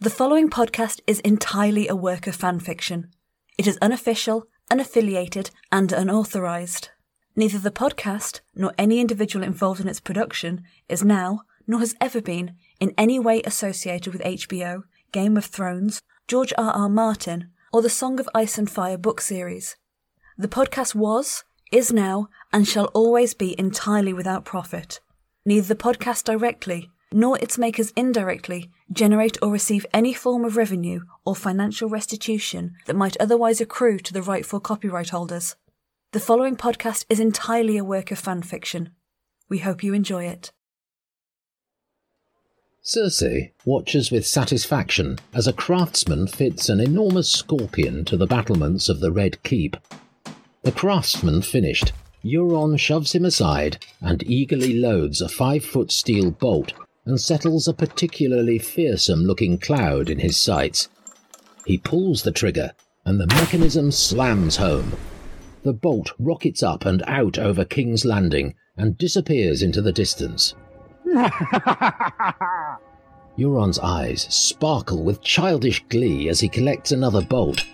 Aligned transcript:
The 0.00 0.10
following 0.10 0.48
podcast 0.48 1.00
is 1.08 1.18
entirely 1.20 1.88
a 1.88 1.96
work 1.96 2.28
of 2.28 2.36
fan 2.36 2.60
fiction. 2.60 3.10
It 3.58 3.66
is 3.66 3.76
unofficial, 3.82 4.46
unaffiliated, 4.70 5.50
and 5.72 5.90
unauthorized. 5.90 6.90
Neither 7.34 7.58
the 7.58 7.72
podcast 7.72 8.38
nor 8.54 8.72
any 8.78 9.00
individual 9.00 9.44
involved 9.44 9.80
in 9.80 9.88
its 9.88 9.98
production 9.98 10.62
is 10.88 11.02
now, 11.02 11.40
nor 11.66 11.80
has 11.80 11.96
ever 12.00 12.20
been, 12.20 12.54
in 12.78 12.94
any 12.96 13.18
way 13.18 13.42
associated 13.42 14.12
with 14.12 14.22
HBO, 14.22 14.82
Game 15.10 15.36
of 15.36 15.46
Thrones, 15.46 16.00
George 16.28 16.52
R. 16.56 16.70
R. 16.70 16.88
Martin, 16.88 17.50
or 17.72 17.82
the 17.82 17.90
Song 17.90 18.20
of 18.20 18.28
Ice 18.36 18.56
and 18.56 18.70
Fire 18.70 18.98
book 18.98 19.20
series. 19.20 19.74
The 20.36 20.46
podcast 20.46 20.94
was, 20.94 21.42
is 21.72 21.92
now, 21.92 22.28
and 22.52 22.68
shall 22.68 22.86
always 22.94 23.34
be 23.34 23.58
entirely 23.58 24.12
without 24.12 24.44
profit. 24.44 25.00
Neither 25.44 25.66
the 25.66 25.82
podcast 25.82 26.22
directly, 26.22 26.88
nor 27.12 27.38
its 27.38 27.58
makers 27.58 27.92
indirectly, 27.96 28.70
generate 28.92 29.38
or 29.40 29.50
receive 29.50 29.86
any 29.92 30.12
form 30.12 30.44
of 30.44 30.56
revenue 30.56 31.00
or 31.24 31.34
financial 31.34 31.88
restitution 31.88 32.74
that 32.86 32.96
might 32.96 33.16
otherwise 33.18 33.60
accrue 33.60 33.98
to 33.98 34.12
the 34.12 34.22
rightful 34.22 34.60
copyright 34.60 35.10
holders. 35.10 35.56
The 36.12 36.20
following 36.20 36.56
podcast 36.56 37.04
is 37.08 37.20
entirely 37.20 37.76
a 37.76 37.84
work 37.84 38.10
of 38.10 38.18
fan 38.18 38.42
fiction. 38.42 38.90
We 39.48 39.58
hope 39.58 39.82
you 39.82 39.94
enjoy 39.94 40.24
it. 40.24 40.52
Cersei 42.84 43.52
watches 43.66 44.10
with 44.10 44.26
satisfaction 44.26 45.18
as 45.34 45.46
a 45.46 45.52
craftsman 45.52 46.26
fits 46.26 46.70
an 46.70 46.80
enormous 46.80 47.30
scorpion 47.30 48.04
to 48.06 48.16
the 48.16 48.26
battlements 48.26 48.88
of 48.88 49.00
the 49.00 49.12
Red 49.12 49.42
Keep. 49.42 49.76
The 50.62 50.72
craftsman 50.72 51.42
finished, 51.42 51.92
Euron 52.24 52.78
shoves 52.78 53.14
him 53.14 53.24
aside 53.24 53.84
and 54.00 54.22
eagerly 54.28 54.74
loads 54.74 55.20
a 55.20 55.28
five 55.28 55.64
foot 55.64 55.92
steel 55.92 56.30
bolt 56.30 56.72
and 57.08 57.18
settles 57.18 57.66
a 57.66 57.72
particularly 57.72 58.58
fearsome 58.58 59.24
looking 59.24 59.56
cloud 59.56 60.10
in 60.10 60.18
his 60.18 60.36
sights. 60.36 60.90
He 61.64 61.78
pulls 61.78 62.22
the 62.22 62.30
trigger, 62.30 62.72
and 63.06 63.18
the 63.18 63.26
mechanism 63.28 63.90
slams 63.90 64.56
home. 64.56 64.92
The 65.62 65.72
bolt 65.72 66.12
rockets 66.18 66.62
up 66.62 66.84
and 66.84 67.02
out 67.06 67.38
over 67.38 67.64
King's 67.64 68.04
Landing 68.04 68.54
and 68.76 68.98
disappears 68.98 69.62
into 69.62 69.80
the 69.80 69.90
distance. 69.90 70.54
Euron's 73.38 73.78
eyes 73.78 74.26
sparkle 74.28 75.02
with 75.02 75.22
childish 75.22 75.82
glee 75.88 76.28
as 76.28 76.40
he 76.40 76.48
collects 76.48 76.92
another 76.92 77.22
bolt. 77.22 77.64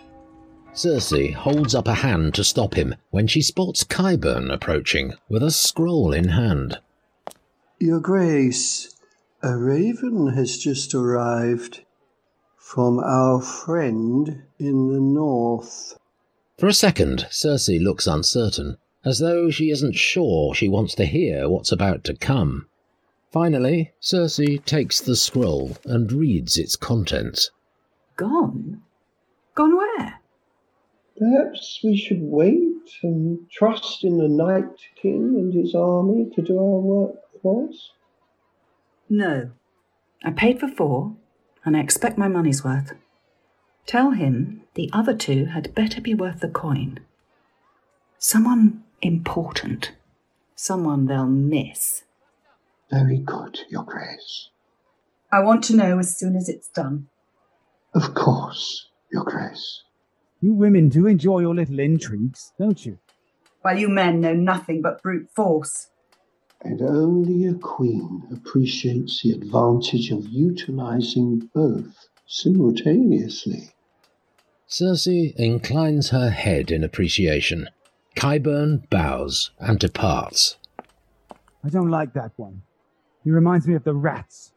Cersei 0.72 1.34
holds 1.34 1.74
up 1.74 1.88
a 1.88 1.94
hand 1.94 2.34
to 2.34 2.44
stop 2.44 2.74
him 2.74 2.94
when 3.10 3.26
she 3.26 3.42
spots 3.42 3.82
Qyburn 3.82 4.52
approaching 4.52 5.14
with 5.28 5.42
a 5.42 5.50
scroll 5.50 6.12
in 6.12 6.28
hand. 6.28 6.78
Your 7.80 7.98
Grace, 7.98 8.93
a 9.44 9.58
raven 9.58 10.28
has 10.28 10.56
just 10.56 10.94
arrived 10.94 11.84
from 12.56 12.98
our 12.98 13.42
friend 13.42 14.42
in 14.58 14.90
the 14.90 14.98
north. 14.98 15.98
For 16.56 16.66
a 16.66 16.72
second, 16.72 17.26
Cersei 17.28 17.78
looks 17.78 18.06
uncertain, 18.06 18.78
as 19.04 19.18
though 19.18 19.50
she 19.50 19.68
isn't 19.68 19.96
sure 19.96 20.54
she 20.54 20.66
wants 20.66 20.94
to 20.94 21.04
hear 21.04 21.46
what's 21.46 21.70
about 21.70 22.04
to 22.04 22.14
come. 22.14 22.68
Finally, 23.32 23.92
Cersei 24.00 24.64
takes 24.64 24.98
the 24.98 25.14
scroll 25.14 25.76
and 25.84 26.10
reads 26.10 26.56
its 26.56 26.74
contents. 26.74 27.50
Gone? 28.16 28.80
Gone 29.54 29.76
where? 29.76 30.20
Perhaps 31.18 31.80
we 31.84 31.98
should 31.98 32.22
wait 32.22 32.88
and 33.02 33.40
trust 33.50 34.04
in 34.04 34.16
the 34.16 34.28
Night 34.28 34.78
King 34.96 35.34
and 35.36 35.52
his 35.52 35.74
army 35.74 36.30
to 36.34 36.40
do 36.40 36.56
our 36.58 36.80
work 36.80 37.16
for 37.42 37.68
us? 37.68 37.90
No. 39.16 39.52
I 40.24 40.32
paid 40.32 40.58
for 40.58 40.66
four, 40.66 41.14
and 41.64 41.76
I 41.76 41.80
expect 41.80 42.18
my 42.18 42.26
money's 42.26 42.64
worth. 42.64 42.94
Tell 43.86 44.10
him 44.10 44.62
the 44.74 44.90
other 44.92 45.14
two 45.14 45.44
had 45.44 45.72
better 45.72 46.00
be 46.00 46.14
worth 46.14 46.40
the 46.40 46.48
coin. 46.48 46.98
Someone 48.18 48.82
important. 49.02 49.92
Someone 50.56 51.06
they'll 51.06 51.26
miss. 51.26 52.02
Very 52.90 53.18
good, 53.18 53.60
Your 53.68 53.84
Grace. 53.84 54.48
I 55.30 55.44
want 55.44 55.62
to 55.64 55.76
know 55.76 56.00
as 56.00 56.18
soon 56.18 56.34
as 56.34 56.48
it's 56.48 56.68
done. 56.68 57.06
Of 57.94 58.14
course, 58.14 58.88
Your 59.12 59.22
Grace. 59.22 59.84
You 60.40 60.54
women 60.54 60.88
do 60.88 61.06
enjoy 61.06 61.38
your 61.38 61.54
little 61.54 61.78
intrigues, 61.78 62.52
don't 62.58 62.84
you? 62.84 62.98
While 63.62 63.78
you 63.78 63.88
men 63.88 64.20
know 64.20 64.34
nothing 64.34 64.82
but 64.82 65.04
brute 65.04 65.28
force. 65.30 65.90
And 66.62 66.80
only 66.80 67.46
a 67.46 67.54
queen 67.54 68.22
appreciates 68.32 69.22
the 69.22 69.32
advantage 69.32 70.10
of 70.10 70.26
utilizing 70.28 71.50
both 71.54 72.08
simultaneously. 72.26 73.70
Cersei 74.68 75.34
inclines 75.36 76.10
her 76.10 76.30
head 76.30 76.70
in 76.70 76.82
appreciation. 76.82 77.68
Qyburn 78.16 78.88
bows 78.88 79.50
and 79.58 79.78
departs. 79.78 80.56
I 81.62 81.68
don't 81.68 81.90
like 81.90 82.12
that 82.14 82.32
one. 82.36 82.62
He 83.22 83.30
reminds 83.30 83.66
me 83.66 83.74
of 83.74 83.84
the 83.84 83.94
rats 83.94 84.52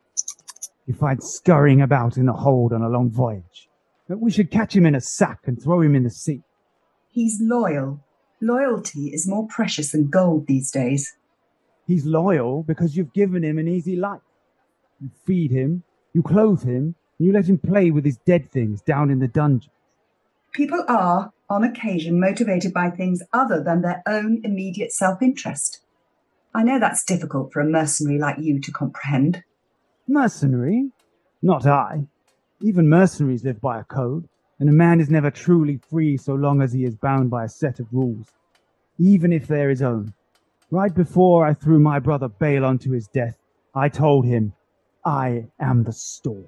you 0.87 0.93
find 0.93 1.21
scurrying 1.21 1.81
about 1.81 2.17
in 2.17 2.29
a 2.29 2.33
hold 2.33 2.71
on 2.71 2.81
a 2.81 2.89
long 2.89 3.11
voyage. 3.11 3.67
But 4.07 4.21
we 4.21 4.31
should 4.31 4.49
catch 4.49 4.75
him 4.75 4.85
in 4.85 4.95
a 4.95 5.01
sack 5.01 5.41
and 5.45 5.61
throw 5.61 5.81
him 5.81 5.95
in 5.95 6.03
the 6.03 6.09
sea. 6.09 6.43
He's 7.11 7.39
loyal. 7.41 7.99
Loyalty 8.41 9.09
is 9.09 9.27
more 9.27 9.47
precious 9.47 9.91
than 9.91 10.09
gold 10.09 10.47
these 10.47 10.71
days. 10.71 11.15
He's 11.87 12.05
loyal 12.05 12.63
because 12.63 12.97
you've 12.97 13.13
given 13.13 13.43
him 13.43 13.57
an 13.57 13.67
easy 13.69 13.95
life. 13.95 14.21
You 14.99 15.09
feed 15.25 15.51
him, 15.51 15.83
you 16.13 16.21
clothe 16.21 16.63
him, 16.63 16.95
and 17.17 17.27
you 17.27 17.31
let 17.31 17.47
him 17.47 17.57
play 17.57 17.91
with 17.91 18.03
his 18.03 18.17
dead 18.17 18.51
things 18.51 18.81
down 18.81 19.09
in 19.09 19.19
the 19.19 19.27
dungeon. 19.27 19.71
People 20.51 20.83
are, 20.89 21.31
on 21.49 21.63
occasion, 21.63 22.19
motivated 22.19 22.73
by 22.73 22.89
things 22.89 23.23
other 23.31 23.63
than 23.63 23.81
their 23.81 24.03
own 24.05 24.41
immediate 24.43 24.91
self 24.91 25.21
interest. 25.21 25.81
I 26.53 26.63
know 26.63 26.79
that's 26.79 27.05
difficult 27.05 27.53
for 27.53 27.61
a 27.61 27.65
mercenary 27.65 28.19
like 28.19 28.37
you 28.39 28.59
to 28.59 28.71
comprehend. 28.71 29.43
Mercenary? 30.07 30.89
Not 31.41 31.65
I. 31.65 32.07
Even 32.61 32.89
mercenaries 32.89 33.43
live 33.43 33.61
by 33.61 33.79
a 33.79 33.83
code, 33.83 34.27
and 34.59 34.67
a 34.67 34.73
man 34.73 34.99
is 34.99 35.09
never 35.09 35.29
truly 35.29 35.79
free 35.89 36.17
so 36.17 36.33
long 36.33 36.61
as 36.61 36.73
he 36.73 36.83
is 36.83 36.95
bound 36.95 37.29
by 37.29 37.45
a 37.45 37.49
set 37.49 37.79
of 37.79 37.87
rules, 37.93 38.27
even 38.97 39.31
if 39.31 39.47
they're 39.47 39.69
his 39.69 39.81
own. 39.83 40.13
Right 40.69 40.93
before 40.93 41.45
I 41.45 41.53
threw 41.53 41.79
my 41.79 41.99
brother 41.99 42.27
Balon 42.27 42.79
to 42.81 42.91
his 42.91 43.07
death, 43.07 43.37
I 43.73 43.89
told 43.89 44.25
him, 44.25 44.53
I 45.05 45.47
am 45.59 45.83
the 45.83 45.93
storm. 45.93 46.47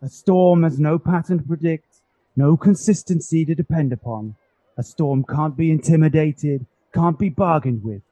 A 0.00 0.08
storm 0.08 0.62
has 0.62 0.78
no 0.78 0.98
pattern 0.98 1.38
to 1.38 1.44
predict, 1.44 2.02
no 2.36 2.56
consistency 2.56 3.44
to 3.44 3.54
depend 3.54 3.92
upon. 3.92 4.36
A 4.78 4.82
storm 4.82 5.24
can't 5.24 5.56
be 5.56 5.70
intimidated, 5.70 6.66
can't 6.94 7.18
be 7.18 7.28
bargained 7.28 7.82
with, 7.84 8.02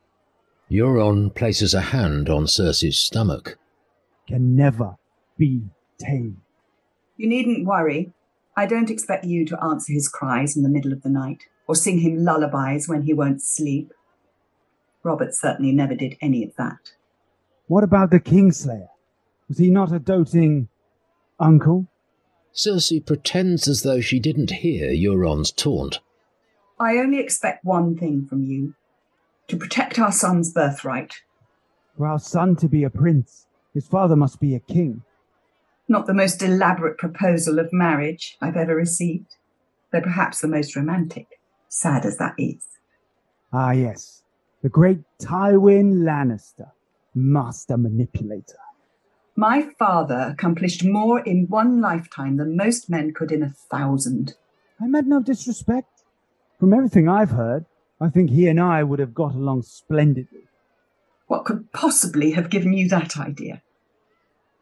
Euron 0.70 1.34
places 1.34 1.74
a 1.74 1.80
hand 1.80 2.28
on 2.28 2.44
Cersei's 2.44 2.96
stomach. 2.96 3.58
can 4.28 4.54
never 4.54 4.96
be 5.36 5.62
tamed. 5.98 6.36
You 7.16 7.28
needn't 7.28 7.66
worry. 7.66 8.12
I 8.56 8.66
don't 8.66 8.90
expect 8.90 9.24
you 9.24 9.44
to 9.46 9.64
answer 9.64 9.92
his 9.92 10.08
cries 10.08 10.56
in 10.56 10.62
the 10.62 10.69
middle 10.69 10.92
of 10.92 11.02
the 11.02 11.08
night 11.08 11.44
or 11.66 11.74
sing 11.74 11.98
him 11.98 12.24
lullabies 12.24 12.88
when 12.88 13.02
he 13.02 13.12
won't 13.12 13.42
sleep. 13.42 13.92
Robert 15.03 15.34
certainly 15.34 15.72
never 15.72 15.94
did 15.94 16.16
any 16.21 16.44
of 16.44 16.55
that. 16.56 16.93
What 17.66 17.84
about 17.84 18.11
the 18.11 18.21
Kingslayer? 18.21 18.88
Was 19.49 19.59
he 19.59 19.71
not 19.71 19.93
a 19.93 19.99
doting 19.99 20.69
uncle? 21.38 21.87
Cersei 22.55 23.05
pretends 23.05 23.69
as 23.69 23.83
though 23.83 24.00
she 24.00 24.19
didn't 24.19 24.50
hear 24.50 24.91
Euron's 24.91 25.53
taunt. 25.53 26.00
I 26.78 26.97
only 26.97 27.19
expect 27.19 27.65
one 27.65 27.97
thing 27.97 28.27
from 28.27 28.44
you 28.44 28.75
to 29.49 29.56
protect 29.56 29.99
our 29.99 30.12
son's 30.12 30.53
birthright. 30.53 31.22
For 31.97 32.06
our 32.06 32.19
son 32.19 32.56
to 32.56 32.69
be 32.69 32.84
a 32.84 32.91
prince, 32.91 33.47
his 33.75 33.87
father 33.87 34.17
must 34.17 34.41
be 34.41 34.55
a 34.55 34.61
king. 34.61 35.03
Not 35.88 36.06
the 36.06 36.14
most 36.14 36.43
elaborate 36.43 36.99
proposal 36.99 37.58
of 37.58 37.73
marriage 37.73 38.37
I've 38.41 38.56
ever 38.56 38.75
received, 38.75 39.37
though 39.93 40.00
perhaps 40.00 40.41
the 40.41 40.49
most 40.49 40.76
romantic, 40.76 41.41
sad 41.69 42.05
as 42.05 42.17
that 42.19 42.35
is. 42.38 42.64
Ah, 43.53 43.73
yes, 43.73 44.19
the 44.62 44.68
great 44.68 45.00
Tywin 45.20 46.02
Lannister, 46.02 46.70
master 47.14 47.76
manipulator. 47.76 48.58
My 49.36 49.62
father 49.78 50.28
accomplished 50.32 50.84
more 50.84 51.20
in 51.20 51.46
one 51.48 51.80
lifetime 51.80 52.36
than 52.36 52.56
most 52.56 52.90
men 52.90 53.14
could 53.14 53.32
in 53.32 53.42
a 53.42 53.48
thousand. 53.48 54.34
I 54.80 54.86
meant 54.86 55.06
no 55.06 55.22
disrespect. 55.22 56.02
From 56.58 56.74
everything 56.74 57.08
I've 57.08 57.30
heard, 57.30 57.64
I 58.00 58.10
think 58.10 58.30
he 58.30 58.48
and 58.48 58.60
I 58.60 58.82
would 58.82 58.98
have 58.98 59.14
got 59.14 59.34
along 59.34 59.62
splendidly. 59.62 60.48
What 61.26 61.44
could 61.44 61.72
possibly 61.72 62.32
have 62.32 62.50
given 62.50 62.72
you 62.74 62.88
that 62.88 63.16
idea? 63.16 63.62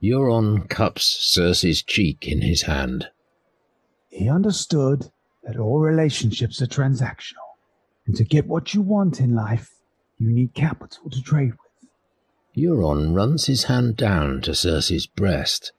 Euron 0.02 0.68
cups 0.68 1.34
Cersei's 1.36 1.82
cheek 1.82 2.28
in 2.28 2.42
his 2.42 2.62
hand. 2.62 3.08
He 4.10 4.28
understood 4.28 5.10
that 5.42 5.58
all 5.58 5.80
relationships 5.80 6.62
are 6.62 6.66
transactional, 6.66 7.56
and 8.06 8.14
to 8.14 8.22
get 8.22 8.46
what 8.46 8.74
you 8.74 8.82
want 8.82 9.18
in 9.18 9.34
life, 9.34 9.77
you 10.18 10.30
need 10.30 10.54
capital 10.54 11.10
to 11.10 11.22
trade 11.22 11.52
with. 11.52 11.90
Euron 12.56 13.14
runs 13.14 13.46
his 13.46 13.64
hand 13.64 13.96
down 13.96 14.40
to 14.42 14.50
Cersei's 14.50 15.06
breast. 15.06 15.72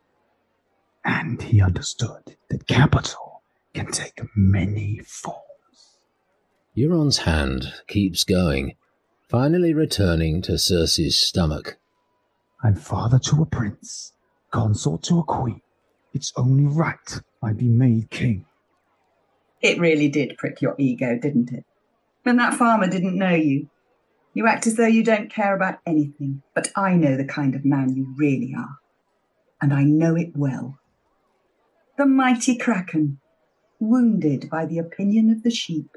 And 1.04 1.42
he 1.42 1.62
understood 1.62 2.38
that 2.50 2.68
capital 2.68 3.42
can 3.74 3.92
take 3.92 4.22
many 4.36 5.00
forms. 5.06 5.98
Euron's 6.78 7.20
hand 7.20 7.74
keeps 7.88 8.24
going, 8.24 8.76
finally 9.28 9.74
returning 9.74 10.42
to 10.44 10.54
Cersei's 10.54 11.18
stomach. 11.18 11.78
I'm 12.64 12.76
father 12.76 13.20
to 13.20 13.42
a 13.42 13.46
prince, 13.46 14.14
consort 14.52 15.04
to 15.04 15.20
a 15.20 15.24
queen. 15.24 15.62
It's 16.14 16.34
only 16.36 16.66
right 16.66 17.20
I 17.42 17.54
be 17.54 17.68
made 17.68 18.10
king. 18.10 18.46
It 19.62 19.80
really 19.80 20.08
did 20.08 20.38
prick 20.38 20.62
your 20.62 20.76
ego, 20.78 21.18
didn't 21.18 21.52
it? 21.52 21.66
When 22.24 22.38
that 22.38 22.54
farmer 22.54 22.88
didn't 22.88 23.18
know 23.18 23.36
you, 23.36 23.70
you 24.40 24.48
act 24.48 24.66
as 24.66 24.76
though 24.76 24.88
you 24.88 25.04
don't 25.04 25.30
care 25.30 25.54
about 25.54 25.80
anything. 25.86 26.42
But 26.56 26.72
I 26.74 26.94
know 26.94 27.18
the 27.18 27.26
kind 27.26 27.56
of 27.56 27.66
man 27.66 27.94
you 27.98 28.16
really 28.18 28.56
are. 28.58 28.78
And 29.62 29.74
I 29.74 29.84
know 29.84 30.16
it 30.16 30.30
well. 30.34 30.80
The 31.98 32.06
mighty 32.06 32.56
Kraken, 32.56 33.20
wounded 33.82 34.50
by 34.50 34.66
the 34.66 34.78
opinion 34.78 35.30
of 35.30 35.44
the 35.44 35.52
sheep. 35.52 35.90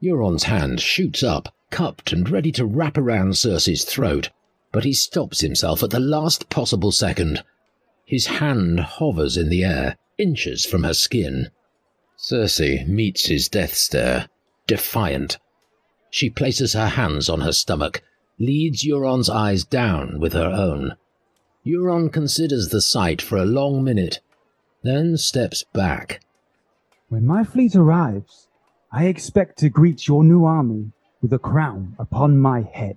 Euron's 0.00 0.44
hand 0.44 0.80
shoots 0.80 1.24
up, 1.24 1.52
cupped 1.72 2.12
and 2.12 2.30
ready 2.30 2.52
to 2.52 2.64
wrap 2.64 2.96
around 2.96 3.32
Cersei's 3.32 3.84
throat, 3.84 4.30
but 4.70 4.84
he 4.84 4.92
stops 4.92 5.40
himself 5.40 5.82
at 5.82 5.90
the 5.90 5.98
last 5.98 6.48
possible 6.48 6.92
second. 6.92 7.42
His 8.04 8.26
hand 8.26 8.78
hovers 8.78 9.36
in 9.36 9.48
the 9.48 9.64
air, 9.64 9.96
inches 10.16 10.64
from 10.64 10.84
her 10.84 10.94
skin. 10.94 11.50
Cersei 12.16 12.86
meets 12.86 13.26
his 13.26 13.48
death 13.48 13.74
stare, 13.74 14.28
defiant. 14.68 15.38
She 16.14 16.30
places 16.30 16.74
her 16.74 16.90
hands 16.90 17.28
on 17.28 17.40
her 17.40 17.50
stomach, 17.50 18.00
leads 18.38 18.84
Euron's 18.84 19.28
eyes 19.28 19.64
down 19.64 20.20
with 20.20 20.32
her 20.32 20.46
own. 20.46 20.94
Euron 21.66 22.12
considers 22.12 22.68
the 22.68 22.80
sight 22.80 23.20
for 23.20 23.36
a 23.36 23.44
long 23.44 23.82
minute, 23.82 24.20
then 24.84 25.16
steps 25.16 25.64
back. 25.72 26.20
When 27.08 27.26
my 27.26 27.42
fleet 27.42 27.74
arrives, 27.74 28.46
I 28.92 29.06
expect 29.06 29.58
to 29.58 29.68
greet 29.68 30.06
your 30.06 30.22
new 30.22 30.44
army 30.44 30.92
with 31.20 31.32
a 31.32 31.38
crown 31.40 31.96
upon 31.98 32.38
my 32.38 32.60
head. 32.62 32.96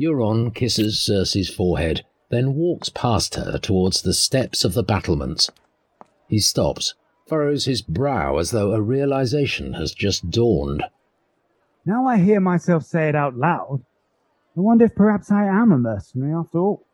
Euron 0.00 0.54
kisses 0.54 0.98
Cersei's 0.98 1.54
forehead, 1.54 2.06
then 2.30 2.54
walks 2.54 2.88
past 2.88 3.34
her 3.34 3.58
towards 3.58 4.00
the 4.00 4.14
steps 4.14 4.64
of 4.64 4.72
the 4.72 4.82
battlements. 4.82 5.50
He 6.26 6.38
stops, 6.38 6.94
furrows 7.26 7.66
his 7.66 7.82
brow 7.82 8.38
as 8.38 8.50
though 8.50 8.72
a 8.72 8.80
realization 8.80 9.74
has 9.74 9.92
just 9.92 10.30
dawned. 10.30 10.84
Now 11.84 12.06
I 12.06 12.16
hear 12.16 12.40
myself 12.40 12.84
say 12.84 13.08
it 13.08 13.14
out 13.14 13.36
loud. 13.36 13.84
I 14.56 14.60
wonder 14.60 14.86
if 14.86 14.94
perhaps 14.94 15.30
I 15.30 15.44
am 15.44 15.72
a 15.72 15.78
mercenary 15.78 16.32
after 16.32 16.58
all. 16.58 16.86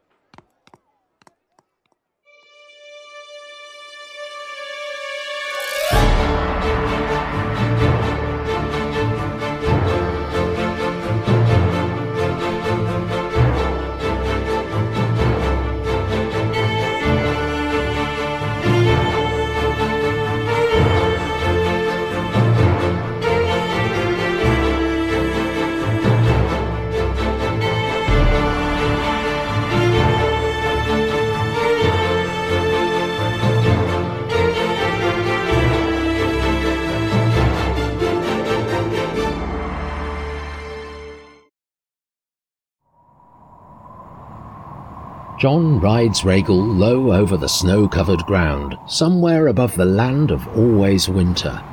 Jon 45.40 45.80
rides 45.80 46.20
Rhaegal 46.20 46.76
low 46.78 47.14
over 47.14 47.38
the 47.38 47.48
snow-covered 47.48 48.26
ground, 48.26 48.76
somewhere 48.86 49.46
above 49.46 49.74
the 49.74 49.86
land 49.86 50.30
of 50.30 50.46
always 50.48 51.08
winter. 51.08 51.64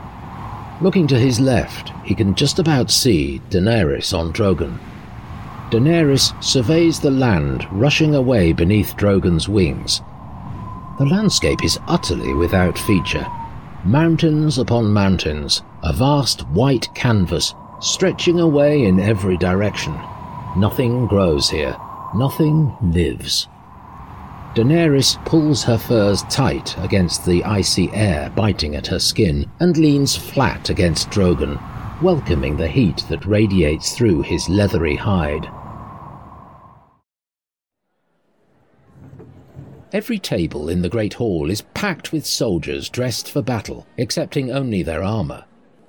Looking 0.80 1.06
to 1.08 1.19
his 1.19 1.42
left, 1.42 1.92
he 2.06 2.16
can 2.16 2.34
just 2.34 2.60
about 2.60 2.90
see 2.90 3.42
Daenerys 3.50 4.18
on 4.18 4.31
Drogon. 4.31 4.80
Daenerys 5.69 6.31
surveys 6.42 7.02
the 7.02 7.12
land 7.12 7.68
rushing 7.69 8.16
away 8.16 8.54
beneath 8.54 8.96
Drogon's 8.96 9.50
wings. 9.50 10.00
The 10.98 11.06
landscape 11.06 11.62
is 11.62 11.78
utterly 11.90 12.34
without 12.34 12.80
feature. 12.80 13.28
Mountains 13.84 14.58
upon 14.58 14.94
mountains, 14.94 15.62
a 15.84 15.92
vast 15.92 16.48
white 16.52 16.88
canvas 16.96 17.54
stretching 17.81 18.40
away 18.40 18.86
in 18.86 18.98
every 19.02 19.36
direction. 19.36 19.94
Nothing 20.56 21.06
grows 21.06 21.50
here, 21.50 21.75
nothing 22.16 22.74
lives. 22.81 23.50
Daenerys 24.55 25.23
pulls 25.25 25.63
her 25.63 25.77
furs 25.77 26.23
tight 26.23 26.75
against 26.83 27.25
the 27.25 27.44
icy 27.44 27.91
air 27.94 28.31
biting 28.35 28.75
at 28.75 28.88
her 28.88 28.99
skin 28.99 29.45
and 29.59 29.77
leans 29.77 30.15
flat 30.15 30.69
against 30.69 31.09
Drogon, 31.09 31.59
welcoming 32.01 32.57
the 32.57 32.67
heat 32.67 33.03
that 33.09 33.25
radiates 33.25 33.95
through 33.95 34.23
his 34.23 34.49
leathery 34.49 34.95
hide. 34.95 35.47
Every 39.94 40.19
table 40.19 40.67
in 40.67 40.81
the 40.81 40.89
Great 40.89 41.13
Hall 41.13 41.49
is 41.49 41.61
packed 41.73 42.11
with 42.11 42.25
soldiers 42.25 42.89
dressed 42.89 43.31
for 43.31 43.41
battle, 43.41 43.88
excepting 43.97 44.51
only 44.51 44.83
their 44.83 45.01
armour. 45.01 45.45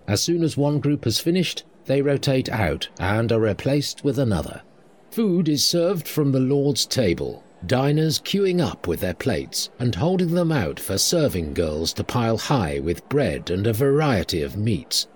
As 0.07 0.21
soon 0.21 0.45
as 0.45 0.57
one 0.57 0.79
group 0.79 1.05
has 1.05 1.19
finished, 1.19 1.65
they 1.87 2.01
rotate 2.01 2.49
out 2.49 2.89
and 3.01 3.33
are 3.33 3.41
replaced 3.41 4.05
with 4.05 4.19
another. 4.19 4.63
Food 5.11 5.49
is 5.49 5.65
served 5.65 6.07
from 6.07 6.33
the 6.33 6.41
Lord's 6.41 6.87
table, 6.87 7.43
diners 7.67 8.19
queuing 8.21 8.61
up 8.61 8.87
with 8.87 9.01
their 9.01 9.15
plates 9.15 9.71
and 9.79 9.95
holding 9.95 10.35
them 10.35 10.53
out 10.53 10.79
for 10.79 10.99
serving 10.99 11.55
girls 11.55 11.93
to 11.95 12.05
pile 12.05 12.39
high 12.39 12.79
with 12.79 13.09
bread 13.09 13.51
and 13.51 13.67
a 13.67 13.73
variety 13.73 14.43
of 14.43 14.57
meats. 14.57 15.07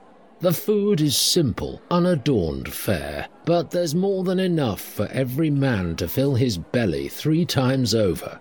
The 0.40 0.52
food 0.52 1.00
is 1.00 1.16
simple, 1.16 1.80
unadorned 1.90 2.72
fare, 2.72 3.28
but 3.44 3.70
there's 3.70 3.94
more 3.94 4.24
than 4.24 4.40
enough 4.40 4.80
for 4.80 5.06
every 5.12 5.50
man 5.50 5.94
to 5.96 6.08
fill 6.08 6.34
his 6.34 6.58
belly 6.58 7.08
three 7.08 7.44
times 7.44 7.94
over. 7.94 8.40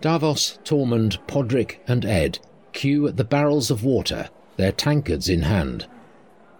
Davos, 0.00 0.58
Tormund, 0.64 1.18
Podrick, 1.26 1.78
and 1.88 2.04
Ed 2.04 2.38
queue 2.74 3.08
at 3.08 3.16
the 3.16 3.24
barrels 3.24 3.70
of 3.70 3.84
water, 3.84 4.28
their 4.56 4.72
tankards 4.72 5.28
in 5.28 5.42
hand. 5.42 5.86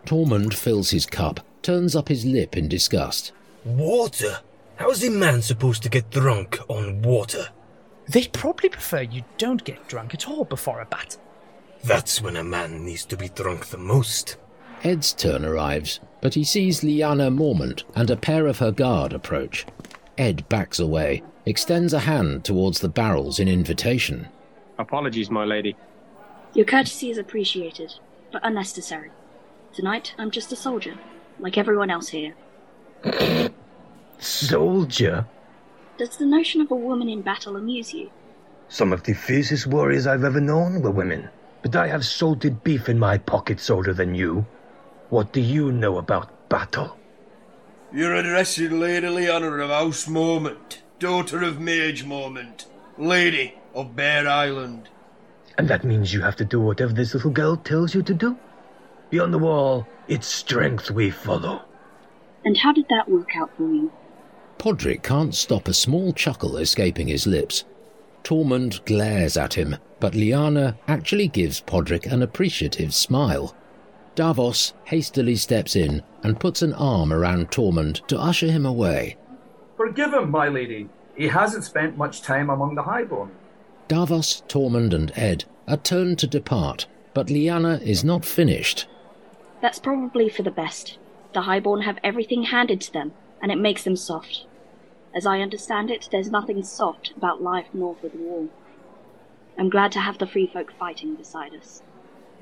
Tormund 0.07 0.55
fills 0.55 0.91
his 0.91 1.05
cup, 1.05 1.41
turns 1.61 1.95
up 1.95 2.09
his 2.09 2.25
lip 2.25 2.57
in 2.57 2.69
disgust. 2.69 3.33
Water? 3.65 4.41
How 4.77 4.91
is 4.91 5.05
a 5.05 5.11
man 5.11 5.41
supposed 5.41 5.83
to 5.85 5.89
get 5.89 6.11
drunk 6.11 6.59
on 6.69 7.03
water? 7.03 7.49
They'd 8.09 8.33
probably 8.33 8.69
prefer 8.69 9.03
you 9.03 9.23
don't 9.39 9.65
get 9.65 9.89
drunk 9.89 10.15
at 10.15 10.29
all 10.29 10.45
before 10.45 10.81
a 10.81 10.87
battle. 10.87 11.21
That's 11.85 12.21
when 12.21 12.37
a 12.37 12.45
man 12.45 12.85
needs 12.85 13.05
to 13.07 13.17
be 13.17 13.29
drunk 13.29 13.67
the 13.67 13.79
most. 13.79 14.37
Ed's 14.83 15.13
turn 15.13 15.45
arrives, 15.45 16.01
but 16.21 16.35
he 16.35 16.45
sees 16.45 16.81
Lyanna 16.81 17.33
Mormont 17.35 17.85
and 17.95 18.11
a 18.11 18.17
pair 18.17 18.47
of 18.47 18.59
her 18.59 18.73
guard 18.73 19.13
approach. 19.13 19.65
Ed 20.19 20.49
backs 20.49 20.79
away, 20.79 21.23
extends 21.47 21.93
a 21.93 22.01
hand 22.01 22.45
towards 22.45 22.81
the 22.81 22.89
barrels 22.89 23.39
in 23.39 23.49
invitation. 23.49 24.29
Apologies, 24.79 25.31
my 25.31 25.45
lady. 25.45 25.77
Your 26.53 26.67
courtesy 26.67 27.11
is 27.11 27.19
appreciated, 27.19 27.95
but 28.33 28.45
unnecessary. 28.45 29.11
Tonight, 29.73 30.15
I'm 30.19 30.31
just 30.31 30.53
a 30.53 30.57
soldier, 30.57 30.95
like 31.39 31.57
everyone 31.57 31.91
else 31.91 32.09
here. 32.09 32.35
Soldier? 34.25 35.27
Does 35.99 36.17
the 36.17 36.27
notion 36.27 36.61
of 36.61 36.71
a 36.71 36.77
woman 36.77 37.09
in 37.09 37.23
battle 37.23 37.57
amuse 37.57 37.93
you? 37.93 38.11
Some 38.69 38.93
of 38.93 39.03
the 39.03 39.13
fiercest 39.13 39.67
warriors 39.67 40.07
I've 40.07 40.25
ever 40.25 40.41
known 40.41 40.83
were 40.83 40.91
women. 40.91 41.29
But 41.63 41.77
I 41.77 41.89
have 41.89 42.05
salted 42.05 42.65
beef 42.65 42.89
in 42.89 42.99
my 42.99 43.19
pockets 43.19 43.71
older 43.71 43.95
than 43.95 44.15
you. 44.15 44.47
What 45.11 45.33
do 45.33 45.41
you 45.41 45.73
know 45.73 45.99
about 45.99 46.49
battle? 46.49 46.97
You're 47.93 48.15
addressing 48.15 48.81
Lady 48.81 49.07
Lyanna 49.07 49.63
of 49.63 49.71
House 49.71 50.07
Mormont, 50.07 50.79
daughter 50.99 51.43
of 51.43 51.57
Maege 51.57 52.05
Mormont, 52.05 52.67
Lady 52.99 53.55
of 53.75 53.95
Bear 53.95 54.27
Island. 54.27 54.89
And 55.57 55.69
that 55.69 55.85
means 55.85 56.13
you 56.13 56.23
have 56.23 56.37
to 56.37 56.45
do 56.45 56.61
whatever 56.61 56.93
this 56.93 57.15
little 57.15 57.31
girl 57.31 57.57
tells 57.57 57.95
you 57.95 58.03
to 58.03 58.15
do? 58.15 58.37
Beyond 59.11 59.33
the 59.33 59.39
wall, 59.39 59.87
it's 60.09 60.27
strength 60.27 60.91
we 60.91 61.11
follow. 61.11 61.63
And 62.45 62.57
how 62.57 62.73
did 62.73 62.87
that 62.89 63.09
work 63.09 63.37
out 63.37 63.51
for 63.57 63.63
you? 63.63 63.93
Podrick 64.59 65.03
can't 65.03 65.35
stop 65.35 65.69
a 65.69 65.75
small 65.75 66.13
chuckle 66.13 66.57
escaping 66.57 67.09
his 67.09 67.27
lips. 67.27 67.65
Tormund 68.23 68.85
glares 68.87 69.37
at 69.37 69.55
him, 69.55 69.77
but 70.01 70.15
Lyanna 70.15 70.77
actually 70.89 71.29
gives 71.29 71.61
Podrick 71.61 72.11
an 72.11 72.23
appreciative 72.23 72.95
smile. 72.95 73.55
Davos 74.15 74.73
hastily 74.85 75.37
steps 75.37 75.77
in 75.77 76.03
and 76.23 76.41
puts 76.41 76.63
an 76.63 76.73
arm 76.75 77.13
around 77.13 77.51
Tormund 77.51 78.07
to 78.07 78.19
usher 78.19 78.47
him 78.47 78.65
away. 78.65 79.17
Forgive 79.77 80.15
him, 80.15 80.31
my 80.31 80.49
lady. 80.49 80.89
He 81.17 81.29
hasn't 81.29 81.65
spent 81.65 81.99
much 81.99 82.23
time 82.23 82.49
among 82.49 82.75
the 82.75 82.83
highborn. 82.83 83.31
Davos, 83.89 84.43
Tormund, 84.49 84.95
and 84.95 85.13
Ed 85.17 85.45
are 85.69 85.77
turned 85.77 86.19
to 86.21 86.27
depart, 86.27 86.87
but 87.13 87.27
Lyanna 87.27 87.83
is 87.83 88.05
not 88.05 88.25
finished. 88.25 88.87
That's 89.61 89.79
probably 89.79 90.29
for 90.29 90.43
the 90.43 90.51
best. 90.51 90.99
The 91.33 91.43
Highborn 91.43 91.83
have 91.83 91.99
everything 92.05 92.45
handed 92.45 92.81
to 92.83 92.93
them, 92.93 93.13
and 93.43 93.53
it 93.53 93.59
makes 93.59 93.85
them 93.85 93.97
soft. 93.97 94.47
As 95.15 95.27
I 95.27 95.41
understand 95.41 95.91
it, 95.91 96.09
there's 96.11 96.31
nothing 96.31 96.63
soft 96.63 97.13
about 97.17 97.43
life 97.43 97.67
north 97.73 98.03
of 98.03 98.13
the 98.13 98.19
wall. 98.19 98.49
I'm 99.57 99.71
glad 99.71 99.93
to 99.93 100.01
have 100.01 100.19
the 100.19 100.27
free 100.27 100.47
folk 100.47 100.73
fighting 100.73 101.15
beside 101.15 101.55
us. 101.55 101.83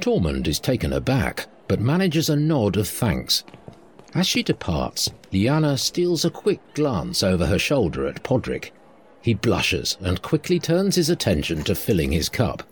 Tormund 0.01 0.47
is 0.47 0.59
taken 0.59 0.93
aback, 0.93 1.47
but 1.69 1.81
manages 1.81 2.31
a 2.31 2.37
nod 2.37 2.77
of 2.77 2.89
thanks. 2.89 3.45
As 4.15 4.27
she 4.27 4.43
departs, 4.43 5.11
Lyanna 5.33 5.79
steals 5.79 6.25
a 6.25 6.31
quick 6.31 6.61
glance 6.75 7.23
over 7.23 7.47
her 7.47 7.59
shoulder 7.59 8.07
at 8.07 8.23
Podrick. 8.23 8.71
He 9.21 9.35
blushes 9.35 9.97
and 10.01 10.23
quickly 10.23 10.59
turns 10.59 10.97
his 10.97 11.11
attention 11.11 11.63
to 11.65 11.75
filling 11.75 12.13
his 12.13 12.29
cup. 12.29 12.63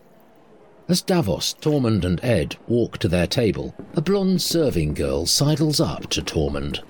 As 0.89 1.03
Davos, 1.03 1.55
Tormund, 1.61 2.05
and 2.05 2.23
Ed 2.25 2.57
walk 2.67 2.99
to 2.99 3.09
their 3.09 3.27
table, 3.27 3.75
a 3.95 4.01
blonde 4.01 4.43
serving 4.43 4.95
girl 4.95 5.25
sidles 5.25 5.81
up 5.81 6.11
to 6.11 6.21
Tormund. 6.21 6.81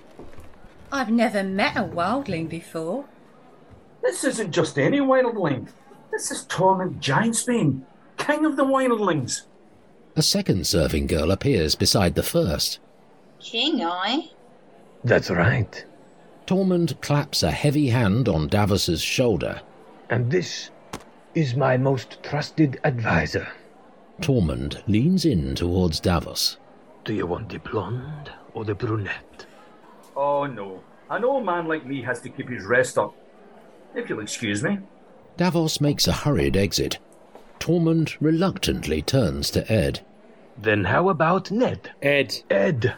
I've 0.92 1.10
never 1.10 1.44
met 1.44 1.76
a 1.76 1.82
wildling 1.82 2.48
before. 2.48 3.04
This 4.02 4.24
isn't 4.24 4.50
just 4.50 4.78
any 4.78 5.00
wildling. 5.00 5.68
This 6.10 6.30
is 6.30 6.44
Tormund 6.46 7.00
Giantsbane, 7.00 7.82
king 8.16 8.44
of 8.44 8.56
the 8.56 8.64
wildlings. 8.64 9.42
A 10.16 10.22
second 10.22 10.66
serving 10.66 11.06
girl 11.06 11.30
appears 11.30 11.76
beside 11.76 12.14
the 12.14 12.22
first. 12.22 12.80
King, 13.38 13.82
I? 13.84 14.30
That's 15.04 15.30
right. 15.30 15.84
Tormund 16.46 17.00
claps 17.00 17.42
a 17.44 17.52
heavy 17.52 17.88
hand 17.88 18.28
on 18.28 18.48
Davos's 18.48 19.00
shoulder. 19.00 19.60
And 20.08 20.30
this 20.30 20.70
is 21.36 21.54
my 21.54 21.76
most 21.76 22.20
trusted 22.24 22.80
advisor. 22.82 23.46
Tormund 24.20 24.82
leans 24.88 25.24
in 25.24 25.54
towards 25.54 26.00
Davos. 26.00 26.56
Do 27.04 27.14
you 27.14 27.26
want 27.26 27.48
the 27.48 27.58
blonde 27.58 28.30
or 28.52 28.64
the 28.64 28.74
brunette? 28.74 29.46
Oh 30.16 30.46
no, 30.46 30.82
an 31.08 31.24
old 31.24 31.44
man 31.44 31.66
like 31.66 31.86
me 31.86 32.02
has 32.02 32.20
to 32.22 32.28
keep 32.28 32.48
his 32.48 32.64
rest 32.64 32.98
up. 32.98 33.14
If 33.94 34.08
you'll 34.08 34.20
excuse 34.20 34.62
me. 34.62 34.78
Davos 35.36 35.80
makes 35.80 36.06
a 36.06 36.12
hurried 36.12 36.56
exit. 36.56 36.98
Tormund 37.58 38.16
reluctantly 38.20 39.02
turns 39.02 39.50
to 39.50 39.70
Ed. 39.70 40.00
Then 40.56 40.84
how 40.84 41.08
about 41.08 41.50
Ned? 41.50 41.90
Ed. 42.02 42.42
Ed, 42.50 42.94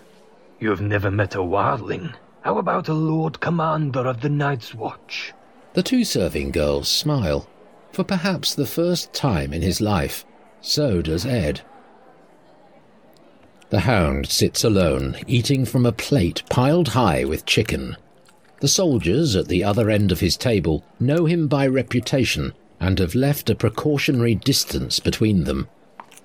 you've 0.58 0.80
never 0.80 1.10
met 1.10 1.34
a 1.34 1.38
wildling. 1.38 2.14
How 2.42 2.58
about 2.58 2.88
a 2.88 2.94
Lord 2.94 3.40
Commander 3.40 4.06
of 4.06 4.20
the 4.20 4.28
Night's 4.28 4.74
Watch? 4.74 5.32
The 5.74 5.82
two 5.82 6.04
serving 6.04 6.50
girls 6.50 6.88
smile. 6.88 7.48
For 7.92 8.04
perhaps 8.04 8.54
the 8.54 8.66
first 8.66 9.12
time 9.12 9.52
in 9.52 9.62
his 9.62 9.80
life, 9.80 10.24
so 10.60 11.02
does 11.02 11.24
Ed. 11.24 11.60
The 13.72 13.80
hound 13.80 14.28
sits 14.28 14.64
alone, 14.64 15.16
eating 15.26 15.64
from 15.64 15.86
a 15.86 15.92
plate 15.92 16.42
piled 16.50 16.88
high 16.88 17.24
with 17.24 17.46
chicken. 17.46 17.96
The 18.60 18.68
soldiers 18.68 19.34
at 19.34 19.48
the 19.48 19.64
other 19.64 19.88
end 19.88 20.12
of 20.12 20.20
his 20.20 20.36
table 20.36 20.84
know 21.00 21.24
him 21.24 21.48
by 21.48 21.66
reputation 21.66 22.52
and 22.78 22.98
have 22.98 23.14
left 23.14 23.48
a 23.48 23.54
precautionary 23.54 24.34
distance 24.34 25.00
between 25.00 25.44
them. 25.44 25.68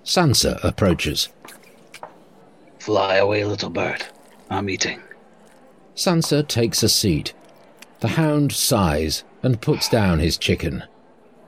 Sansa 0.04 0.62
approaches. 0.62 1.30
Fly 2.80 3.16
away, 3.16 3.46
little 3.46 3.70
bird. 3.70 4.04
I'm 4.50 4.70
eating. 4.70 5.01
Sansa 5.96 6.46
takes 6.46 6.84
a 6.84 6.89
seat. 6.89 7.34
The 8.01 8.10
hound 8.10 8.51
sighs 8.51 9.24
and 9.42 9.62
puts 9.62 9.88
down 9.88 10.20
his 10.20 10.38
chicken. 10.38 10.84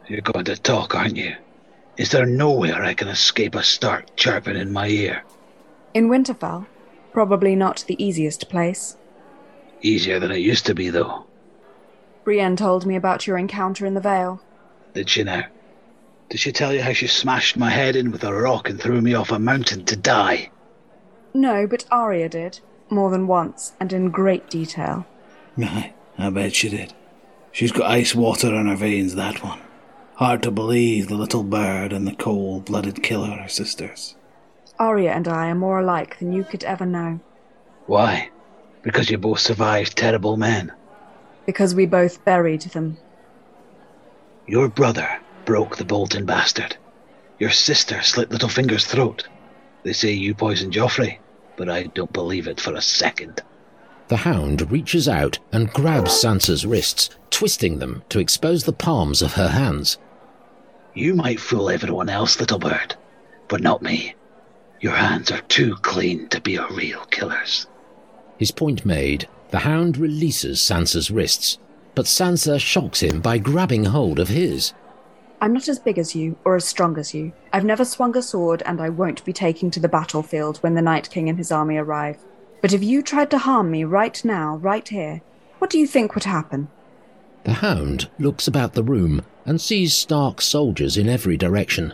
You're 0.08 0.22
going 0.22 0.46
to 0.46 0.56
talk, 0.56 0.96
aren't 0.96 1.18
you? 1.18 1.36
Is 1.98 2.12
there 2.12 2.26
nowhere 2.26 2.86
I 2.86 2.94
can 2.94 3.10
escape 3.10 3.54
a 3.54 3.64
stark 3.64 4.16
chirping 4.16 4.56
in 4.56 4.72
my 4.72 4.88
ear? 4.88 5.26
In 5.94 6.10
Winterfell? 6.10 6.68
Probably 7.12 7.56
not 7.56 7.84
the 7.88 8.02
easiest 8.04 8.50
place. 8.50 8.98
Easier 9.82 10.20
than 10.20 10.32
it 10.32 10.40
used 10.40 10.66
to 10.68 10.76
be, 10.76 10.90
though. 10.90 11.26
Brienne 12.24 12.56
told 12.56 12.86
me 12.86 12.96
about 12.96 13.26
your 13.26 13.38
encounter 13.38 13.86
in 13.86 13.94
the 13.96 14.02
Vale. 14.02 14.42
Did 14.94 15.10
she 15.10 15.24
now? 15.24 15.46
Did 16.30 16.40
she 16.40 16.52
tell 16.52 16.74
you 16.74 16.82
how 16.82 16.94
she 16.94 17.08
smashed 17.08 17.58
my 17.58 17.72
head 17.72 17.96
in 17.96 18.12
with 18.12 18.24
a 18.24 18.34
rock 18.34 18.70
and 18.70 18.80
threw 18.80 19.02
me 19.02 19.16
off 19.16 19.32
a 19.32 19.40
mountain 19.40 19.84
to 19.86 19.96
die? 19.96 20.52
No, 21.34 21.66
but 21.66 21.86
Arya 21.90 22.30
did. 22.30 22.60
More 22.90 23.10
than 23.10 23.28
once, 23.28 23.74
and 23.80 23.92
in 23.92 24.10
great 24.12 24.50
detail. 24.50 25.08
Aye, 25.58 25.94
I 26.18 26.30
bet 26.30 26.54
she 26.54 26.70
did. 26.70 26.94
She's 27.52 27.72
got 27.72 27.90
ice 27.90 28.14
water 28.14 28.54
in 28.54 28.68
her 28.68 28.76
veins, 28.76 29.16
that 29.16 29.44
one. 29.44 29.60
Hard 30.16 30.44
to 30.44 30.52
believe 30.52 31.08
the 31.08 31.16
little 31.16 31.44
bird 31.44 31.94
and 31.94 32.06
the 32.06 32.16
cold 32.16 32.66
blooded 32.66 33.02
killer 33.02 33.32
are 33.32 33.48
sisters. 33.48 34.16
Arya 34.80 35.12
and 35.12 35.28
I 35.28 35.50
are 35.50 35.56
more 35.56 35.80
alike 35.80 36.18
than 36.20 36.32
you 36.32 36.44
could 36.46 36.64
ever 36.64 36.86
know. 36.86 37.20
Why? 37.86 38.30
Because 38.82 39.10
you 39.10 39.18
both 39.18 39.40
survived 39.40 39.98
terrible 39.98 40.38
men. 40.38 40.72
Because 41.46 41.76
we 41.76 41.86
both 41.86 42.24
buried 42.24 42.62
them. 42.62 42.98
Your 44.48 44.70
brother 44.70 45.20
broke 45.44 45.76
the 45.76 45.86
Bolton 45.86 46.26
bastard. 46.26 46.78
Your 47.40 47.50
sister 47.50 48.02
slit 48.02 48.30
Littlefinger's 48.30 48.86
throat. 48.86 49.28
They 49.84 49.94
say 49.94 50.12
you 50.12 50.34
poisoned 50.34 50.74
Joffrey, 50.74 51.20
but 51.58 51.70
I 51.70 51.84
don't 51.84 52.14
believe 52.14 52.48
it 52.48 52.60
for 52.60 52.74
a 52.74 52.82
second. 52.82 53.42
The 54.08 54.18
hound 54.18 54.72
reaches 54.72 55.08
out 55.08 55.40
and 55.52 55.72
grabs 55.72 56.12
Sansa's 56.12 56.66
wrists, 56.66 57.10
twisting 57.30 57.80
them 57.80 58.04
to 58.10 58.20
expose 58.20 58.64
the 58.64 58.74
palms 58.74 59.22
of 59.22 59.34
her 59.34 59.50
hands. 59.50 59.98
You 60.94 61.16
might 61.16 61.40
fool 61.40 61.70
everyone 61.70 62.10
else, 62.10 62.40
little 62.40 62.60
bird, 62.60 62.96
but 63.48 63.62
not 63.62 63.82
me. 63.82 64.16
Your 64.82 64.94
hands 64.94 65.32
are 65.32 65.42
too 65.42 65.76
clean 65.78 66.30
to 66.30 66.40
be 66.40 66.56
a 66.56 66.68
real 66.68 67.04
killer's. 67.06 67.68
His 68.38 68.52
point 68.52 68.86
made, 68.86 69.28
the 69.50 69.60
hound 69.60 69.98
releases 69.98 70.60
Sansa's 70.60 71.12
wrists, 71.12 71.58
but 71.96 72.06
Sansa 72.06 72.60
shocks 72.60 73.02
him 73.02 73.20
by 73.20 73.40
grabbing 73.40 73.86
hold 73.86 74.20
of 74.20 74.30
his. 74.30 74.74
I'm 75.42 75.54
not 75.54 75.68
as 75.68 75.80
big 75.80 75.98
as 75.98 76.16
you 76.16 76.38
or 76.46 76.56
as 76.56 76.66
strong 76.66 76.98
as 76.98 77.14
you. 77.14 77.34
I've 77.52 77.66
never 77.66 77.84
swung 77.84 78.16
a 78.16 78.22
sword, 78.22 78.64
and 78.66 78.80
I 78.80 78.90
won't 78.90 79.26
be 79.26 79.34
taking 79.34 79.72
to 79.72 79.80
the 79.80 79.90
battlefield 79.90 80.58
when 80.58 80.76
the 80.76 80.82
Night 80.82 81.10
King 81.10 81.30
and 81.30 81.38
his 81.38 81.52
army 81.52 81.78
arrive. 81.78 82.18
But 82.62 82.74
if 82.74 82.84
you 82.84 83.02
tried 83.02 83.32
to 83.32 83.38
harm 83.38 83.72
me 83.72 83.84
right 83.84 84.24
now, 84.24 84.58
right 84.58 84.88
here, 84.88 85.22
what 85.60 85.70
do 85.70 85.78
you 85.78 85.88
think 85.88 86.14
would 86.14 86.26
happen? 86.26 86.70
The 87.44 87.54
hound 87.54 88.10
looks 88.20 88.48
about 88.48 88.74
the 88.74 88.84
room 88.84 89.24
and 89.46 89.60
sees 89.60 89.94
Stark 89.94 90.42
soldiers 90.42 90.98
in 90.98 91.08
every 91.10 91.38
direction. 91.38 91.94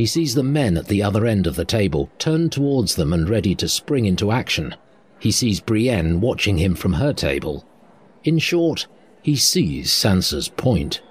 He 0.00 0.06
sees 0.06 0.34
the 0.34 0.42
men 0.42 0.78
at 0.78 0.86
the 0.86 1.02
other 1.02 1.26
end 1.26 1.46
of 1.46 1.56
the 1.56 1.64
table 1.66 2.08
turned 2.18 2.52
towards 2.52 2.94
them 2.94 3.12
and 3.12 3.28
ready 3.28 3.54
to 3.56 3.68
spring 3.68 4.06
into 4.06 4.32
action. 4.32 4.74
He 5.18 5.30
sees 5.30 5.60
Brienne 5.60 6.22
watching 6.22 6.56
him 6.56 6.74
from 6.74 6.94
her 6.94 7.12
table. 7.12 7.66
In 8.24 8.38
short, 8.38 8.86
he 9.20 9.36
sees 9.36 9.90
Sansa's 9.90 10.48
point. 10.48 11.02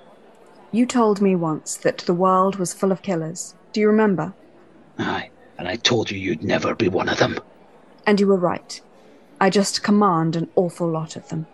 You 0.72 0.88
told 0.88 1.22
me 1.22 1.36
once 1.36 1.76
that 1.78 2.00
the 2.00 2.16
world 2.16 2.56
was 2.56 2.74
full 2.74 2.92
of 2.92 3.04
killers. 3.04 3.54
Do 3.74 3.80
you 3.80 3.86
remember? 3.86 4.34
Aye, 4.98 5.30
and 5.60 5.68
I 5.68 5.76
told 5.76 6.10
you 6.10 6.18
you'd 6.18 6.44
never 6.44 6.74
be 6.74 6.90
one 6.90 7.10
of 7.10 7.20
them. 7.20 7.38
And 8.08 8.20
you 8.20 8.26
were 8.26 8.38
right. 8.38 8.82
I 9.40 9.52
just 9.52 9.84
command 9.84 10.36
an 10.36 10.50
awful 10.56 10.90
lot 10.90 11.16
of 11.16 11.30
them. 11.30 11.46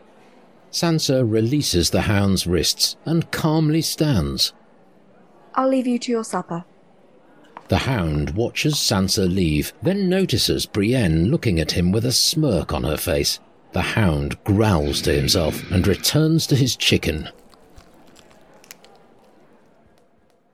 Sansa 0.72 1.30
releases 1.30 1.90
the 1.90 2.04
hound's 2.04 2.48
wrists 2.48 2.96
and 3.04 3.30
calmly 3.32 3.82
stands. 3.82 4.54
I'll 5.54 5.68
leave 5.68 5.86
you 5.86 6.00
to 6.00 6.12
your 6.14 6.24
supper. 6.24 6.64
The 7.68 7.78
hound 7.78 8.32
watches 8.32 8.76
Sansa 8.76 9.28
leave, 9.28 9.74
then 9.82 10.08
notices 10.08 10.68
Brienne 10.68 11.30
looking 11.32 11.60
at 11.60 11.72
him 11.72 11.92
with 11.92 12.06
a 12.06 12.12
smirk 12.12 12.72
on 12.72 12.84
her 12.84 12.98
face. 12.98 13.40
The 13.74 13.82
hound 13.82 14.42
growls 14.44 15.02
to 15.02 15.14
himself 15.14 15.70
and 15.72 15.88
returns 15.88 16.46
to 16.48 16.56
his 16.56 16.76
chicken. 16.76 17.30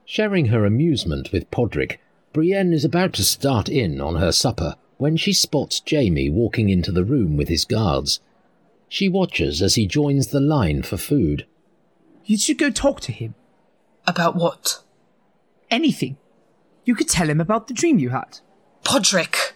Sharing 0.06 0.46
her 0.46 0.64
amusement 0.64 1.32
with 1.32 1.50
Podrick, 1.50 1.98
Brienne 2.32 2.72
is 2.72 2.84
about 2.84 3.12
to 3.14 3.24
start 3.24 3.68
in 3.68 4.00
on 4.00 4.16
her 4.16 4.32
supper 4.32 4.76
when 4.96 5.16
she 5.16 5.32
spots 5.32 5.82
Jaime 5.88 6.30
walking 6.30 6.70
into 6.70 6.92
the 6.92 7.04
room 7.04 7.36
with 7.36 7.48
his 7.48 7.64
guards. 7.64 8.20
She 8.88 9.08
watches 9.08 9.60
as 9.60 9.74
he 9.74 9.86
joins 9.86 10.28
the 10.28 10.40
line 10.40 10.82
for 10.82 10.96
food. 10.96 11.46
You 12.24 12.38
should 12.38 12.58
go 12.58 12.70
talk 12.70 13.00
to 13.02 13.12
him. 13.12 13.34
About 14.06 14.34
what? 14.34 14.82
Anything. 15.70 16.16
You 16.84 16.94
could 16.94 17.08
tell 17.08 17.30
him 17.30 17.40
about 17.40 17.68
the 17.68 17.74
dream 17.74 17.98
you 17.98 18.10
had. 18.10 18.40
Podrick, 18.84 19.52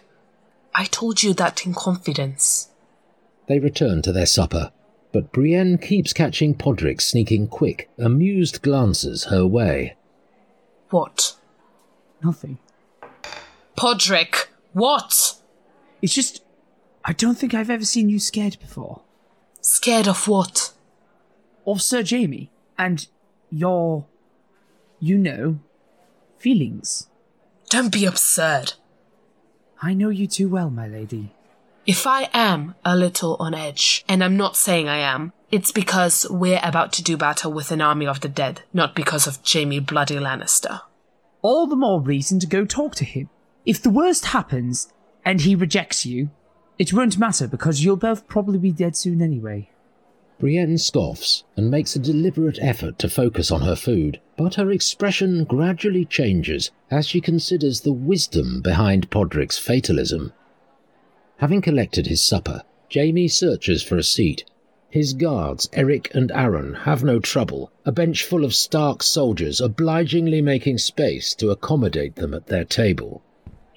I 0.73 0.85
told 0.85 1.23
you 1.23 1.33
that 1.33 1.65
in 1.65 1.73
confidence. 1.73 2.69
They 3.47 3.59
return 3.59 4.01
to 4.03 4.11
their 4.11 4.25
supper, 4.25 4.71
but 5.11 5.31
Brienne 5.31 5.77
keeps 5.77 6.13
catching 6.13 6.55
Podrick 6.55 7.01
sneaking 7.01 7.47
quick, 7.47 7.89
amused 7.97 8.61
glances 8.61 9.25
her 9.25 9.45
way. 9.45 9.95
What? 10.89 11.35
Nothing. 12.23 12.59
Podrick, 13.75 14.47
what? 14.73 15.35
It's 16.01 16.13
just. 16.13 16.43
I 17.03 17.13
don't 17.13 17.37
think 17.37 17.53
I've 17.53 17.69
ever 17.69 17.85
seen 17.85 18.09
you 18.09 18.19
scared 18.19 18.57
before. 18.59 19.01
Scared 19.61 20.07
of 20.07 20.27
what? 20.27 20.73
Of 21.65 21.81
Sir 21.81 22.03
Jaime. 22.07 22.49
And 22.77 23.07
your. 23.49 24.05
You 24.99 25.17
know, 25.17 25.59
feelings. 26.37 27.07
Don't 27.69 27.91
be 27.91 28.05
absurd. 28.05 28.73
I 29.81 29.93
know 29.93 30.09
you 30.09 30.25
too 30.25 30.47
well, 30.47 30.69
my 30.69 30.87
lady. 30.87 31.33
If 31.85 32.07
I 32.07 32.29
am 32.33 32.75
a 32.85 32.95
little 32.95 33.35
on 33.39 33.53
edge, 33.53 34.05
and 34.07 34.23
I'm 34.23 34.37
not 34.37 34.55
saying 34.55 34.87
I 34.87 34.97
am, 34.97 35.33
it's 35.51 35.71
because 35.71 36.25
we're 36.29 36.61
about 36.63 36.93
to 36.93 37.03
do 37.03 37.17
battle 37.17 37.51
with 37.51 37.71
an 37.71 37.81
army 37.81 38.07
of 38.07 38.21
the 38.21 38.29
dead, 38.29 38.61
not 38.73 38.95
because 38.95 39.27
of 39.27 39.39
Jaime 39.45 39.79
Bloody 39.79 40.15
Lannister. 40.15 40.81
All 41.41 41.67
the 41.67 41.75
more 41.75 42.01
reason 42.01 42.39
to 42.39 42.47
go 42.47 42.65
talk 42.65 42.95
to 42.95 43.05
him. 43.05 43.29
If 43.65 43.83
the 43.83 43.89
worst 43.89 44.27
happens 44.27 44.91
and 45.25 45.41
he 45.41 45.53
rejects 45.53 46.05
you, 46.05 46.29
it 46.79 46.93
won't 46.93 47.17
matter 47.17 47.47
because 47.47 47.83
you'll 47.83 47.97
both 47.97 48.27
probably 48.27 48.59
be 48.59 48.71
dead 48.71 48.95
soon 48.95 49.21
anyway. 49.21 49.69
Brienne 50.39 50.77
scoffs 50.77 51.43
and 51.55 51.71
makes 51.71 51.95
a 51.95 51.99
deliberate 51.99 52.59
effort 52.61 52.99
to 52.99 53.09
focus 53.09 53.49
on 53.49 53.61
her 53.61 53.75
food, 53.75 54.19
but 54.37 54.53
her 54.53 54.69
expression 54.69 55.43
gradually 55.43 56.05
changes 56.05 56.69
as 56.91 57.07
she 57.07 57.19
considers 57.19 57.81
the 57.81 57.91
wisdom 57.91 58.61
behind 58.61 59.09
Podrick's 59.09 59.57
fatalism. 59.57 60.31
Having 61.37 61.63
collected 61.63 62.05
his 62.05 62.21
supper, 62.21 62.61
Jaime 62.93 63.27
searches 63.27 63.81
for 63.81 63.97
a 63.97 64.03
seat. 64.03 64.43
His 64.91 65.13
guards, 65.13 65.69
Eric 65.73 66.11
and 66.13 66.31
Aaron, 66.31 66.75
have 66.85 67.03
no 67.03 67.19
trouble, 67.19 67.71
a 67.83 67.91
bench 67.91 68.23
full 68.23 68.45
of 68.45 68.53
Stark 68.53 69.01
soldiers 69.01 69.59
obligingly 69.59 70.41
making 70.41 70.77
space 70.77 71.33
to 71.33 71.49
accommodate 71.49 72.15
them 72.15 72.35
at 72.35 72.45
their 72.45 72.63
table. 72.63 73.23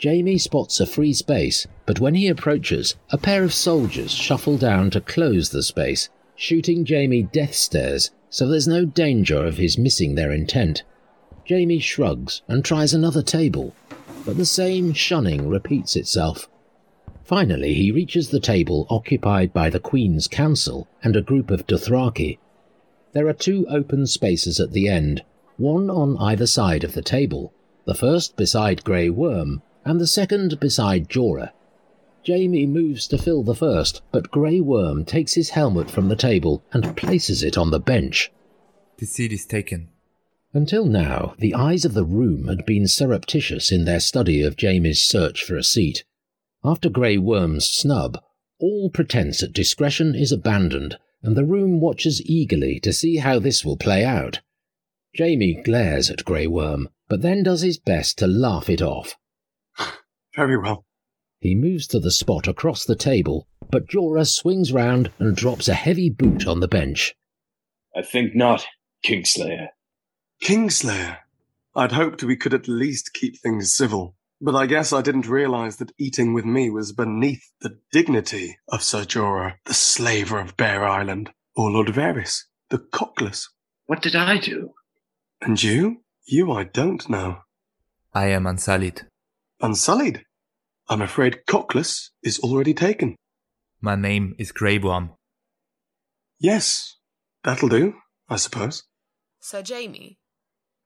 Jaime 0.02 0.37
spots 0.37 0.79
a 0.79 0.87
free 0.87 1.14
space, 1.14 1.67
but 1.87 2.00
when 2.00 2.14
he 2.14 2.29
approaches, 2.29 2.97
a 3.09 3.17
pair 3.17 3.45
of 3.45 3.55
soldiers 3.55 4.11
shuffle 4.11 4.59
down 4.59 4.90
to 4.90 5.00
close 5.00 5.49
the 5.49 5.62
space 5.62 6.11
shooting 6.40 6.87
Jaime 6.87 7.23
death 7.23 7.54
stares, 7.54 8.12
so 8.30 8.49
there's 8.49 8.66
no 8.66 8.87
danger 8.87 9.44
of 9.44 9.59
his 9.59 9.76
missing 9.76 10.14
their 10.14 10.32
intent. 10.32 10.82
Jaime 11.47 11.78
shrugs 11.78 12.40
and 12.49 12.64
tries 12.64 12.94
another 12.94 13.23
table, 13.23 13.75
but 14.25 14.38
the 14.38 14.47
same 14.47 14.94
shunning 14.94 15.50
repeats 15.50 15.97
itself. 15.97 16.49
Finally, 17.25 17.75
he 17.75 17.92
reaches 17.92 18.30
the 18.30 18.40
table 18.40 18.87
occupied 18.88 19.52
by 19.52 19.68
the 19.68 19.78
Queen's 19.78 20.26
Council 20.26 20.88
and 21.04 21.14
a 21.14 21.20
group 21.20 21.50
of 21.50 21.66
Dothraki. 21.66 22.38
There 23.12 23.28
are 23.28 23.35
two 23.35 23.66
open 23.68 24.06
spaces 24.06 24.59
at 24.59 24.73
the 24.73 24.88
end, 24.88 25.23
one 25.59 25.90
on 25.90 26.16
either 26.16 26.47
side 26.47 26.85
of 26.85 26.94
the 26.94 27.02
table, 27.02 27.52
the 27.85 27.94
first 27.94 28.37
beside 28.37 28.82
Grey 28.82 29.11
Worm, 29.11 29.61
and 29.85 30.00
the 30.00 30.06
second 30.06 30.59
beside 30.59 31.11
Jorah. 31.11 31.50
Jaime 32.27 32.67
moves 32.67 33.07
to 33.09 33.19
fill 33.19 33.43
the 33.43 33.55
first, 33.55 34.03
but 34.12 34.31
Grey 34.31 34.61
Worm 34.61 35.05
takes 35.05 35.35
his 35.35 35.50
helmet 35.50 35.91
from 35.91 36.09
the 36.09 36.17
table 36.17 36.62
and 36.73 36.97
places 36.97 37.43
it 37.43 37.57
on 37.57 37.71
the 37.71 37.81
bench. 37.81 38.31
The 38.99 39.07
seat 39.07 39.33
is 39.33 39.47
taken. 39.47 39.89
Until 40.53 40.85
now, 40.85 41.35
the 41.39 41.55
eyes 41.55 41.85
of 41.85 41.95
the 41.95 42.05
room 42.05 42.49
had 42.49 42.67
been 42.67 42.87
surreptitious 42.87 43.73
in 43.73 43.85
their 43.85 44.00
study 44.00 44.43
of 44.43 44.57
Jaime's 44.61 45.00
search 45.00 45.45
for 45.45 45.57
a 45.57 45.65
seat. 45.65 46.05
After 46.62 46.91
Grey 46.91 47.17
Worm's 47.17 47.67
snub, 47.67 48.19
all 48.59 48.91
pretense 48.91 49.43
at 49.43 49.53
discretion 49.53 50.15
is 50.15 50.33
abandoned, 50.33 50.99
and 51.23 51.37
the 51.37 51.45
room 51.45 51.81
watches 51.81 52.21
eagerly 52.27 52.81
to 52.81 52.93
see 52.93 53.17
how 53.17 53.39
this 53.39 53.65
will 53.65 53.77
play 53.77 54.05
out. 54.05 54.41
Jaime 55.17 55.62
glares 55.62 56.11
at 56.11 56.25
Grey 56.25 56.47
Worm, 56.47 56.89
but 57.09 57.23
then 57.23 57.43
does 57.43 57.62
his 57.62 57.79
best 57.79 58.19
to 58.19 58.27
laugh 58.27 58.69
it 58.69 58.83
off. 58.83 59.17
Very 60.37 60.59
well. 60.59 60.85
He 61.40 61.54
moves 61.54 61.87
to 61.88 61.99
the 61.99 62.11
spot 62.11 62.47
across 62.47 62.85
the 62.85 62.94
table, 62.94 63.49
but 63.70 63.87
Jorah 63.87 64.26
swings 64.26 64.73
round 64.73 65.11
and 65.18 65.35
drops 65.35 65.68
a 65.68 65.75
heavy 65.75 66.11
boot 66.11 66.47
on 66.47 66.61
the 66.61 66.68
bench. 66.68 67.14
I 67.97 68.02
think 68.02 68.35
not, 68.35 68.66
Kingslayer. 69.04 69.68
Kingslayer? 70.42 71.18
I'd 71.75 71.92
hoped 71.92 72.23
we 72.23 72.37
could 72.37 72.52
at 72.52 72.68
least 72.68 73.14
keep 73.14 73.38
things 73.38 73.75
civil, 73.75 74.16
but 74.40 74.54
I 74.54 74.66
guess 74.66 74.92
I 74.92 75.00
didn't 75.00 75.28
realize 75.28 75.76
that 75.76 75.93
eating 75.99 76.34
with 76.34 76.45
me 76.45 76.69
was 76.69 76.93
beneath 76.93 77.50
the 77.62 77.78
dignity 77.91 78.58
of 78.69 78.82
Sir 78.82 79.04
Jorah, 79.04 79.54
the 79.65 79.75
slaver 79.75 80.38
of 80.38 80.56
Bear 80.58 80.84
Island, 80.84 81.30
or 81.56 81.71
Lord 81.71 81.88
Varys, 81.88 82.45
the 82.69 82.78
cockless. 82.78 83.47
What 83.86 84.02
did 84.02 84.15
I 84.15 84.36
do? 84.38 84.73
And 85.41 85.62
you? 85.62 86.02
You 86.26 86.52
I 86.52 86.65
don't 86.65 87.08
know. 87.08 87.38
I 88.12 88.26
am 88.26 88.47
unsullied. 88.47 89.06
Unsullied? 89.62 90.25
I'm 90.91 91.03
afraid 91.03 91.43
Cockless 91.47 92.11
is 92.21 92.41
already 92.41 92.75
taken. 92.75 93.15
My 93.81 93.95
name 93.95 94.35
is 94.41 94.50
Grey 94.50 94.76
Worm. 94.76 95.13
Yes, 96.41 96.97
that'll 97.45 97.69
do, 97.69 97.95
I 98.29 98.35
suppose. 98.35 98.83
Sir 99.39 99.63
Jaime, 99.65 100.19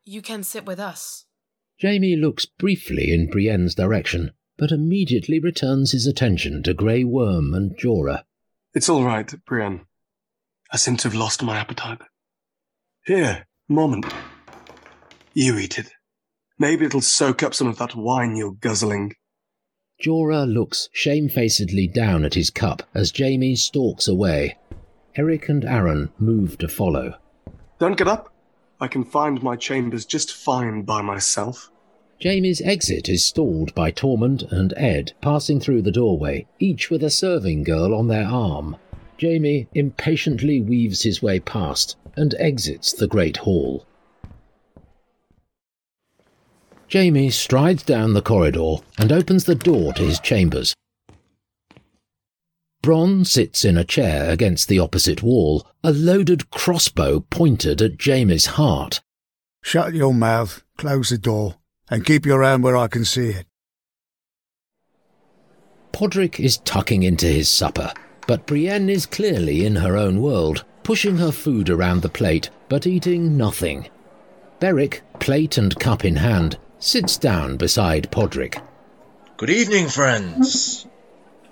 you 0.04 0.20
can 0.20 0.42
sit 0.42 0.66
with 0.66 0.78
us. 0.78 1.24
Jaime 1.80 2.16
looks 2.16 2.44
briefly 2.44 3.14
in 3.14 3.30
Brienne's 3.30 3.74
direction, 3.74 4.32
but 4.58 4.70
immediately 4.70 5.40
returns 5.40 5.92
his 5.92 6.06
attention 6.06 6.62
to 6.64 6.74
Grey 6.74 7.02
Worm 7.02 7.54
and 7.54 7.74
Jorah. 7.78 8.24
It's 8.74 8.90
all 8.90 9.04
right, 9.04 9.32
Brienne. 9.46 9.86
I 10.70 10.76
seem 10.76 10.98
to 10.98 11.08
have 11.08 11.14
lost 11.14 11.42
my 11.42 11.56
appetite. 11.56 12.02
Here, 13.06 13.46
Mormont. 13.70 14.12
You 15.32 15.56
eat 15.56 15.78
it. 15.78 15.88
Maybe 16.58 16.84
it'll 16.84 17.00
soak 17.00 17.42
up 17.42 17.54
some 17.54 17.68
of 17.68 17.78
that 17.78 17.96
wine 17.96 18.36
you're 18.36 18.52
guzzling. 18.52 19.14
Jorah 20.02 20.52
looks 20.52 20.88
shamefacedly 20.92 21.86
down 21.86 22.24
at 22.24 22.34
his 22.34 22.50
cup 22.50 22.82
as 22.94 23.12
Jaime 23.16 23.54
stalks 23.54 24.08
away. 24.08 24.56
Eric 25.16 25.48
and 25.48 25.64
Aaron 25.64 26.10
move 26.18 26.58
to 26.58 26.68
follow. 26.68 27.14
Don't 27.78 27.96
get 27.96 28.08
up. 28.08 28.32
I 28.80 28.88
can 28.88 29.04
find 29.04 29.42
my 29.42 29.56
chambers 29.56 30.04
just 30.04 30.32
fine 30.32 30.82
by 30.82 31.00
myself. 31.00 31.70
Jaime's 32.20 32.60
exit 32.60 33.08
is 33.08 33.24
stalled 33.24 33.74
by 33.74 33.90
Tormund 33.90 34.50
and 34.50 34.74
Ed 34.76 35.12
passing 35.20 35.60
through 35.60 35.82
the 35.82 35.92
doorway, 35.92 36.46
each 36.58 36.90
with 36.90 37.02
a 37.02 37.10
serving 37.10 37.62
girl 37.62 37.94
on 37.94 38.08
their 38.08 38.26
arm. 38.26 38.76
Jaime 39.20 39.68
impatiently 39.74 40.60
weaves 40.60 41.02
his 41.02 41.22
way 41.22 41.38
past 41.40 41.96
and 42.16 42.34
exits 42.38 42.92
the 42.92 43.06
great 43.06 43.38
hall. 43.38 43.86
Jaime 46.94 47.28
strides 47.28 47.82
down 47.82 48.14
the 48.14 48.22
corridor 48.22 48.76
and 48.98 49.10
opens 49.10 49.44
the 49.44 49.56
door 49.56 49.92
to 49.94 50.04
his 50.04 50.20
chambers. 50.20 50.76
Bronn 52.84 53.26
sits 53.26 53.64
in 53.64 53.76
a 53.76 53.82
chair 53.82 54.30
against 54.30 54.68
the 54.68 54.78
opposite 54.78 55.20
wall, 55.20 55.66
a 55.82 55.90
loaded 55.90 56.50
crossbow 56.50 57.18
pointed 57.30 57.82
at 57.82 57.98
Jaime's 57.98 58.46
heart. 58.46 59.00
Shut 59.60 59.92
your 59.92 60.14
mouth, 60.14 60.62
close 60.76 61.08
the 61.08 61.18
door, 61.18 61.56
and 61.90 62.06
keep 62.06 62.24
your 62.24 62.44
hand 62.44 62.62
where 62.62 62.76
I 62.76 62.86
can 62.86 63.04
see 63.04 63.30
it. 63.30 63.46
Podrick 65.92 66.38
is 66.38 66.58
tucking 66.58 67.02
into 67.02 67.26
his 67.26 67.48
supper, 67.48 67.92
but 68.28 68.46
Brienne 68.46 68.88
is 68.88 69.04
clearly 69.04 69.66
in 69.66 69.74
her 69.76 69.96
own 69.96 70.20
world, 70.20 70.64
pushing 70.84 71.16
her 71.16 71.32
food 71.32 71.70
around 71.70 72.02
the 72.02 72.08
plate, 72.08 72.50
but 72.68 72.86
eating 72.86 73.36
nothing. 73.36 73.88
Beric, 74.60 75.02
plate 75.18 75.58
and 75.58 75.74
cup 75.80 76.04
in 76.04 76.16
hand, 76.16 76.56
sits 76.78 77.16
down 77.16 77.56
beside 77.56 78.10
Podrick. 78.10 78.62
Good 79.36 79.50
evening, 79.50 79.88
friends. 79.88 80.86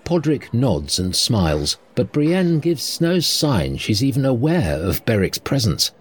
Podrick 0.05 0.53
nods 0.53 0.99
and 0.99 1.15
smiles, 1.15 1.77
but 1.95 2.11
Brienne 2.11 2.59
gives 2.59 2.99
no 2.99 3.19
sign 3.19 3.77
she's 3.77 4.03
even 4.03 4.25
aware 4.25 4.79
of 4.81 5.05
Beric's 5.05 5.37
presence. 5.37 5.91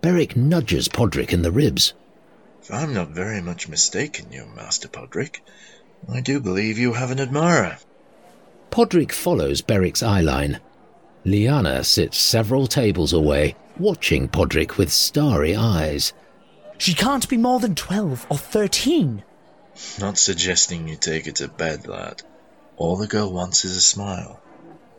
Beric 0.00 0.36
nudges 0.36 0.88
Podrick 0.88 1.32
in 1.32 1.42
the 1.42 1.50
ribs. 1.50 1.94
If 2.62 2.70
I'm 2.72 2.94
not 2.94 3.10
very 3.10 3.42
much 3.42 3.68
mistaken, 3.68 4.32
you 4.32 4.46
Master 4.56 4.88
Podrick, 4.88 5.40
I 6.12 6.20
do 6.20 6.40
believe 6.40 6.78
you 6.78 6.94
have 6.94 7.10
an 7.10 7.20
admirer. 7.20 7.78
Podrick 8.70 9.12
follows 9.12 9.62
Beric's 9.62 10.02
eyeline. 10.02 10.60
Lyanna 11.24 11.84
sits 11.84 12.18
several 12.18 12.66
tables 12.66 13.12
away, 13.12 13.56
watching 13.78 14.28
Podrick 14.28 14.76
with 14.76 14.92
starry 14.92 15.54
eyes. 15.54 16.12
She 16.78 16.94
can't 16.94 17.28
be 17.28 17.36
more 17.36 17.60
than 17.60 17.74
12 17.74 18.26
or 18.28 18.38
13. 18.38 19.22
Not 19.98 20.18
suggesting 20.18 20.88
you 20.88 20.96
take 20.96 21.26
her 21.26 21.32
to 21.32 21.48
bed, 21.48 21.86
lad. 21.86 22.22
All 22.76 22.96
the 22.96 23.06
girl 23.06 23.32
wants 23.32 23.64
is 23.64 23.76
a 23.76 23.80
smile. 23.80 24.40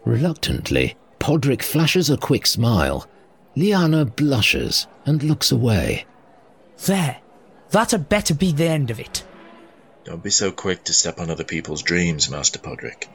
Reluctantly, 0.05 0.95
Podrick 1.19 1.63
flashes 1.63 2.09
a 2.09 2.17
quick 2.17 2.45
smile. 2.45 3.07
Lyanna 3.55 4.05
blushes 4.05 4.87
and 5.05 5.23
looks 5.23 5.51
away. 5.51 6.05
There. 6.85 7.17
That 7.71 7.91
had 7.91 8.09
better 8.09 8.33
be 8.33 8.51
the 8.51 8.67
end 8.67 8.91
of 8.91 8.99
it. 8.99 9.23
Don't 10.03 10.23
be 10.23 10.29
so 10.29 10.51
quick 10.51 10.83
to 10.85 10.93
step 10.93 11.19
on 11.19 11.29
other 11.31 11.43
people's 11.43 11.81
dreams, 11.81 12.29
Master 12.29 12.59
Podrick. 12.59 13.07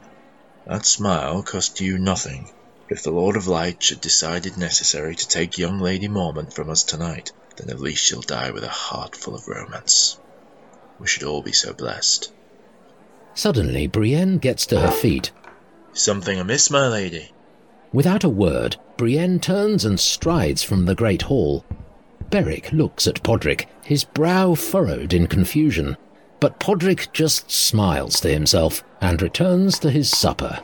That 0.67 0.85
smile 0.85 1.43
cost 1.43 1.81
you 1.81 1.99
nothing. 1.99 2.51
If 2.89 3.03
the 3.03 3.13
Lord 3.13 3.37
of 3.37 3.47
Light 3.47 3.83
should 3.83 4.01
decide 4.01 4.47
it 4.47 4.57
necessary 4.57 5.15
to 5.15 5.29
take 5.29 5.57
young 5.57 5.79
Lady 5.79 6.09
Mormont 6.09 6.53
from 6.53 6.69
us 6.69 6.83
tonight, 6.83 7.33
then 7.61 7.71
at 7.71 7.81
least 7.81 8.03
she'll 8.03 8.23
die 8.23 8.51
with 8.51 8.65
a 8.65 8.69
heart 8.69 9.15
full 9.15 9.35
of 9.35 9.47
romance. 9.47 10.19
We 10.99 11.07
should 11.07 11.25
all 11.25 11.43
be 11.43 11.53
so 11.53 11.73
blessed. 11.73 12.33
Suddenly, 13.35 13.87
Brienne 13.87 14.39
gets 14.39 14.67
to 14.67 14.81
her 14.81 14.91
feet. 14.91 15.31
Something 15.93 16.39
amiss, 16.39 16.71
my 16.71 16.89
lady? 16.89 17.33
Without 17.93 18.25
a 18.25 18.29
word, 18.29 18.77
Brienne 18.97 19.41
turns 19.41 19.85
and 19.85 19.99
strides 19.99 20.63
from 20.63 20.87
the 20.87 20.95
great 20.95 21.23
hall. 21.23 21.65
Beric 22.31 22.73
looks 22.73 23.07
at 23.07 23.23
Podrick, 23.23 23.67
his 23.85 24.05
brow 24.05 24.55
furrowed 24.55 25.13
in 25.13 25.27
confusion. 25.27 25.97
But 26.39 26.61
Podrick 26.61 27.13
just 27.13 27.51
smiles 27.51 28.21
to 28.21 28.29
himself 28.33 28.83
and 29.01 29.21
returns 29.21 29.79
to 29.81 29.91
his 29.91 30.11
supper. 30.11 30.61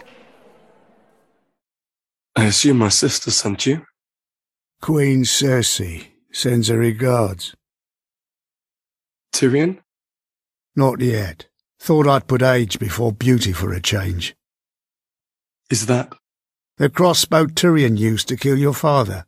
I 2.34 2.44
assume 2.44 2.78
my 2.78 2.88
sister 2.88 3.30
sent 3.30 3.66
you? 3.66 3.84
Queen 4.80 5.24
Cersei 5.24 6.06
sends 6.36 6.68
her 6.68 6.76
regards. 6.76 7.54
Tyrion? 9.32 9.78
Not 10.76 11.00
yet. 11.00 11.46
Thought 11.80 12.06
I'd 12.06 12.28
put 12.28 12.42
age 12.42 12.78
before 12.78 13.10
beauty 13.10 13.52
for 13.52 13.72
a 13.72 13.80
change. 13.80 14.36
Is 15.70 15.86
that? 15.86 16.12
The 16.76 16.90
crossbow 16.90 17.46
Tyrion 17.46 17.96
used 17.96 18.28
to 18.28 18.36
kill 18.36 18.58
your 18.58 18.74
father. 18.74 19.24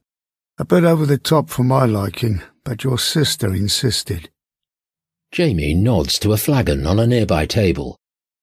A 0.59 0.67
bit 0.67 0.85
over 0.85 1.07
the 1.07 1.17
top 1.17 1.49
for 1.49 1.63
my 1.63 1.87
liking, 1.87 2.43
but 2.63 2.85
your 2.85 2.99
sister 2.99 3.55
insisted. 3.55 4.29
Jaime 5.35 5.73
nods 5.73 6.19
to 6.19 6.35
a 6.35 6.37
flagon 6.37 6.87
on 6.87 6.99
a 6.99 7.07
nearby 7.07 7.47
table. 7.47 7.97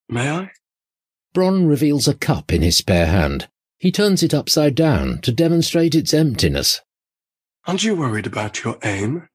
May 0.09 0.31
I? 0.31 0.51
Bronn 1.35 1.69
reveals 1.69 2.07
a 2.07 2.15
cup 2.15 2.51
in 2.51 2.63
his 2.63 2.77
spare 2.77 3.07
hand. 3.07 3.47
He 3.77 3.91
turns 3.91 4.23
it 4.23 4.33
upside 4.33 4.73
down 4.73 5.19
to 5.21 5.31
demonstrate 5.31 5.93
its 5.93 6.15
emptiness. 6.15 6.81
Aren't 7.67 7.83
you 7.83 7.95
worried 7.95 8.27
about 8.27 8.63
your 8.63 8.77
aim? 8.83 9.27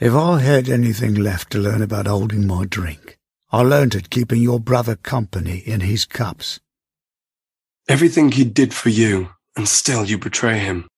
If 0.00 0.14
I 0.14 0.40
had 0.40 0.68
anything 0.68 1.14
left 1.14 1.52
to 1.52 1.58
learn 1.58 1.80
about 1.80 2.08
holding 2.08 2.44
my 2.44 2.64
drink, 2.64 3.18
I 3.52 3.62
learned 3.62 3.94
it 3.94 4.10
keeping 4.10 4.42
your 4.42 4.58
brother 4.58 4.96
company 4.96 5.58
in 5.58 5.78
his 5.78 6.04
cups. 6.04 6.58
Everything 7.88 8.32
he 8.32 8.44
did 8.44 8.74
for 8.74 8.88
you, 8.88 9.28
and 9.54 9.68
still 9.68 10.04
you 10.04 10.18
betray 10.18 10.58
him. 10.58 10.88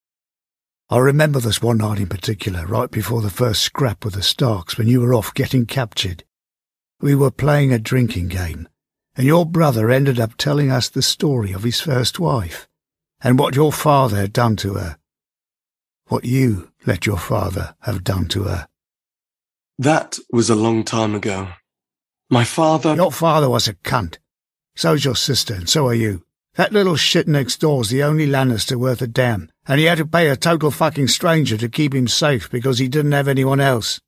I 0.88 1.00
remember 1.00 1.38
this 1.38 1.61
one 1.61 1.79
night 1.79 1.98
in 1.98 2.09
particular, 2.09 2.64
right 2.64 2.90
before 2.90 3.20
the 3.20 3.29
first 3.29 3.61
scrap 3.61 4.03
with 4.03 4.14
the 4.14 4.22
Starks, 4.22 4.79
when 4.79 4.88
you 4.88 5.03
were 5.03 5.12
off 5.12 5.35
getting 5.35 5.66
captured. 5.66 6.24
We 6.98 7.14
were 7.14 7.31
playing 7.31 7.74
a 7.74 7.79
drinking 7.79 8.29
game, 8.29 8.68
and 9.16 9.27
your 9.27 9.44
brother 9.44 9.90
ended 9.90 10.18
up 10.18 10.38
telling 10.38 10.70
us 10.70 10.88
the 10.88 11.03
story 11.03 11.53
of 11.53 11.62
his 11.62 11.83
first 11.83 12.18
wife, 12.18 12.66
and 13.20 13.38
what 13.38 13.55
your 13.55 13.70
father 13.70 14.16
had 14.16 14.33
done 14.33 14.57
to 14.57 14.74
her. 14.74 14.96
What 16.07 16.25
you 16.25 16.71
let 16.87 17.07
your 17.07 17.19
father 17.19 17.75
have 17.81 18.05
done 18.05 18.29
to 18.29 18.45
her. 18.45 18.69
That 19.79 20.19
was 20.31 20.51
a 20.51 20.55
long 20.55 20.85
time 20.85 21.14
ago. 21.14 21.49
My 22.31 22.45
father. 22.45 22.95
Your 22.95 23.12
father 23.12 23.49
was 23.49 23.69
a 23.69 23.75
cunt. 23.75 24.19
So's 24.77 25.05
your 25.05 25.17
sister, 25.17 25.55
and 25.55 25.69
so 25.69 25.87
are 25.87 25.95
you. 25.95 26.25
That 26.55 26.73
little 26.73 26.97
shit 26.97 27.27
next 27.27 27.61
door's 27.61 27.88
the 27.88 28.03
only 28.03 28.27
Lannister 28.27 28.77
worth 28.77 29.03
a 29.03 29.07
damn, 29.07 29.51
and 29.67 29.81
he 29.81 29.87
had 29.87 29.99
to 29.99 30.07
pay 30.07 30.29
a 30.29 30.37
total 30.37 30.71
fucking 30.71 31.09
stranger 31.09 31.57
to 31.57 31.69
keep 31.69 31.95
him 31.95 32.07
safe 32.07 32.51
because 32.51 32.79
he 32.79 32.87
didn't 32.87 33.12
have 33.12 33.27
anyone 33.27 33.61
else. 33.61 34.01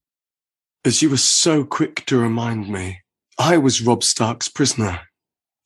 As 0.84 1.02
you 1.02 1.10
were 1.10 1.16
so 1.16 1.64
quick 1.64 2.04
to 2.06 2.18
remind 2.18 2.68
me, 2.68 3.00
I 3.38 3.58
was 3.58 3.82
Robb 3.82 4.04
Stark's 4.04 4.48
prisoner. 4.48 5.00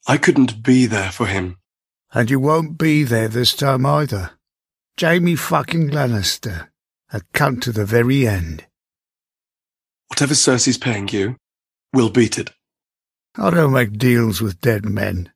I 0.07 0.16
couldn't 0.16 0.62
be 0.62 0.87
there 0.87 1.12
for 1.12 1.27
him. 1.27 1.59
And 2.12 2.31
you 2.31 2.40
won't 2.40 2.79
be 2.79 3.05
there 3.05 3.29
this 3.29 3.55
time 3.55 3.85
either. 3.85 4.31
Jaime 5.01 5.35
fucking 5.35 5.89
Lannister. 5.89 6.69
A 7.11 7.23
cunt 7.33 7.63
to 7.63 7.73
the 7.73 7.87
very 7.87 8.27
end. 8.27 8.67
Whatever 10.09 10.35
Cersei's 10.35 10.77
paying 10.77 11.09
you, 11.09 11.37
we'll 11.95 12.11
beat 12.11 12.39
it. 12.39 12.51
I 13.35 13.49
don't 13.49 13.73
make 13.73 13.97
deals 13.97 14.43
with 14.43 14.61
dead 14.61 14.85
men. 14.85 15.33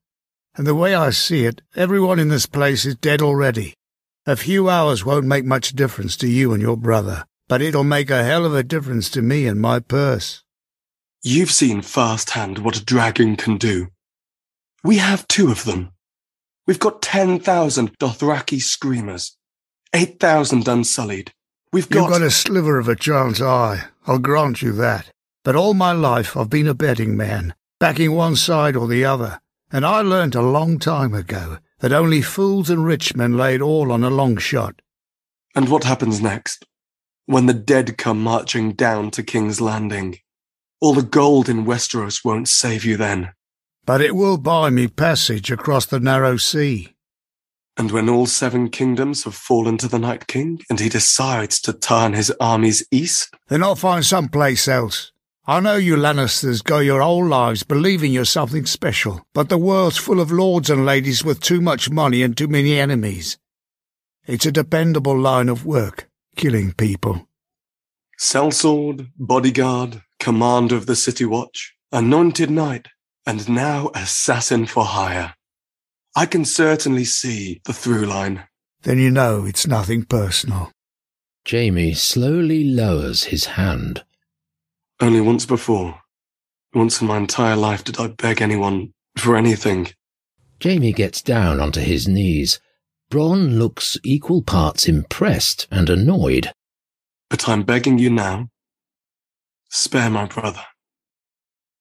And 0.54 0.66
the 0.66 0.74
way 0.74 0.94
I 0.94 1.08
see 1.10 1.46
it, 1.46 1.62
everyone 1.74 2.18
in 2.18 2.28
this 2.28 2.44
place 2.44 2.84
is 2.84 2.96
dead 2.96 3.22
already. 3.22 3.72
A 4.26 4.36
few 4.36 4.68
hours 4.68 5.02
won't 5.02 5.24
make 5.24 5.46
much 5.46 5.70
difference 5.70 6.18
to 6.18 6.28
you 6.28 6.52
and 6.52 6.60
your 6.60 6.76
brother, 6.76 7.24
but 7.48 7.62
it'll 7.62 7.84
make 7.84 8.10
a 8.10 8.22
hell 8.22 8.44
of 8.44 8.54
a 8.54 8.62
difference 8.62 9.08
to 9.10 9.22
me 9.22 9.46
and 9.46 9.58
my 9.58 9.80
purse. 9.80 10.42
You've 11.22 11.50
seen 11.50 11.80
firsthand 11.80 12.58
what 12.58 12.76
a 12.76 12.84
dragon 12.84 13.34
can 13.34 13.56
do. 13.56 13.88
We 14.82 14.98
have 14.98 15.26
two 15.26 15.50
of 15.50 15.64
them. 15.64 15.92
We've 16.66 16.78
got 16.78 17.00
10,000 17.00 17.98
Dothraki 17.98 18.60
screamers, 18.60 19.38
8,000 19.94 20.66
unsullied. 20.66 21.32
We've 21.72 21.88
got... 21.88 22.00
You've 22.00 22.10
got 22.10 22.22
a 22.22 22.30
sliver 22.30 22.78
of 22.80 22.88
a 22.88 22.96
child's 22.96 23.40
eye, 23.40 23.84
I'll 24.06 24.18
grant 24.18 24.60
you 24.60 24.72
that. 24.72 25.10
But 25.44 25.54
all 25.54 25.72
my 25.72 25.92
life 25.92 26.36
I've 26.36 26.50
been 26.50 26.66
a 26.66 26.74
betting 26.74 27.16
man, 27.16 27.54
backing 27.78 28.12
one 28.12 28.34
side 28.34 28.74
or 28.74 28.88
the 28.88 29.04
other, 29.04 29.40
and 29.70 29.86
I 29.86 30.00
learnt 30.00 30.34
a 30.34 30.42
long 30.42 30.78
time 30.78 31.14
ago 31.14 31.58
that 31.78 31.92
only 31.92 32.22
fools 32.22 32.70
and 32.70 32.84
rich 32.84 33.14
men 33.14 33.36
laid 33.36 33.60
all 33.60 33.92
on 33.92 34.02
a 34.02 34.10
long 34.10 34.36
shot. 34.36 34.82
And 35.54 35.68
what 35.68 35.84
happens 35.84 36.20
next? 36.20 36.66
When 37.26 37.46
the 37.46 37.54
dead 37.54 37.96
come 37.96 38.22
marching 38.22 38.72
down 38.72 39.10
to 39.12 39.22
King's 39.22 39.60
Landing. 39.60 40.18
All 40.80 40.94
the 40.94 41.02
gold 41.02 41.48
in 41.48 41.64
Westeros 41.64 42.24
won't 42.24 42.48
save 42.48 42.84
you 42.84 42.96
then. 42.96 43.32
But 43.86 44.00
it 44.00 44.16
will 44.16 44.38
buy 44.38 44.70
me 44.70 44.88
passage 44.88 45.50
across 45.50 45.86
the 45.86 46.00
narrow 46.00 46.36
sea. 46.36 46.93
And 47.76 47.90
when 47.90 48.08
all 48.08 48.26
seven 48.26 48.70
kingdoms 48.70 49.24
have 49.24 49.34
fallen 49.34 49.78
to 49.78 49.88
the 49.88 49.98
Night 49.98 50.26
King, 50.26 50.60
and 50.70 50.78
he 50.78 50.88
decides 50.88 51.60
to 51.62 51.72
turn 51.72 52.12
his 52.12 52.30
armies 52.40 52.86
east? 52.90 53.34
Then 53.48 53.62
I'll 53.62 53.74
find 53.74 54.04
some 54.04 54.28
place 54.28 54.68
else. 54.68 55.10
I 55.46 55.60
know 55.60 55.76
you 55.76 55.96
Lannisters 55.96 56.64
go 56.64 56.78
your 56.78 57.02
whole 57.02 57.26
lives 57.26 57.64
believing 57.64 58.12
you're 58.12 58.24
something 58.24 58.64
special, 58.64 59.26
but 59.34 59.50
the 59.50 59.58
world's 59.58 59.98
full 59.98 60.20
of 60.20 60.32
lords 60.32 60.70
and 60.70 60.86
ladies 60.86 61.22
with 61.22 61.40
too 61.40 61.60
much 61.60 61.90
money 61.90 62.22
and 62.22 62.34
too 62.34 62.48
many 62.48 62.78
enemies. 62.78 63.36
It's 64.26 64.46
a 64.46 64.52
dependable 64.52 65.18
line 65.18 65.50
of 65.50 65.66
work, 65.66 66.08
killing 66.34 66.72
people. 66.72 67.28
Sellsword, 68.18 69.08
bodyguard, 69.18 70.02
commander 70.18 70.76
of 70.76 70.86
the 70.86 70.96
City 70.96 71.26
Watch, 71.26 71.74
anointed 71.92 72.50
knight, 72.50 72.88
and 73.26 73.46
now 73.46 73.90
assassin 73.94 74.64
for 74.64 74.84
hire. 74.84 75.34
I 76.16 76.26
can 76.26 76.44
certainly 76.44 77.04
see 77.04 77.60
the 77.64 77.72
through 77.72 78.06
line. 78.06 78.46
Then 78.82 78.98
you 78.98 79.10
know 79.10 79.44
it's 79.46 79.66
nothing 79.66 80.04
personal. 80.04 80.70
Jaime 81.48 81.92
slowly 81.94 82.62
lowers 82.64 83.24
his 83.24 83.46
hand. 83.46 84.04
Only 85.00 85.20
once 85.20 85.44
before. 85.44 86.00
Once 86.72 87.00
in 87.00 87.08
my 87.08 87.16
entire 87.16 87.56
life 87.56 87.82
did 87.82 87.98
I 87.98 88.08
beg 88.08 88.40
anyone 88.40 88.92
for 89.16 89.36
anything. 89.36 89.88
Jaime 90.62 90.92
gets 90.92 91.20
down 91.20 91.60
onto 91.60 91.80
his 91.80 92.06
knees. 92.06 92.60
Bronn 93.10 93.58
looks 93.58 93.98
equal 94.04 94.42
parts 94.42 94.88
impressed 94.88 95.66
and 95.70 95.90
annoyed. 95.90 96.52
But 97.28 97.48
I'm 97.48 97.64
begging 97.64 97.98
you 97.98 98.10
now. 98.10 98.48
Spare 99.68 100.10
my 100.10 100.26
brother. 100.26 100.64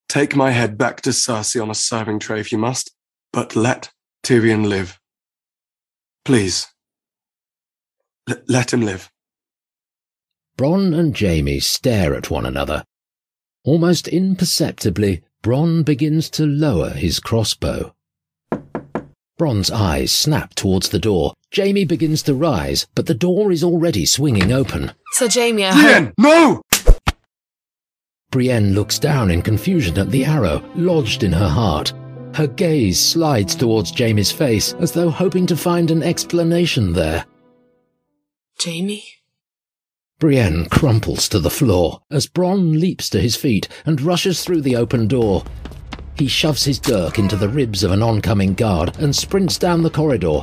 Take 0.10 0.36
my 0.36 0.52
head 0.52 0.78
back 0.78 1.02
to 1.02 1.12
Cersei 1.12 1.62
on 1.62 1.70
a 1.70 1.76
serving 1.76 2.20
tray 2.20 2.40
if 2.40 2.52
you 2.52 2.58
must, 2.58 2.92
but 3.32 3.56
let 3.56 3.92
Tyrion 4.24 4.68
live. 4.68 5.00
Please. 6.24 6.68
L- 8.30 8.38
let 8.48 8.72
him 8.72 8.82
live. 8.82 9.12
Bronn 10.58 10.98
and 10.98 11.18
Jaime 11.18 11.60
stare 11.60 12.16
at 12.16 12.30
one 12.30 12.46
another. 12.46 12.86
Almost 13.66 14.08
imperceptibly, 14.08 15.24
Bronn 15.44 15.84
begins 15.84 16.30
to 16.32 16.46
lower 16.46 16.92
his 16.92 17.20
crossbow. 17.20 17.94
Bronn's 19.38 19.72
eyes 19.72 20.12
snap 20.12 20.54
towards 20.54 20.90
the 20.90 21.00
door. 21.00 21.34
Jaime 21.54 21.84
begins 21.84 22.24
to 22.24 22.34
rise, 22.34 22.88
but 22.96 23.08
the 23.08 23.14
door 23.14 23.52
is 23.52 23.64
already 23.64 24.06
swinging 24.06 24.54
open. 24.54 24.94
So, 25.12 25.28
Jaime, 25.28 25.66
I 25.66 25.74
Brienne, 25.74 26.14
no! 26.18 26.62
Brienne 28.32 28.74
looks 28.74 29.00
down 29.00 29.30
in 29.30 29.42
confusion 29.42 29.98
at 29.98 30.12
the 30.12 30.24
arrow 30.24 30.64
lodged 30.76 31.24
in 31.24 31.34
her 31.34 31.50
heart. 31.50 31.94
Her 32.34 32.48
gaze 32.48 33.00
slides 33.00 33.54
towards 33.54 33.92
Jaime's 33.92 34.32
face 34.32 34.74
as 34.74 34.92
though 34.92 35.12
hoping 35.12 35.46
to 35.48 35.56
find 35.56 35.92
an 35.92 36.02
explanation 36.02 36.94
there. 36.94 37.26
Jaime? 38.64 39.04
Brienne 40.20 40.68
crumples 40.70 41.28
to 41.30 41.40
the 41.40 41.50
floor 41.50 42.02
as 42.10 42.28
Bronn 42.28 42.80
leaps 42.80 43.10
to 43.10 43.20
his 43.20 43.36
feet 43.36 43.68
and 43.86 44.02
rushes 44.02 44.44
through 44.44 44.62
the 44.62 44.76
open 44.76 45.08
door. 45.08 45.44
He 46.16 46.28
shoves 46.28 46.64
his 46.64 46.80
dirk 46.80 47.20
into 47.20 47.36
the 47.36 47.50
ribs 47.50 47.84
of 47.84 47.92
an 47.92 48.02
oncoming 48.02 48.54
guard 48.54 48.98
and 48.98 49.16
sprints 49.16 49.58
down 49.58 49.84
the 49.84 49.90
corridor. 49.90 50.42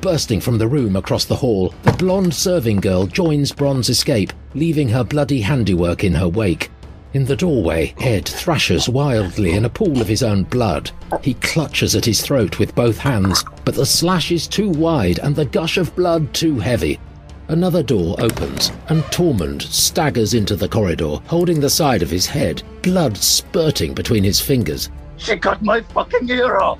Bursting 0.00 0.40
from 0.40 0.58
the 0.58 0.68
room 0.68 0.96
across 0.96 1.24
the 1.24 1.36
hall, 1.36 1.74
the 1.82 1.92
blonde 1.92 2.32
serving 2.32 2.80
girl 2.80 3.06
joins 3.06 3.52
Bronn's 3.52 3.88
escape, 3.88 4.32
leaving 4.54 4.88
her 4.88 5.04
bloody 5.04 5.40
handiwork 5.40 6.04
in 6.04 6.14
her 6.14 6.28
wake. 6.28 6.70
In 7.18 7.24
the 7.24 7.34
doorway, 7.34 7.94
Ed 7.98 8.28
thrashes 8.28 8.88
wildly 8.88 9.50
in 9.50 9.64
a 9.64 9.68
pool 9.68 10.00
of 10.00 10.06
his 10.06 10.22
own 10.22 10.44
blood. 10.44 10.92
He 11.20 11.34
clutches 11.34 11.96
at 11.96 12.04
his 12.04 12.22
throat 12.22 12.60
with 12.60 12.76
both 12.76 12.96
hands, 12.96 13.44
but 13.64 13.74
the 13.74 13.84
slash 13.84 14.30
is 14.30 14.46
too 14.46 14.70
wide 14.70 15.18
and 15.18 15.34
the 15.34 15.44
gush 15.44 15.78
of 15.78 15.96
blood 15.96 16.32
too 16.32 16.60
heavy. 16.60 17.00
Another 17.48 17.82
door 17.82 18.14
opens, 18.20 18.70
and 18.88 19.02
Tormund 19.10 19.62
staggers 19.62 20.32
into 20.32 20.54
the 20.54 20.68
corridor, 20.68 21.16
holding 21.26 21.58
the 21.58 21.68
side 21.68 22.02
of 22.02 22.10
his 22.10 22.24
head, 22.24 22.62
blood 22.82 23.16
spurting 23.16 23.94
between 23.94 24.22
his 24.22 24.38
fingers. 24.38 24.88
She 25.16 25.36
cut 25.36 25.60
my 25.60 25.80
fucking 25.80 26.30
ear 26.30 26.58
off. 26.58 26.78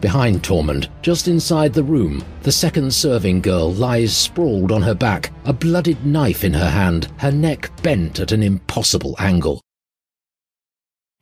Behind 0.00 0.42
Tormund, 0.42 0.88
just 1.02 1.28
inside 1.28 1.74
the 1.74 1.84
room, 1.84 2.24
the 2.40 2.52
second 2.52 2.94
serving 2.94 3.42
girl 3.42 3.74
lies 3.74 4.16
sprawled 4.16 4.72
on 4.72 4.80
her 4.80 4.94
back, 4.94 5.32
a 5.44 5.52
blooded 5.52 6.06
knife 6.06 6.44
in 6.44 6.54
her 6.54 6.70
hand, 6.70 7.12
her 7.18 7.30
neck 7.32 7.70
bent 7.82 8.20
at 8.20 8.32
an 8.32 8.42
impossible 8.42 9.14
angle. 9.18 9.60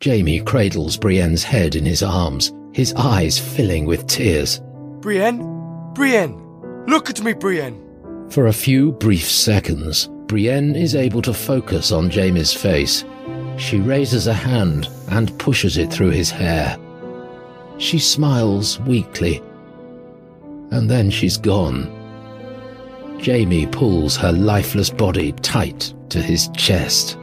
Jaime 0.03 0.41
cradles 0.41 0.97
Brienne's 0.97 1.43
head 1.45 1.77
in 1.77 1.85
his 1.85 2.03
arms, 2.03 2.53
his 2.73 2.93
eyes 2.95 3.39
filling 3.39 3.87
with 3.87 4.07
tears. 4.07 4.61
Brienne? 5.01 5.93
Brienne! 5.95 6.41
Look 6.87 7.09
at 7.09 7.23
me, 7.23 7.33
Brienne! 7.33 7.81
For 8.31 8.47
a 8.47 8.53
few 8.53 8.93
brief 8.93 9.31
seconds, 9.31 10.09
Brienne 10.27 10.75
is 10.77 10.95
able 10.95 11.23
to 11.23 11.33
focus 11.33 11.93
on 11.93 12.11
Jaime's 12.11 12.53
face. 12.53 13.05
She 13.57 13.79
raises 13.79 14.27
a 14.27 14.35
hand 14.35 14.89
and 15.11 15.39
pushes 15.39 15.79
it 15.79 15.91
through 15.93 16.11
his 16.11 16.31
hair. 16.31 16.77
She 17.79 17.99
smiles 17.99 18.81
weakly. 18.81 19.43
And 20.71 20.91
then 20.91 21.09
she's 21.11 21.37
gone. 21.37 21.85
Jaime 23.25 23.67
pulls 23.67 24.17
her 24.17 24.33
lifeless 24.33 24.91
body 24.91 25.33
tight 25.33 25.95
to 26.11 26.21
his 26.21 26.49
chest. 26.49 27.17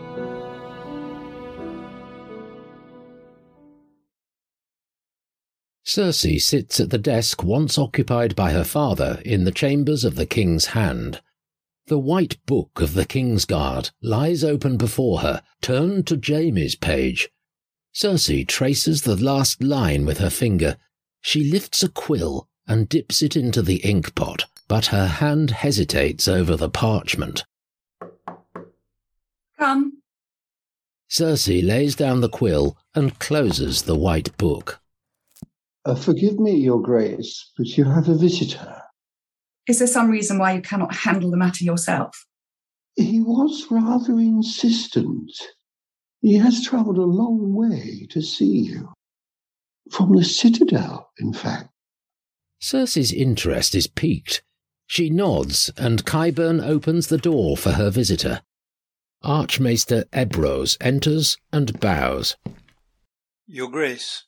Cersei 5.93 6.39
sits 6.39 6.79
at 6.79 6.89
the 6.89 6.97
desk 6.97 7.43
once 7.43 7.77
occupied 7.77 8.33
by 8.33 8.53
her 8.53 8.63
father 8.63 9.21
in 9.25 9.43
the 9.43 9.51
chambers 9.51 10.05
of 10.05 10.15
the 10.15 10.25
King's 10.25 10.67
Hand. 10.67 11.19
The 11.87 11.99
white 11.99 12.37
book 12.45 12.79
of 12.79 12.93
the 12.93 13.03
King's 13.03 13.43
Guard 13.43 13.89
lies 14.01 14.41
open 14.41 14.77
before 14.77 15.19
her, 15.19 15.43
turned 15.61 16.07
to 16.07 16.15
Jaime's 16.15 16.75
page. 16.75 17.27
Cersei 17.93 18.47
traces 18.47 19.01
the 19.01 19.17
last 19.17 19.61
line 19.61 20.05
with 20.05 20.19
her 20.19 20.29
finger. 20.29 20.77
She 21.19 21.51
lifts 21.51 21.83
a 21.83 21.89
quill 21.89 22.47
and 22.65 22.87
dips 22.87 23.21
it 23.21 23.35
into 23.35 23.61
the 23.61 23.83
ink 23.83 24.15
pot, 24.15 24.45
but 24.69 24.85
her 24.95 25.07
hand 25.07 25.51
hesitates 25.51 26.25
over 26.25 26.55
the 26.55 26.69
parchment. 26.69 27.43
Come. 29.59 30.01
Cersei 31.09 31.61
lays 31.61 31.95
down 31.97 32.21
the 32.21 32.29
quill 32.29 32.77
and 32.95 33.19
closes 33.19 33.81
the 33.81 33.97
white 33.97 34.37
book. 34.37 34.80
Uh, 35.83 35.95
forgive 35.95 36.39
me, 36.39 36.55
Your 36.55 36.81
Grace, 36.81 37.51
but 37.57 37.67
you 37.77 37.85
have 37.85 38.07
a 38.07 38.15
visitor. 38.15 38.81
Is 39.67 39.79
there 39.79 39.87
some 39.87 40.09
reason 40.09 40.37
why 40.37 40.53
you 40.53 40.61
cannot 40.61 40.93
handle 40.93 41.31
the 41.31 41.37
matter 41.37 41.63
yourself? 41.63 42.25
He 42.95 43.21
was 43.21 43.65
rather 43.71 44.13
insistent. 44.13 45.31
He 46.21 46.35
has 46.35 46.63
travelled 46.63 46.97
a 46.97 47.03
long 47.03 47.53
way 47.53 48.07
to 48.11 48.21
see 48.21 48.59
you. 48.59 48.93
From 49.89 50.15
the 50.15 50.23
Citadel, 50.23 51.09
in 51.19 51.33
fact. 51.33 51.69
Cersei's 52.61 53.11
interest 53.11 53.73
is 53.73 53.87
piqued. 53.87 54.43
She 54.85 55.09
nods, 55.09 55.71
and 55.77 56.05
Qyburn 56.05 56.63
opens 56.63 57.07
the 57.07 57.17
door 57.17 57.57
for 57.57 57.71
her 57.71 57.89
visitor. 57.89 58.41
Archmaester 59.23 60.05
Ebrose 60.11 60.77
enters 60.81 61.37
and 61.51 61.79
bows. 61.79 62.35
Your 63.47 63.69
Grace, 63.69 64.25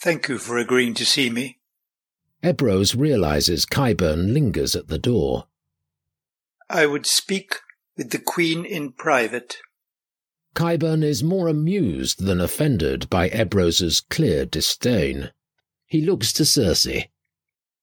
thank 0.00 0.28
you 0.28 0.38
for 0.38 0.58
agreeing 0.58 0.94
to 0.94 1.04
see 1.04 1.30
me. 1.30 1.58
Ebrose 2.42 2.98
realizes 2.98 3.66
Qyburn 3.66 4.32
lingers 4.32 4.76
at 4.76 4.88
the 4.88 4.98
door. 4.98 5.46
I 6.68 6.86
would 6.86 7.06
speak 7.06 7.56
with 7.96 8.10
the 8.10 8.18
Queen 8.18 8.64
in 8.64 8.92
private. 8.92 9.56
Qyburn 10.54 11.02
is 11.02 11.22
more 11.22 11.48
amused 11.48 12.24
than 12.24 12.40
offended 12.40 13.10
by 13.10 13.28
Ebrose's 13.30 14.00
clear 14.00 14.44
disdain. 14.46 15.30
He 15.86 16.00
looks 16.00 16.32
to 16.34 16.44
Cersei. 16.44 17.08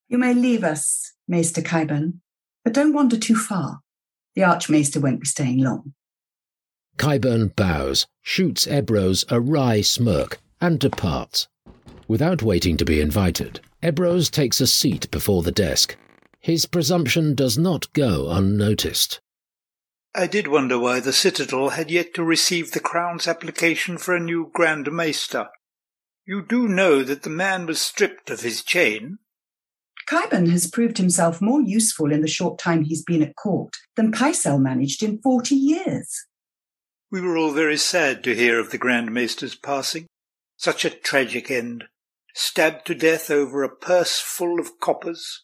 You 0.07 0.17
may 0.17 0.33
leave 0.33 0.63
us, 0.63 1.13
Maester 1.27 1.61
Qyburn, 1.61 2.19
but 2.63 2.73
don't 2.73 2.93
wander 2.93 3.17
too 3.17 3.35
far. 3.35 3.81
The 4.35 4.43
Archmaester 4.43 4.99
won't 4.99 5.21
be 5.21 5.27
staying 5.27 5.63
long. 5.63 5.93
Qyburn 6.97 7.55
bows, 7.55 8.07
shoots 8.21 8.65
Ebrose 8.65 9.25
a 9.29 9.39
wry 9.39 9.81
smirk, 9.81 10.39
and 10.61 10.79
departs. 10.79 11.47
Without 12.13 12.43
waiting 12.43 12.77
to 12.77 12.85
be 12.85 13.01
invited, 13.01 13.59
Ebrose 13.81 14.29
takes 14.29 14.61
a 14.61 14.67
seat 14.67 15.09
before 15.09 15.41
the 15.41 15.51
desk. 15.51 15.97
His 16.39 16.67
presumption 16.67 17.33
does 17.33 17.57
not 17.57 17.91
go 17.93 18.29
unnoticed. 18.29 19.19
I 20.13 20.27
did 20.27 20.47
wonder 20.47 20.77
why 20.77 20.99
the 20.99 21.11
Citadel 21.11 21.69
had 21.69 21.89
yet 21.89 22.13
to 22.13 22.23
receive 22.23 22.69
the 22.69 22.79
Crown's 22.79 23.27
application 23.27 23.97
for 23.97 24.15
a 24.15 24.19
new 24.19 24.51
Grand 24.53 24.91
Maester. 24.91 25.47
You 26.23 26.45
do 26.47 26.67
know 26.67 27.01
that 27.01 27.23
the 27.23 27.31
man 27.31 27.65
was 27.65 27.81
stripped 27.81 28.29
of 28.29 28.41
his 28.41 28.61
chain? 28.61 29.17
Qyburn 30.07 30.51
has 30.51 30.69
proved 30.69 30.99
himself 30.99 31.41
more 31.41 31.63
useful 31.63 32.11
in 32.11 32.21
the 32.21 32.27
short 32.27 32.59
time 32.59 32.83
he's 32.83 33.03
been 33.03 33.23
at 33.23 33.35
court 33.35 33.73
than 33.95 34.11
Pycelle 34.11 34.61
managed 34.61 35.01
in 35.01 35.19
forty 35.19 35.55
years. 35.55 36.27
We 37.11 37.21
were 37.21 37.37
all 37.37 37.53
very 37.53 37.77
sad 37.77 38.23
to 38.25 38.35
hear 38.35 38.59
of 38.59 38.69
the 38.69 38.77
Grand 38.77 39.11
Maester's 39.11 39.55
passing. 39.55 40.05
Such 40.57 40.85
a 40.85 40.91
tragic 40.91 41.49
end. 41.49 41.85
Stabbed 42.33 42.85
to 42.87 42.95
death 42.95 43.29
over 43.29 43.63
a 43.63 43.75
purse 43.75 44.19
full 44.19 44.59
of 44.59 44.79
coppers. 44.79 45.43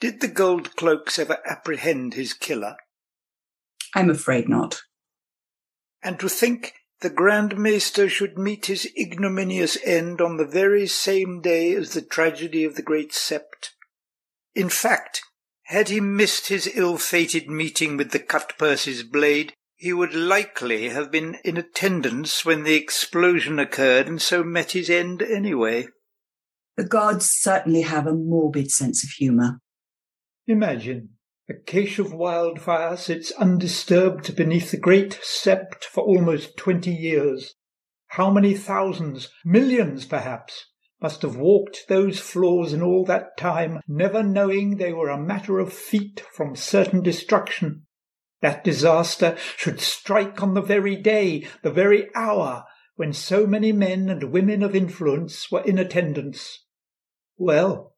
Did 0.00 0.20
the 0.20 0.28
gold 0.28 0.76
cloaks 0.76 1.18
ever 1.18 1.38
apprehend 1.44 2.14
his 2.14 2.32
killer? 2.32 2.76
I'm 3.94 4.10
afraid 4.10 4.48
not. 4.48 4.82
And 6.02 6.18
to 6.20 6.28
think 6.28 6.74
the 7.00 7.10
Grand 7.10 7.58
Maester 7.58 8.08
should 8.08 8.38
meet 8.38 8.66
his 8.66 8.88
ignominious 8.98 9.76
end 9.84 10.20
on 10.20 10.36
the 10.36 10.46
very 10.46 10.86
same 10.86 11.40
day 11.40 11.74
as 11.74 11.92
the 11.92 12.02
tragedy 12.02 12.64
of 12.64 12.76
the 12.76 12.82
Great 12.82 13.10
Sept. 13.10 13.70
In 14.54 14.68
fact, 14.68 15.22
had 15.64 15.88
he 15.88 16.00
missed 16.00 16.48
his 16.48 16.70
ill-fated 16.74 17.48
meeting 17.48 17.96
with 17.96 18.10
the 18.10 18.18
cut-purse's 18.18 19.02
blade, 19.02 19.54
he 19.76 19.92
would 19.92 20.14
likely 20.14 20.90
have 20.90 21.10
been 21.10 21.36
in 21.44 21.56
attendance 21.56 22.44
when 22.44 22.62
the 22.62 22.74
explosion 22.74 23.58
occurred 23.58 24.06
and 24.06 24.22
so 24.22 24.44
met 24.44 24.72
his 24.72 24.88
end 24.88 25.20
anyway. 25.22 25.86
The 26.76 26.84
gods 26.84 27.30
certainly 27.30 27.82
have 27.82 28.06
a 28.06 28.14
morbid 28.14 28.70
sense 28.70 29.04
of 29.04 29.10
humour. 29.10 29.60
Imagine 30.46 31.10
a 31.48 31.54
cache 31.54 31.98
of 31.98 32.12
wildfire 32.12 32.96
sits 32.96 33.30
undisturbed 33.32 34.34
beneath 34.34 34.70
the 34.70 34.78
great 34.78 35.20
sept 35.22 35.84
for 35.84 36.02
almost 36.02 36.56
twenty 36.56 36.92
years. 36.92 37.54
How 38.08 38.30
many 38.30 38.54
thousands, 38.54 39.28
millions 39.44 40.04
perhaps, 40.04 40.66
must 41.02 41.22
have 41.22 41.36
walked 41.36 41.84
those 41.88 42.18
floors 42.18 42.72
in 42.72 42.82
all 42.82 43.04
that 43.04 43.36
time, 43.36 43.80
never 43.86 44.22
knowing 44.22 44.78
they 44.78 44.92
were 44.92 45.10
a 45.10 45.20
matter 45.20 45.58
of 45.58 45.72
feet 45.72 46.22
from 46.32 46.56
certain 46.56 47.02
destruction? 47.02 47.86
That 48.40 48.64
disaster 48.64 49.36
should 49.56 49.80
strike 49.80 50.42
on 50.42 50.54
the 50.54 50.62
very 50.62 50.96
day, 50.96 51.46
the 51.62 51.70
very 51.70 52.08
hour, 52.14 52.64
when 52.96 53.12
so 53.12 53.46
many 53.46 53.70
men 53.70 54.08
and 54.08 54.32
women 54.32 54.62
of 54.62 54.74
influence 54.74 55.50
were 55.50 55.62
in 55.62 55.78
attendance. 55.78 56.63
Well, 57.36 57.94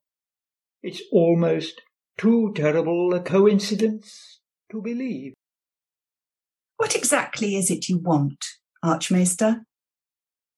it's 0.83 1.03
almost 1.13 1.83
too 2.19 2.53
terrible 2.55 3.15
a 3.15 3.21
coincidence 3.21 4.41
to 4.71 4.81
believe. 4.81 5.35
What 6.77 6.95
exactly 6.95 7.57
is 7.57 7.71
it 7.71 7.89
you 7.89 7.99
want, 7.99 8.45
Archmaester? 8.83 9.67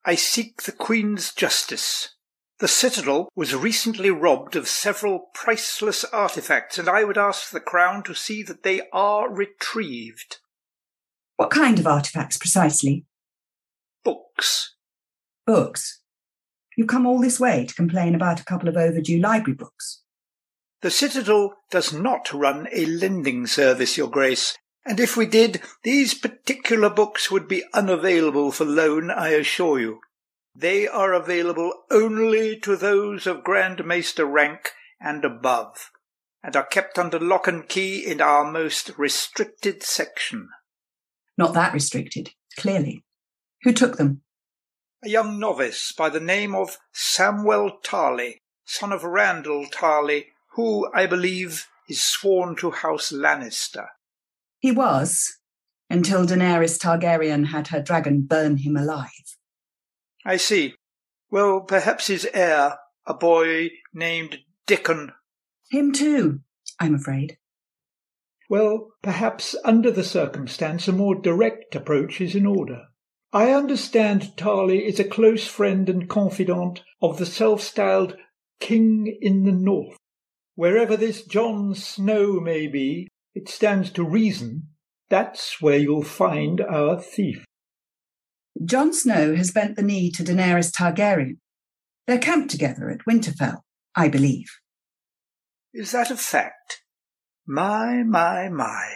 I 0.05 0.15
seek 0.15 0.63
the 0.63 0.73
Queen's 0.73 1.33
justice. 1.33 2.15
The 2.61 2.69
Citadel 2.69 3.29
was 3.37 3.55
recently 3.55 4.11
robbed 4.11 4.57
of 4.57 4.67
several 4.67 5.27
priceless 5.33 6.05
artifacts, 6.05 6.77
and 6.77 6.89
I 6.89 7.05
would 7.05 7.19
ask 7.19 7.51
the 7.51 7.61
Crown 7.61 8.03
to 8.05 8.15
see 8.15 8.43
that 8.45 8.65
they 8.65 8.83
are 8.93 9.33
retrieved. 9.33 10.39
What 11.37 11.51
kind 11.51 11.79
of 11.79 11.87
artifacts 11.87 12.37
precisely? 12.37 13.07
Books. 14.03 14.75
Books? 15.47 16.01
You've 16.79 16.87
come 16.87 17.09
all 17.09 17.21
this 17.21 17.41
way 17.41 17.67
to 17.67 17.75
complain 17.75 18.15
about 18.15 18.39
a 18.39 18.45
couple 18.45 18.69
of 18.69 18.77
overdue 18.77 19.19
library 19.19 19.57
books. 19.57 20.05
The 20.81 20.93
Citadel 20.93 21.55
does 21.73 21.93
not 21.93 22.33
run 22.33 22.69
a 22.73 22.87
lending 22.87 23.49
service, 23.49 23.97
Your 23.99 24.09
Grace, 24.09 24.57
and 24.87 25.01
if 25.01 25.17
we 25.17 25.27
did, 25.27 25.61
these 25.83 26.15
particular 26.15 26.89
books 26.89 27.33
would 27.33 27.49
be 27.49 27.65
unavailable 27.75 28.53
for 28.53 28.65
loan, 28.65 29.11
I 29.11 29.31
assure 29.31 29.81
you. 29.81 29.99
They 30.55 30.87
are 30.87 31.15
available 31.15 31.73
only 31.91 32.61
to 32.61 32.77
those 32.77 33.27
of 33.27 33.43
Grand 33.43 33.85
Maester 33.85 34.25
rank 34.25 34.71
and 35.01 35.25
above, 35.25 35.91
and 36.45 36.55
are 36.55 36.65
kept 36.65 36.97
under 36.97 37.19
lock 37.19 37.49
and 37.49 37.69
key 37.69 38.07
in 38.07 38.21
our 38.21 38.49
most 38.49 38.93
restricted 38.97 39.83
section. 39.83 40.49
Not 41.37 41.55
that 41.55 41.75
restricted, 41.75 42.35
clearly. 42.57 43.05
Who 43.65 43.73
took 43.73 43.97
them? 43.97 44.23
A 45.05 45.09
young 45.09 45.39
novice 45.39 45.93
by 45.93 46.09
the 46.09 46.19
name 46.19 46.57
of 46.57 46.79
Samwell 46.93 47.81
Tarley, 47.85 48.41
son 48.65 48.91
of 48.91 49.03
Randyll 49.03 49.71
Tarley, 49.71 50.27
who, 50.55 50.91
I 50.93 51.07
believe, 51.07 51.69
is 51.89 52.03
sworn 52.03 52.57
to 52.57 52.73
House 52.73 53.13
Lannister. 53.13 53.87
He 54.59 54.73
was, 54.73 55.39
until 55.89 56.27
Daenerys 56.27 56.81
Targaryen 56.81 57.47
had 57.47 57.69
her 57.69 57.81
dragon 57.81 58.23
burn 58.23 58.57
him 58.57 58.77
alive. 58.77 59.37
I 60.25 60.37
see. 60.37 60.75
Well, 61.31 61.61
perhaps 61.61 62.09
his 62.09 62.27
heir, 62.35 62.79
a 63.07 63.15
boy 63.15 63.71
named 63.95 64.39
Dickon. 64.67 65.13
Him 65.71 65.93
too, 65.93 66.41
I'm 66.81 66.97
afraid. 66.97 67.39
Well, 68.51 68.95
perhaps 69.01 69.55
under 69.65 69.93
the 69.93 70.03
circumstance 70.03 70.89
a 70.89 70.93
more 70.93 71.15
direct 71.15 71.77
approach 71.77 72.21
is 72.21 72.35
in 72.35 72.47
order. 72.47 72.88
I 73.33 73.51
understand 73.51 74.37
Tarley 74.37 74.87
is 74.87 74.99
a 74.99 75.05
close 75.05 75.47
friend 75.47 75.89
and 75.89 76.09
confidant 76.09 76.83
of 77.03 77.19
the 77.19 77.27
self-styled 77.27 78.17
King 78.59 79.19
in 79.21 79.45
the 79.45 79.53
North. 79.53 79.99
Wherever 80.55 80.97
this 80.97 81.25
Jon 81.25 81.75
Snow 81.75 82.41
may 82.41 82.67
be, 82.67 83.09
it 83.35 83.49
stands 83.49 83.91
to 83.91 84.03
reason 84.03 84.69
that's 85.11 85.61
where 85.61 85.79
you'll 85.79 86.03
find 86.03 86.61
our 86.61 87.01
thief. 87.01 87.45
Jon 88.65 88.93
Snow 88.93 89.37
has 89.37 89.53
bent 89.53 89.77
the 89.77 89.83
knee 89.83 90.11
to 90.13 90.25
Daenerys 90.25 90.73
Targaryen. 90.73 91.39
They're 92.07 92.19
camped 92.19 92.51
together 92.51 92.91
at 92.91 93.07
Winterfell, 93.09 93.61
I 93.95 94.09
believe. 94.09 94.49
Is 95.73 95.93
that 95.93 96.11
a 96.11 96.17
fact? 96.17 96.83
My, 97.47 98.03
my, 98.03 98.49
my. 98.49 98.95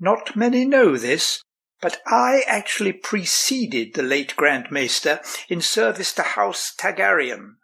Not 0.00 0.34
many 0.36 0.64
know 0.64 0.96
this, 0.96 1.42
but 1.80 2.00
I 2.06 2.42
actually 2.46 2.92
preceded 2.92 3.94
the 3.94 4.02
late 4.02 4.34
Grand 4.36 4.70
Maester 4.70 5.20
in 5.48 5.60
service 5.60 6.12
to 6.14 6.22
House 6.22 6.74
Targaryen. 6.76 7.56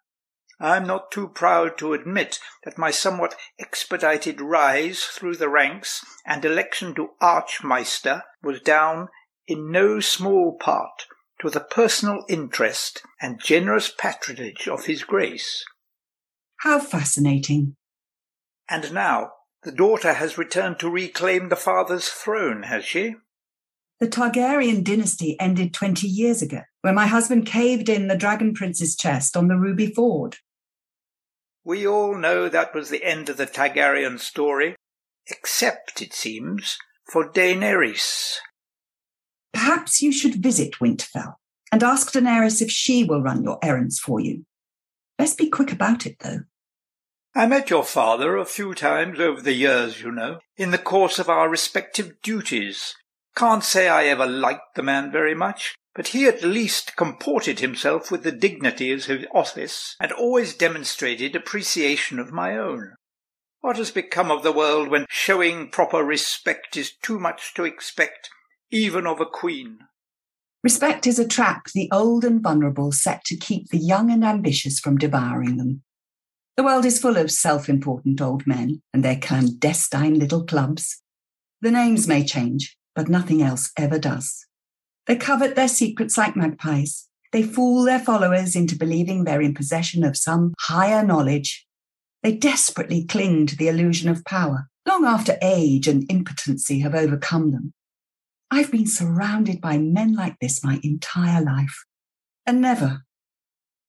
I'm 0.60 0.86
not 0.86 1.10
too 1.10 1.28
proud 1.28 1.76
to 1.78 1.92
admit 1.92 2.38
that 2.64 2.78
my 2.78 2.90
somewhat 2.90 3.34
expedited 3.58 4.40
rise 4.40 5.02
through 5.02 5.36
the 5.36 5.48
ranks 5.48 6.04
and 6.24 6.44
election 6.44 6.94
to 6.94 7.10
Archmaester 7.20 8.22
was 8.42 8.60
down 8.60 9.08
in 9.48 9.72
no 9.72 9.98
small 9.98 10.56
part 10.56 11.06
to 11.40 11.50
the 11.50 11.60
personal 11.60 12.24
interest 12.28 13.02
and 13.20 13.40
generous 13.42 13.90
patronage 13.90 14.68
of 14.68 14.86
His 14.86 15.02
Grace. 15.02 15.64
How 16.58 16.78
fascinating. 16.78 17.74
And 18.68 18.92
now, 18.92 19.32
the 19.64 19.72
daughter 19.72 20.12
has 20.12 20.38
returned 20.38 20.78
to 20.78 20.88
reclaim 20.88 21.48
the 21.48 21.56
father's 21.56 22.08
throne, 22.08 22.64
has 22.64 22.84
she? 22.84 23.16
The 24.02 24.08
Targaryen 24.08 24.82
dynasty 24.82 25.38
ended 25.38 25.72
20 25.72 26.08
years 26.08 26.42
ago, 26.42 26.62
when 26.80 26.96
my 26.96 27.06
husband 27.06 27.46
caved 27.46 27.88
in 27.88 28.08
the 28.08 28.16
Dragon 28.16 28.52
Prince's 28.52 28.96
chest 28.96 29.36
on 29.36 29.46
the 29.46 29.54
Ruby 29.54 29.86
Ford. 29.86 30.38
We 31.62 31.86
all 31.86 32.18
know 32.18 32.48
that 32.48 32.74
was 32.74 32.90
the 32.90 33.04
end 33.04 33.28
of 33.28 33.36
the 33.36 33.46
Targaryen 33.46 34.18
story, 34.18 34.74
except, 35.28 36.02
it 36.02 36.12
seems, 36.12 36.78
for 37.12 37.30
Daenerys. 37.30 38.38
Perhaps 39.52 40.02
you 40.02 40.10
should 40.10 40.42
visit 40.42 40.80
Winterfell 40.80 41.34
and 41.70 41.84
ask 41.84 42.12
Daenerys 42.12 42.60
if 42.60 42.72
she 42.72 43.04
will 43.04 43.22
run 43.22 43.44
your 43.44 43.60
errands 43.62 44.00
for 44.00 44.18
you. 44.18 44.44
Best 45.16 45.38
be 45.38 45.48
quick 45.48 45.70
about 45.70 46.06
it, 46.06 46.16
though. 46.18 46.40
I 47.36 47.46
met 47.46 47.70
your 47.70 47.84
father 47.84 48.36
a 48.36 48.44
few 48.44 48.74
times 48.74 49.20
over 49.20 49.40
the 49.40 49.54
years, 49.54 50.02
you 50.02 50.10
know, 50.10 50.40
in 50.56 50.72
the 50.72 50.76
course 50.76 51.20
of 51.20 51.28
our 51.28 51.48
respective 51.48 52.20
duties. 52.20 52.96
Can't 53.34 53.64
say 53.64 53.88
I 53.88 54.04
ever 54.04 54.26
liked 54.26 54.74
the 54.74 54.82
man 54.82 55.10
very 55.10 55.34
much, 55.34 55.74
but 55.94 56.08
he 56.08 56.26
at 56.26 56.42
least 56.42 56.96
comported 56.96 57.60
himself 57.60 58.10
with 58.10 58.22
the 58.22 58.32
dignity 58.32 58.92
of 58.92 59.04
his 59.04 59.26
office, 59.34 59.96
and 60.00 60.12
always 60.12 60.54
demonstrated 60.54 61.34
appreciation 61.34 62.18
of 62.18 62.32
my 62.32 62.56
own. 62.56 62.94
What 63.60 63.76
has 63.76 63.90
become 63.90 64.30
of 64.30 64.42
the 64.42 64.52
world 64.52 64.88
when 64.88 65.06
showing 65.08 65.70
proper 65.70 66.02
respect 66.02 66.76
is 66.76 66.92
too 67.02 67.18
much 67.18 67.54
to 67.54 67.64
expect, 67.64 68.28
even 68.70 69.06
of 69.06 69.20
a 69.20 69.26
queen? 69.26 69.78
Respect 70.62 71.06
is 71.06 71.18
a 71.18 71.26
trap 71.26 71.66
the 71.74 71.88
old 71.90 72.24
and 72.24 72.40
vulnerable 72.40 72.92
set 72.92 73.24
to 73.24 73.36
keep 73.36 73.68
the 73.68 73.78
young 73.78 74.10
and 74.10 74.24
ambitious 74.24 74.78
from 74.78 74.96
devouring 74.96 75.56
them. 75.56 75.82
The 76.56 76.62
world 76.62 76.84
is 76.84 77.00
full 77.00 77.16
of 77.16 77.30
self 77.30 77.68
important 77.68 78.20
old 78.20 78.46
men 78.46 78.82
and 78.92 79.04
their 79.04 79.16
clandestine 79.16 80.18
little 80.18 80.44
clubs. 80.44 81.02
The 81.60 81.70
names 81.70 82.06
may 82.06 82.24
change, 82.24 82.76
but 82.94 83.08
nothing 83.08 83.42
else 83.42 83.70
ever 83.76 83.98
does. 83.98 84.46
They 85.06 85.16
covet 85.16 85.56
their 85.56 85.68
secrets 85.68 86.16
like 86.16 86.36
magpies. 86.36 87.08
They 87.32 87.42
fool 87.42 87.84
their 87.84 87.98
followers 87.98 88.54
into 88.54 88.76
believing 88.76 89.24
they're 89.24 89.40
in 89.40 89.54
possession 89.54 90.04
of 90.04 90.16
some 90.16 90.54
higher 90.60 91.04
knowledge. 91.04 91.66
They 92.22 92.34
desperately 92.34 93.04
cling 93.04 93.46
to 93.46 93.56
the 93.56 93.68
illusion 93.68 94.08
of 94.08 94.24
power, 94.24 94.68
long 94.86 95.04
after 95.04 95.38
age 95.42 95.88
and 95.88 96.08
impotency 96.10 96.80
have 96.80 96.94
overcome 96.94 97.50
them. 97.50 97.72
I've 98.50 98.70
been 98.70 98.86
surrounded 98.86 99.60
by 99.60 99.78
men 99.78 100.14
like 100.14 100.38
this 100.38 100.62
my 100.62 100.78
entire 100.82 101.42
life, 101.42 101.84
and 102.44 102.60
never, 102.60 103.04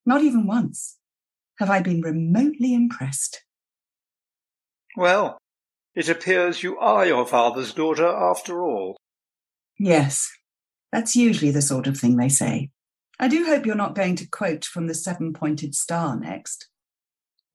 not 0.06 0.22
even 0.22 0.48
once, 0.48 0.98
have 1.60 1.70
I 1.70 1.82
been 1.82 2.02
remotely 2.02 2.74
impressed. 2.74 3.44
Well, 4.96 5.38
it 5.96 6.10
appears 6.10 6.64
you 6.64 6.78
are 6.80 7.06
your 7.06 7.26
father's 7.26 7.74
daughter 7.74 8.08
after 8.08 8.64
all. 8.64 8.98
Yes, 9.80 10.32
that's 10.92 11.16
usually 11.16 11.52
the 11.52 11.62
sort 11.62 11.88
of 11.88 11.98
thing 11.98 12.18
they 12.18 12.30
say. 12.30 12.70
I 13.20 13.28
do 13.28 13.46
hope 13.46 13.66
you're 13.66 13.76
not 13.76 13.96
going 13.96 14.16
to 14.18 14.28
quote 14.28 14.66
from 14.66 14.88
the 14.88 14.94
seven 14.94 15.34
pointed 15.34 15.76
star 15.76 16.16
next. 16.16 16.68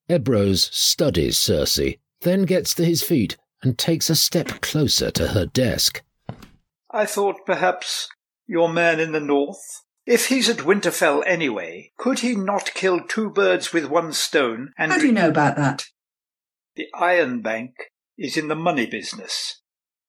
Ebrose 0.09 0.72
studies 0.72 1.37
Cersei, 1.37 1.98
then 2.22 2.44
gets 2.44 2.74
to 2.74 2.85
his 2.85 3.03
feet 3.03 3.37
and 3.62 3.77
takes 3.77 4.09
a 4.09 4.16
step 4.16 4.48
closer 4.61 5.11
to 5.11 5.29
her 5.29 5.46
desk. 5.46 6.03
I 6.90 7.07
thought 7.07 7.44
perhaps 7.44 8.09
your 8.46 8.68
man 8.68 9.01
in 9.01 9.12
the 9.12 9.20
north. 9.20 9.83
If 10.07 10.29
he's 10.29 10.48
at 10.48 10.59
Winterfell 10.59 11.22
anyway, 11.27 11.92
could 11.98 12.20
he 12.20 12.35
not 12.35 12.72
kill 12.72 13.01
two 13.01 13.29
birds 13.29 13.72
with 13.72 13.85
one 13.87 14.12
stone 14.12 14.72
and. 14.79 14.90
How 14.90 14.98
do 14.98 15.07
you 15.07 15.12
know 15.12 15.29
about 15.29 15.57
that? 15.57 15.87
The 16.77 16.87
Iron 16.94 17.42
Bank 17.42 17.74
is 18.19 18.37
in 18.37 18.49
the 18.49 18.55
money 18.55 18.87
business. 18.87 19.63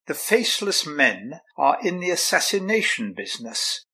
The 0.08 0.14
faceless 0.16 0.88
men 0.88 1.42
are 1.58 1.78
in 1.84 2.00
the 2.00 2.10
assassination 2.10 3.14
business. 3.16 3.86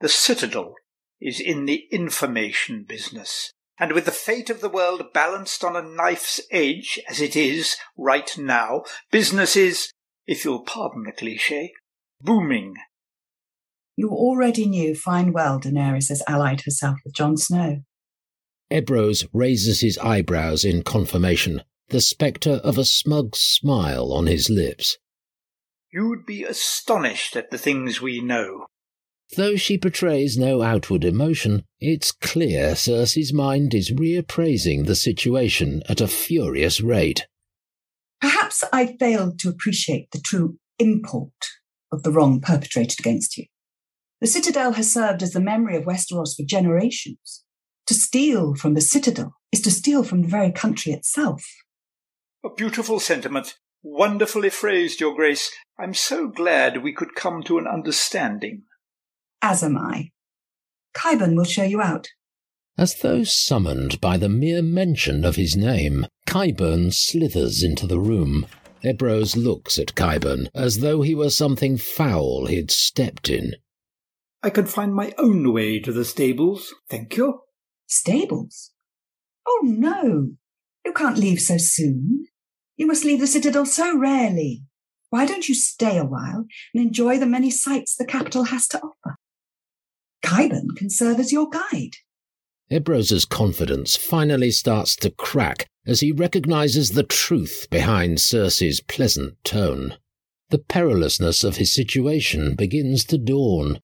The 0.00 0.08
Citadel 0.08 0.74
is 1.20 1.40
in 1.40 1.66
the 1.66 1.86
information 1.92 2.84
business. 2.86 3.52
And 3.78 3.92
with 3.92 4.04
the 4.04 4.10
fate 4.10 4.50
of 4.50 4.60
the 4.60 4.68
world 4.68 5.02
balanced 5.14 5.64
on 5.64 5.76
a 5.76 5.82
knife's 5.82 6.40
edge, 6.50 7.00
as 7.08 7.20
it 7.20 7.36
is 7.36 7.76
right 7.96 8.30
now, 8.36 8.82
business 9.10 9.56
is, 9.56 9.90
if 10.26 10.44
you'll 10.44 10.64
pardon 10.64 11.04
the 11.04 11.12
cliche, 11.12 11.72
booming. 12.20 12.74
You 13.96 14.10
already 14.10 14.66
knew 14.66 14.94
fine 14.94 15.32
well 15.32 15.60
Daenerys 15.60 16.08
has 16.08 16.22
allied 16.26 16.62
herself 16.62 16.98
with 17.04 17.14
Jon 17.14 17.36
Snow. 17.36 17.82
Ebrose 18.70 19.26
raises 19.32 19.80
his 19.80 19.98
eyebrows 19.98 20.64
in 20.64 20.82
confirmation, 20.82 21.62
the 21.92 22.00
spectre 22.00 22.60
of 22.64 22.76
a 22.76 22.84
smug 22.84 23.36
smile 23.36 24.12
on 24.12 24.26
his 24.26 24.50
lips. 24.50 24.98
You'd 25.92 26.26
be 26.26 26.42
astonished 26.42 27.36
at 27.36 27.50
the 27.50 27.58
things 27.58 28.00
we 28.00 28.20
know. 28.20 28.66
Though 29.36 29.56
she 29.56 29.76
betrays 29.76 30.36
no 30.36 30.62
outward 30.62 31.04
emotion, 31.04 31.64
it's 31.80 32.12
clear 32.12 32.72
Cersei's 32.74 33.32
mind 33.32 33.74
is 33.74 33.90
reappraising 33.90 34.86
the 34.86 34.94
situation 34.94 35.82
at 35.88 36.00
a 36.00 36.08
furious 36.08 36.80
rate. 36.80 37.26
Perhaps 38.20 38.64
I 38.72 38.96
failed 38.98 39.38
to 39.40 39.48
appreciate 39.48 40.10
the 40.12 40.20
true 40.20 40.58
import 40.78 41.32
of 41.90 42.02
the 42.02 42.10
wrong 42.10 42.40
perpetrated 42.40 43.00
against 43.00 43.36
you. 43.36 43.46
The 44.20 44.26
Citadel 44.26 44.72
has 44.72 44.92
served 44.92 45.22
as 45.22 45.32
the 45.32 45.40
memory 45.40 45.76
of 45.76 45.84
Westeros 45.84 46.36
for 46.36 46.44
generations. 46.44 47.44
To 47.86 47.94
steal 47.94 48.54
from 48.54 48.74
the 48.74 48.80
Citadel 48.80 49.34
is 49.50 49.60
to 49.62 49.70
steal 49.70 50.04
from 50.04 50.22
the 50.22 50.28
very 50.28 50.52
country 50.52 50.92
itself. 50.92 51.44
A 52.44 52.50
beautiful 52.50 52.98
sentiment, 52.98 53.56
Wonderfully 53.84 54.50
phrased, 54.50 55.00
Your 55.00 55.14
Grace. 55.14 55.50
I'm 55.78 55.92
so 55.92 56.28
glad 56.28 56.82
we 56.82 56.92
could 56.92 57.16
come 57.16 57.42
to 57.44 57.58
an 57.58 57.66
understanding. 57.66 58.62
As 59.42 59.64
am 59.64 59.76
I. 59.76 60.10
Qyburn 60.94 61.36
will 61.36 61.44
show 61.44 61.64
you 61.64 61.80
out. 61.80 62.08
As 62.78 62.96
though 63.00 63.24
summoned 63.24 64.00
by 64.00 64.16
the 64.16 64.28
mere 64.28 64.62
mention 64.62 65.24
of 65.24 65.36
his 65.36 65.56
name, 65.56 66.06
Qyburn 66.28 66.92
slithers 66.92 67.62
into 67.62 67.86
the 67.86 67.98
room. 67.98 68.46
Ebrose 68.84 69.36
looks 69.36 69.78
at 69.78 69.94
Qyburn 69.94 70.48
as 70.54 70.78
though 70.78 71.02
he 71.02 71.14
were 71.14 71.30
something 71.30 71.76
foul 71.76 72.46
he'd 72.46 72.70
stepped 72.70 73.28
in. 73.28 73.54
I 74.42 74.50
can 74.50 74.66
find 74.66 74.94
my 74.94 75.12
own 75.18 75.52
way 75.52 75.80
to 75.80 75.92
the 75.92 76.04
stables, 76.04 76.74
thank 76.88 77.16
you. 77.16 77.40
Stables? 77.86 78.72
Oh, 79.46 79.60
no. 79.64 80.30
You 80.84 80.92
can't 80.92 81.18
leave 81.18 81.40
so 81.40 81.56
soon. 81.58 82.26
You 82.82 82.88
must 82.88 83.04
leave 83.04 83.20
the 83.20 83.28
Citadel 83.28 83.64
so 83.64 83.96
rarely. 83.96 84.64
Why 85.10 85.24
don't 85.24 85.48
you 85.48 85.54
stay 85.54 85.98
a 85.98 86.04
while 86.04 86.46
and 86.74 86.84
enjoy 86.84 87.16
the 87.16 87.26
many 87.26 87.48
sights 87.48 87.94
the 87.94 88.04
capital 88.04 88.46
has 88.46 88.66
to 88.66 88.80
offer? 88.80 89.18
Qyburn 90.24 90.74
can 90.76 90.90
serve 90.90 91.20
as 91.20 91.30
your 91.30 91.48
guide. 91.48 91.98
Ebrose's 92.72 93.24
confidence 93.24 93.94
finally 93.94 94.50
starts 94.50 94.96
to 94.96 95.10
crack 95.10 95.68
as 95.86 96.00
he 96.00 96.10
recognizes 96.10 96.90
the 96.90 97.04
truth 97.04 97.68
behind 97.70 98.18
Cersei's 98.18 98.80
pleasant 98.80 99.36
tone. 99.44 99.94
The 100.50 100.58
perilousness 100.58 101.44
of 101.44 101.58
his 101.58 101.72
situation 101.72 102.56
begins 102.56 103.04
to 103.04 103.16
dawn. 103.16 103.78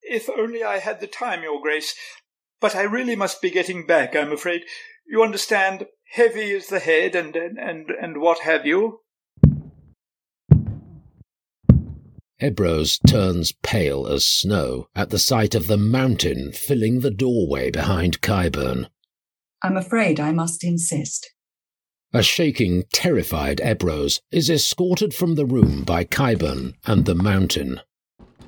If 0.00 0.30
only 0.30 0.64
I 0.64 0.78
had 0.78 1.00
the 1.00 1.06
time, 1.06 1.42
Your 1.42 1.60
Grace. 1.60 1.94
But 2.58 2.74
I 2.74 2.84
really 2.84 3.16
must 3.16 3.42
be 3.42 3.50
getting 3.50 3.86
back, 3.86 4.16
I'm 4.16 4.32
afraid. 4.32 4.62
You 5.06 5.22
understand, 5.22 5.84
heavy 6.10 6.52
is 6.52 6.68
the 6.68 6.80
head 6.80 7.14
and, 7.14 7.34
and, 7.36 7.58
and, 7.58 7.90
and 7.90 8.18
what 8.18 8.40
have 8.40 8.66
you. 8.66 9.00
Ebrose 12.40 13.00
turns 13.04 13.52
pale 13.64 14.06
as 14.06 14.24
snow 14.24 14.86
at 14.94 15.10
the 15.10 15.18
sight 15.18 15.56
of 15.56 15.66
the 15.66 15.76
mountain 15.76 16.52
filling 16.52 17.00
the 17.00 17.10
doorway 17.10 17.70
behind 17.70 18.20
Qyburn. 18.20 18.86
I'm 19.60 19.76
afraid 19.76 20.20
I 20.20 20.30
must 20.30 20.62
insist. 20.62 21.32
A 22.14 22.22
shaking, 22.22 22.84
terrified 22.92 23.58
Ebrose 23.58 24.20
is 24.30 24.48
escorted 24.48 25.12
from 25.12 25.34
the 25.34 25.44
room 25.44 25.82
by 25.82 26.04
Qyburn 26.04 26.74
and 26.86 27.04
the 27.04 27.14
mountain. 27.14 27.80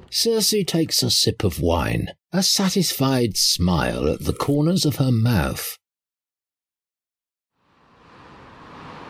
Cersei 0.09 0.67
takes 0.67 1.03
a 1.03 1.11
sip 1.11 1.43
of 1.43 1.61
wine, 1.61 2.13
a 2.33 2.43
satisfied 2.45 3.37
smile 3.37 4.09
at 4.09 4.25
the 4.25 4.33
corners 4.33 4.85
of 4.85 4.97
her 4.97 5.13
mouth. 5.13 5.77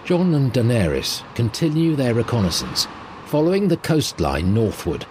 Jon 0.04 0.34
and 0.34 0.52
Daenerys 0.52 1.22
continue 1.34 1.94
their 1.94 2.14
reconnaissance, 2.14 2.88
following 3.26 3.68
the 3.68 3.76
coastline 3.76 4.52
northward. 4.52 5.06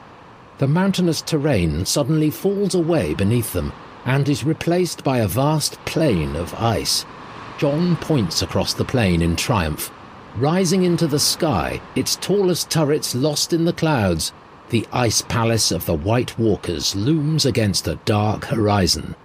The 0.58 0.68
mountainous 0.68 1.22
terrain 1.22 1.86
suddenly 1.86 2.30
falls 2.30 2.76
away 2.76 3.14
beneath 3.14 3.54
them 3.54 3.72
and 4.06 4.28
is 4.28 4.44
replaced 4.44 5.04
by 5.04 5.20
a 5.20 5.28
vast 5.28 5.84
plain 5.86 6.36
of 6.36 6.54
ice. 6.56 7.06
Jon 7.58 7.96
points 7.98 8.42
across 8.42 8.74
the 8.74 8.86
plain 8.86 9.22
in 9.22 9.36
triumph. 9.36 9.92
Rising 10.36 10.84
into 10.84 11.08
the 11.08 11.20
sky, 11.20 11.82
its 11.96 12.16
tallest 12.18 12.70
turrets 12.70 13.16
lost 13.16 13.54
in 13.54 13.66
the 13.66 13.74
clouds, 13.74 14.34
the 14.70 14.88
ice 14.92 15.22
palace 15.22 15.72
of 15.72 15.86
the 15.86 15.94
White 15.94 16.38
Walkers 16.38 16.96
looms 16.96 17.46
against 17.46 17.88
a 17.88 18.00
dark 18.06 18.46
horizon. 18.46 19.16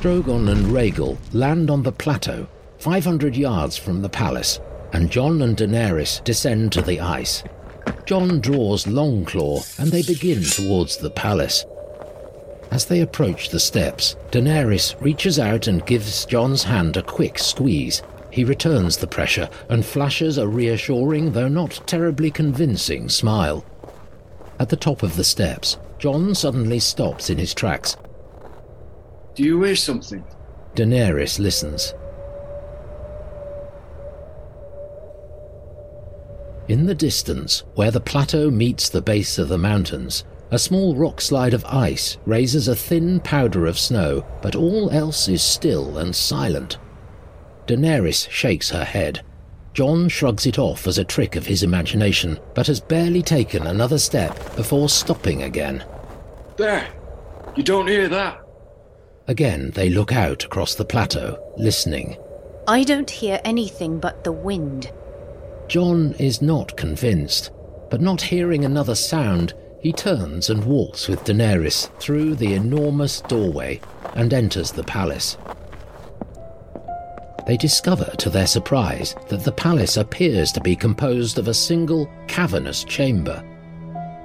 Drogon 0.00 0.50
and 0.50 0.66
Rhaegal 0.66 1.18
land 1.32 1.70
on 1.70 1.82
the 1.82 1.92
plateau, 1.92 2.48
500 2.78 3.36
yards 3.36 3.76
from 3.76 4.02
the 4.02 4.08
palace, 4.08 4.60
and 4.92 5.10
Jon 5.10 5.42
and 5.42 5.56
Daenerys 5.56 6.22
descend 6.24 6.72
to 6.72 6.82
the 6.82 7.00
ice. 7.00 7.42
Jon 8.04 8.40
draws 8.40 8.84
Longclaw, 8.84 9.78
and 9.78 9.90
they 9.90 10.02
begin 10.02 10.42
towards 10.42 10.96
the 10.96 11.10
palace. 11.10 11.64
As 12.70 12.84
they 12.84 13.00
approach 13.00 13.48
the 13.48 13.60
steps, 13.60 14.16
Daenerys 14.30 15.00
reaches 15.00 15.38
out 15.38 15.66
and 15.66 15.86
gives 15.86 16.24
Jon's 16.26 16.64
hand 16.64 16.96
a 16.96 17.02
quick 17.02 17.38
squeeze. 17.38 18.02
He 18.30 18.44
returns 18.44 18.96
the 18.96 19.06
pressure 19.06 19.48
and 19.68 19.84
flashes 19.84 20.36
a 20.36 20.46
reassuring, 20.46 21.32
though 21.32 21.48
not 21.48 21.80
terribly 21.86 22.30
convincing, 22.30 23.08
smile. 23.08 23.64
At 24.58 24.68
the 24.68 24.76
top 24.76 25.02
of 25.02 25.16
the 25.16 25.24
steps, 25.24 25.78
Jon 25.98 26.34
suddenly 26.34 26.78
stops 26.78 27.30
in 27.30 27.38
his 27.38 27.54
tracks. 27.54 27.96
Do 29.34 29.42
you 29.42 29.62
hear 29.62 29.76
something? 29.76 30.24
Daenerys 30.74 31.38
listens. 31.38 31.94
In 36.68 36.86
the 36.86 36.94
distance, 36.94 37.62
where 37.74 37.92
the 37.92 38.00
plateau 38.00 38.50
meets 38.50 38.88
the 38.88 39.00
base 39.00 39.38
of 39.38 39.48
the 39.48 39.58
mountains, 39.58 40.24
a 40.50 40.58
small 40.58 40.96
rock 40.96 41.20
slide 41.20 41.54
of 41.54 41.64
ice 41.64 42.18
raises 42.26 42.66
a 42.66 42.74
thin 42.74 43.20
powder 43.20 43.66
of 43.66 43.78
snow, 43.78 44.24
but 44.42 44.56
all 44.56 44.90
else 44.90 45.28
is 45.28 45.42
still 45.42 45.98
and 45.98 46.14
silent. 46.14 46.78
Daenerys 47.66 48.28
shakes 48.30 48.70
her 48.70 48.84
head. 48.84 49.22
Jon 49.74 50.08
shrugs 50.08 50.46
it 50.46 50.58
off 50.58 50.86
as 50.86 50.98
a 50.98 51.04
trick 51.04 51.36
of 51.36 51.46
his 51.46 51.62
imagination, 51.62 52.38
but 52.54 52.66
has 52.66 52.80
barely 52.80 53.22
taken 53.22 53.66
another 53.66 53.98
step 53.98 54.34
before 54.56 54.88
stopping 54.88 55.42
again. 55.42 55.84
There! 56.56 56.88
You 57.54 57.62
don't 57.62 57.86
hear 57.86 58.08
that? 58.08 58.40
Again, 59.28 59.70
they 59.74 59.90
look 59.90 60.12
out 60.12 60.44
across 60.44 60.74
the 60.74 60.84
plateau, 60.84 61.38
listening. 61.56 62.16
I 62.68 62.84
don't 62.84 63.10
hear 63.10 63.40
anything 63.44 63.98
but 63.98 64.24
the 64.24 64.32
wind. 64.32 64.90
Jon 65.68 66.14
is 66.18 66.40
not 66.40 66.76
convinced, 66.76 67.50
but 67.90 68.00
not 68.00 68.20
hearing 68.20 68.64
another 68.64 68.94
sound, 68.94 69.54
he 69.80 69.92
turns 69.92 70.50
and 70.50 70.64
walks 70.64 71.08
with 71.08 71.24
Daenerys 71.24 71.88
through 71.98 72.34
the 72.36 72.54
enormous 72.54 73.20
doorway 73.22 73.80
and 74.14 74.32
enters 74.32 74.72
the 74.72 74.84
palace. 74.84 75.36
They 77.46 77.56
discover, 77.56 78.10
to 78.18 78.30
their 78.30 78.46
surprise, 78.46 79.14
that 79.28 79.44
the 79.44 79.52
palace 79.52 79.96
appears 79.96 80.50
to 80.52 80.60
be 80.60 80.74
composed 80.74 81.38
of 81.38 81.46
a 81.46 81.54
single 81.54 82.10
cavernous 82.26 82.82
chamber. 82.82 83.44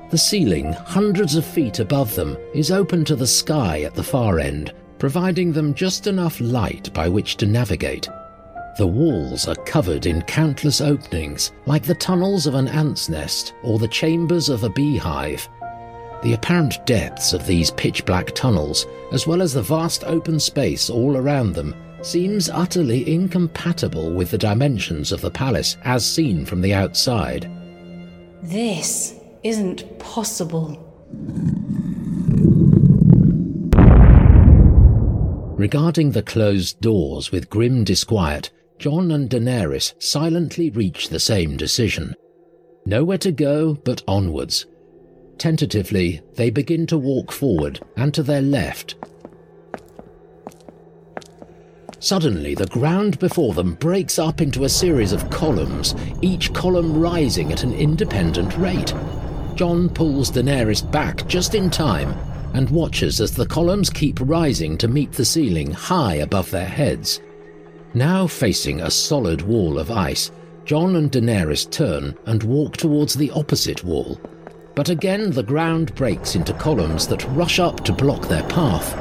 The 0.09 0.17
ceiling, 0.17 0.73
hundreds 0.73 1.35
of 1.35 1.45
feet 1.45 1.79
above 1.79 2.15
them, 2.15 2.37
is 2.53 2.71
open 2.71 3.05
to 3.05 3.15
the 3.15 3.27
sky 3.27 3.81
at 3.81 3.93
the 3.93 4.03
far 4.03 4.39
end, 4.39 4.73
providing 4.97 5.53
them 5.53 5.73
just 5.73 6.07
enough 6.07 6.41
light 6.41 6.91
by 6.93 7.07
which 7.07 7.37
to 7.37 7.45
navigate. 7.45 8.09
The 8.77 8.87
walls 8.87 9.47
are 9.49 9.55
covered 9.55 10.05
in 10.05 10.21
countless 10.21 10.79
openings, 10.79 11.51
like 11.65 11.83
the 11.83 11.93
tunnels 11.93 12.47
of 12.47 12.55
an 12.55 12.69
ant's 12.69 13.09
nest 13.09 13.53
or 13.63 13.77
the 13.77 13.87
chambers 13.87 14.47
of 14.47 14.63
a 14.63 14.69
beehive. 14.69 15.47
The 16.23 16.33
apparent 16.33 16.85
depths 16.85 17.33
of 17.33 17.45
these 17.45 17.71
pitch 17.71 18.05
black 18.05 18.33
tunnels, 18.33 18.87
as 19.11 19.27
well 19.27 19.41
as 19.41 19.53
the 19.53 19.61
vast 19.61 20.03
open 20.05 20.39
space 20.39 20.89
all 20.89 21.17
around 21.17 21.53
them, 21.53 21.75
seems 22.01 22.49
utterly 22.49 23.13
incompatible 23.13 24.13
with 24.13 24.31
the 24.31 24.37
dimensions 24.37 25.11
of 25.11 25.21
the 25.21 25.31
palace 25.31 25.77
as 25.83 26.05
seen 26.05 26.45
from 26.45 26.61
the 26.61 26.73
outside. 26.73 27.51
This 28.41 29.15
isn't 29.43 29.99
possible. 29.99 30.87
Regarding 35.57 36.11
the 36.11 36.23
closed 36.23 36.81
doors 36.81 37.31
with 37.31 37.49
grim 37.49 37.83
disquiet, 37.83 38.49
Jon 38.81 39.11
and 39.11 39.29
Daenerys 39.29 39.93
silently 39.99 40.71
reach 40.71 41.09
the 41.09 41.19
same 41.19 41.55
decision. 41.55 42.15
Nowhere 42.83 43.19
to 43.19 43.31
go 43.31 43.75
but 43.75 44.01
onwards. 44.07 44.65
Tentatively, 45.37 46.19
they 46.33 46.49
begin 46.49 46.87
to 46.87 46.97
walk 46.97 47.31
forward 47.31 47.79
and 47.95 48.11
to 48.15 48.23
their 48.23 48.41
left. 48.41 48.95
Suddenly, 51.99 52.55
the 52.55 52.65
ground 52.65 53.19
before 53.19 53.53
them 53.53 53.75
breaks 53.75 54.17
up 54.17 54.41
into 54.41 54.63
a 54.63 54.69
series 54.69 55.11
of 55.11 55.29
columns, 55.29 55.93
each 56.23 56.51
column 56.51 56.99
rising 56.99 57.51
at 57.51 57.61
an 57.61 57.75
independent 57.75 58.57
rate. 58.57 58.95
Jon 59.53 59.89
pulls 59.89 60.31
Daenerys 60.31 60.81
back 60.91 61.27
just 61.27 61.53
in 61.53 61.69
time 61.69 62.15
and 62.55 62.67
watches 62.71 63.21
as 63.21 63.35
the 63.35 63.45
columns 63.45 63.91
keep 63.91 64.17
rising 64.21 64.75
to 64.79 64.87
meet 64.87 65.11
the 65.11 65.23
ceiling 65.23 65.69
high 65.69 66.15
above 66.15 66.49
their 66.49 66.65
heads. 66.65 67.21
Now 67.93 68.25
facing 68.25 68.79
a 68.79 68.89
solid 68.89 69.41
wall 69.41 69.77
of 69.77 69.91
ice, 69.91 70.31
Jon 70.63 70.95
and 70.95 71.11
Daenerys 71.11 71.69
turn 71.69 72.15
and 72.25 72.41
walk 72.41 72.77
towards 72.77 73.13
the 73.13 73.31
opposite 73.31 73.83
wall. 73.83 74.17
But 74.75 74.87
again 74.87 75.31
the 75.31 75.43
ground 75.43 75.93
breaks 75.95 76.35
into 76.35 76.53
columns 76.53 77.05
that 77.07 77.27
rush 77.29 77.59
up 77.59 77.83
to 77.83 77.91
block 77.91 78.27
their 78.27 78.43
path. 78.43 78.95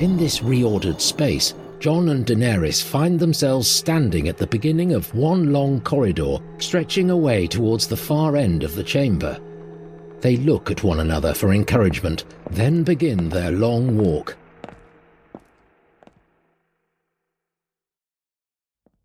In 0.00 0.16
this 0.16 0.40
reordered 0.40 1.00
space, 1.00 1.54
Jon 1.78 2.08
and 2.08 2.26
Daenerys 2.26 2.82
find 2.82 3.20
themselves 3.20 3.68
standing 3.68 4.26
at 4.26 4.38
the 4.38 4.46
beginning 4.46 4.92
of 4.92 5.14
one 5.14 5.52
long 5.52 5.80
corridor 5.80 6.38
stretching 6.58 7.10
away 7.10 7.46
towards 7.46 7.86
the 7.86 7.96
far 7.96 8.36
end 8.36 8.64
of 8.64 8.74
the 8.74 8.82
chamber. 8.82 9.38
They 10.20 10.36
look 10.36 10.70
at 10.70 10.82
one 10.82 10.98
another 10.98 11.32
for 11.32 11.52
encouragement, 11.52 12.24
then 12.50 12.82
begin 12.82 13.28
their 13.28 13.52
long 13.52 13.96
walk. 13.96 14.36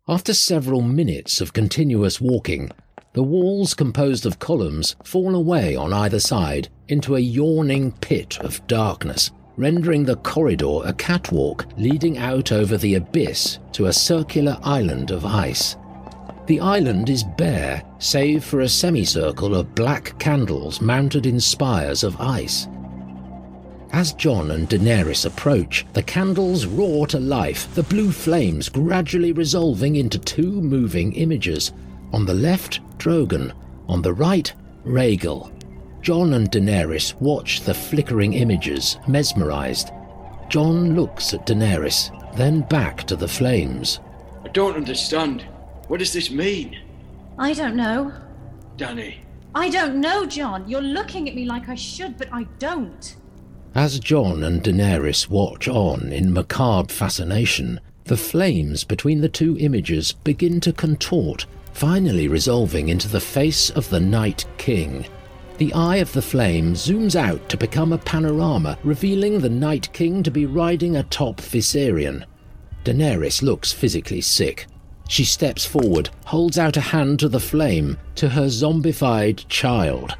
After 0.08 0.34
several 0.34 0.82
minutes 0.82 1.40
of 1.40 1.52
continuous 1.52 2.20
walking, 2.20 2.70
the 3.14 3.24
walls 3.24 3.74
composed 3.74 4.24
of 4.24 4.38
columns 4.38 4.94
fall 5.02 5.34
away 5.34 5.74
on 5.74 5.92
either 5.92 6.20
side 6.20 6.68
into 6.86 7.16
a 7.16 7.20
yawning 7.20 7.90
pit 7.90 8.38
of 8.38 8.64
darkness, 8.68 9.32
rendering 9.56 10.04
the 10.04 10.14
corridor 10.18 10.82
a 10.84 10.92
catwalk 10.92 11.66
leading 11.76 12.18
out 12.18 12.52
over 12.52 12.76
the 12.76 12.94
abyss 12.94 13.58
to 13.72 13.86
a 13.86 13.92
circular 13.92 14.56
island 14.62 15.10
of 15.10 15.24
ice. 15.24 15.74
The 16.46 16.60
island 16.60 17.10
is 17.10 17.24
bare, 17.36 17.82
save 17.98 18.44
for 18.44 18.60
a 18.60 18.68
semicircle 18.68 19.56
of 19.56 19.74
black 19.74 20.16
candles 20.20 20.80
mounted 20.80 21.26
in 21.26 21.40
spires 21.40 22.04
of 22.04 22.20
ice. 22.20 22.68
As 23.96 24.12
Jon 24.12 24.50
and 24.50 24.68
Daenerys 24.68 25.24
approach, 25.24 25.86
the 25.94 26.02
candles 26.02 26.66
roar 26.66 27.06
to 27.06 27.18
life, 27.18 27.74
the 27.74 27.82
blue 27.82 28.12
flames 28.12 28.68
gradually 28.68 29.32
resolving 29.32 29.96
into 29.96 30.18
two 30.18 30.60
moving 30.60 31.14
images. 31.14 31.72
On 32.12 32.26
the 32.26 32.34
left, 32.34 32.80
Drogon. 32.98 33.54
On 33.88 34.02
the 34.02 34.12
right, 34.12 34.52
Rhaegal. 34.84 35.50
Jon 36.02 36.34
and 36.34 36.50
Daenerys 36.50 37.18
watch 37.22 37.62
the 37.62 37.72
flickering 37.72 38.34
images, 38.34 38.98
mesmerized. 39.08 39.92
Jon 40.50 40.94
looks 40.94 41.32
at 41.32 41.46
Daenerys, 41.46 42.10
then 42.36 42.60
back 42.68 43.04
to 43.04 43.16
the 43.16 43.26
flames. 43.26 44.00
I 44.44 44.48
don't 44.48 44.76
understand. 44.76 45.46
What 45.88 46.00
does 46.00 46.12
this 46.12 46.30
mean? 46.30 46.78
I 47.38 47.54
don't 47.54 47.76
know. 47.76 48.12
Dany. 48.76 49.20
I 49.54 49.70
don't 49.70 50.02
know, 50.02 50.26
Jon. 50.26 50.68
You're 50.68 50.82
looking 50.82 51.30
at 51.30 51.34
me 51.34 51.46
like 51.46 51.70
I 51.70 51.74
should, 51.74 52.18
but 52.18 52.28
I 52.30 52.42
don't. 52.58 53.16
As 53.76 54.00
Jon 54.00 54.42
and 54.42 54.62
Daenerys 54.62 55.28
watch 55.28 55.68
on 55.68 56.10
in 56.10 56.32
macabre 56.32 56.90
fascination, 56.90 57.78
the 58.04 58.16
flames 58.16 58.84
between 58.84 59.20
the 59.20 59.28
two 59.28 59.54
images 59.60 60.12
begin 60.12 60.60
to 60.60 60.72
contort, 60.72 61.44
finally 61.74 62.26
resolving 62.26 62.88
into 62.88 63.06
the 63.06 63.20
face 63.20 63.68
of 63.68 63.90
the 63.90 64.00
Night 64.00 64.46
King. 64.56 65.04
The 65.58 65.74
eye 65.74 65.96
of 65.96 66.10
the 66.14 66.22
flame 66.22 66.72
zooms 66.72 67.16
out 67.16 67.50
to 67.50 67.58
become 67.58 67.92
a 67.92 67.98
panorama, 67.98 68.78
revealing 68.82 69.40
the 69.40 69.50
Night 69.50 69.92
King 69.92 70.22
to 70.22 70.30
be 70.30 70.46
riding 70.46 70.96
atop 70.96 71.42
Viserion. 71.42 72.24
Daenerys 72.82 73.42
looks 73.42 73.72
physically 73.72 74.22
sick. 74.22 74.68
She 75.06 75.26
steps 75.26 75.66
forward, 75.66 76.08
holds 76.24 76.58
out 76.58 76.78
a 76.78 76.80
hand 76.80 77.20
to 77.20 77.28
the 77.28 77.40
flame, 77.40 77.98
to 78.14 78.30
her 78.30 78.46
zombified 78.46 79.46
child. 79.48 80.16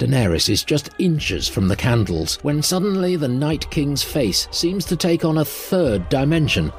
Daenerys 0.00 0.48
is 0.48 0.64
just 0.64 0.88
inches 0.98 1.46
from 1.46 1.68
the 1.68 1.76
candles 1.76 2.36
when 2.36 2.62
suddenly 2.62 3.16
the 3.16 3.28
Night 3.28 3.70
King's 3.70 4.02
face 4.02 4.48
seems 4.50 4.86
to 4.86 4.96
take 4.96 5.26
on 5.26 5.36
a 5.36 5.44
third 5.44 6.08
dimension. 6.08 6.72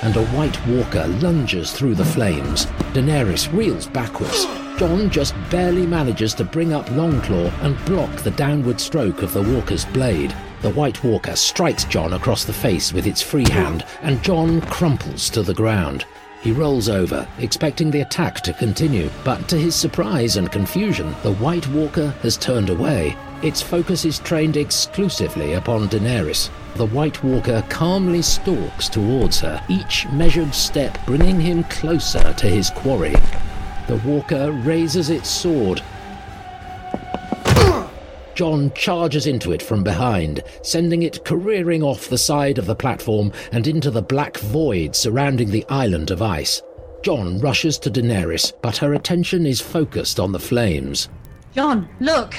And 0.00 0.16
a 0.16 0.24
White 0.28 0.58
Walker 0.66 1.06
lunges 1.20 1.70
through 1.70 1.94
the 1.94 2.04
flames. 2.06 2.64
Daenerys 2.94 3.52
reels 3.52 3.88
backwards. 3.88 4.46
Jon 4.78 5.10
just 5.10 5.34
barely 5.50 5.86
manages 5.86 6.32
to 6.36 6.44
bring 6.44 6.72
up 6.72 6.86
Longclaw 6.86 7.52
and 7.62 7.84
block 7.84 8.10
the 8.22 8.30
downward 8.30 8.80
stroke 8.80 9.20
of 9.20 9.34
the 9.34 9.42
Walker's 9.42 9.84
blade. 9.84 10.34
The 10.62 10.70
White 10.70 11.04
Walker 11.04 11.36
strikes 11.36 11.84
Jon 11.84 12.14
across 12.14 12.46
the 12.46 12.54
face 12.54 12.94
with 12.94 13.06
its 13.06 13.20
free 13.20 13.50
hand, 13.50 13.84
and 14.00 14.22
Jon 14.22 14.62
crumples 14.62 15.28
to 15.28 15.42
the 15.42 15.52
ground. 15.52 16.06
He 16.42 16.50
rolls 16.50 16.88
over, 16.88 17.28
expecting 17.38 17.92
the 17.92 18.00
attack 18.00 18.40
to 18.40 18.52
continue, 18.52 19.10
but 19.24 19.48
to 19.48 19.56
his 19.56 19.76
surprise 19.76 20.36
and 20.36 20.50
confusion, 20.50 21.14
the 21.22 21.34
White 21.34 21.68
Walker 21.68 22.10
has 22.22 22.36
turned 22.36 22.68
away. 22.68 23.16
Its 23.42 23.62
focus 23.62 24.04
is 24.04 24.18
trained 24.18 24.56
exclusively 24.56 25.52
upon 25.52 25.88
Daenerys. 25.88 26.50
The 26.74 26.86
White 26.86 27.22
Walker 27.22 27.64
calmly 27.68 28.22
stalks 28.22 28.88
towards 28.88 29.38
her, 29.38 29.62
each 29.68 30.08
measured 30.08 30.52
step 30.52 30.98
bringing 31.06 31.40
him 31.40 31.62
closer 31.64 32.32
to 32.32 32.46
his 32.48 32.70
quarry. 32.70 33.14
The 33.86 34.00
Walker 34.04 34.50
raises 34.50 35.10
its 35.10 35.28
sword, 35.28 35.80
Jon 38.42 38.72
charges 38.74 39.28
into 39.28 39.52
it 39.52 39.62
from 39.62 39.84
behind, 39.84 40.42
sending 40.62 41.04
it 41.04 41.24
careering 41.24 41.84
off 41.84 42.08
the 42.08 42.18
side 42.18 42.58
of 42.58 42.66
the 42.66 42.74
platform 42.74 43.30
and 43.52 43.68
into 43.68 43.88
the 43.88 44.02
black 44.02 44.36
void 44.38 44.96
surrounding 44.96 45.48
the 45.48 45.64
island 45.68 46.10
of 46.10 46.22
ice. 46.22 46.60
Jon 47.04 47.38
rushes 47.38 47.78
to 47.78 47.88
Daenerys, 47.88 48.52
but 48.60 48.78
her 48.78 48.94
attention 48.94 49.46
is 49.46 49.60
focused 49.60 50.18
on 50.18 50.32
the 50.32 50.40
flames. 50.40 51.08
Jon, 51.54 51.88
look! 52.00 52.34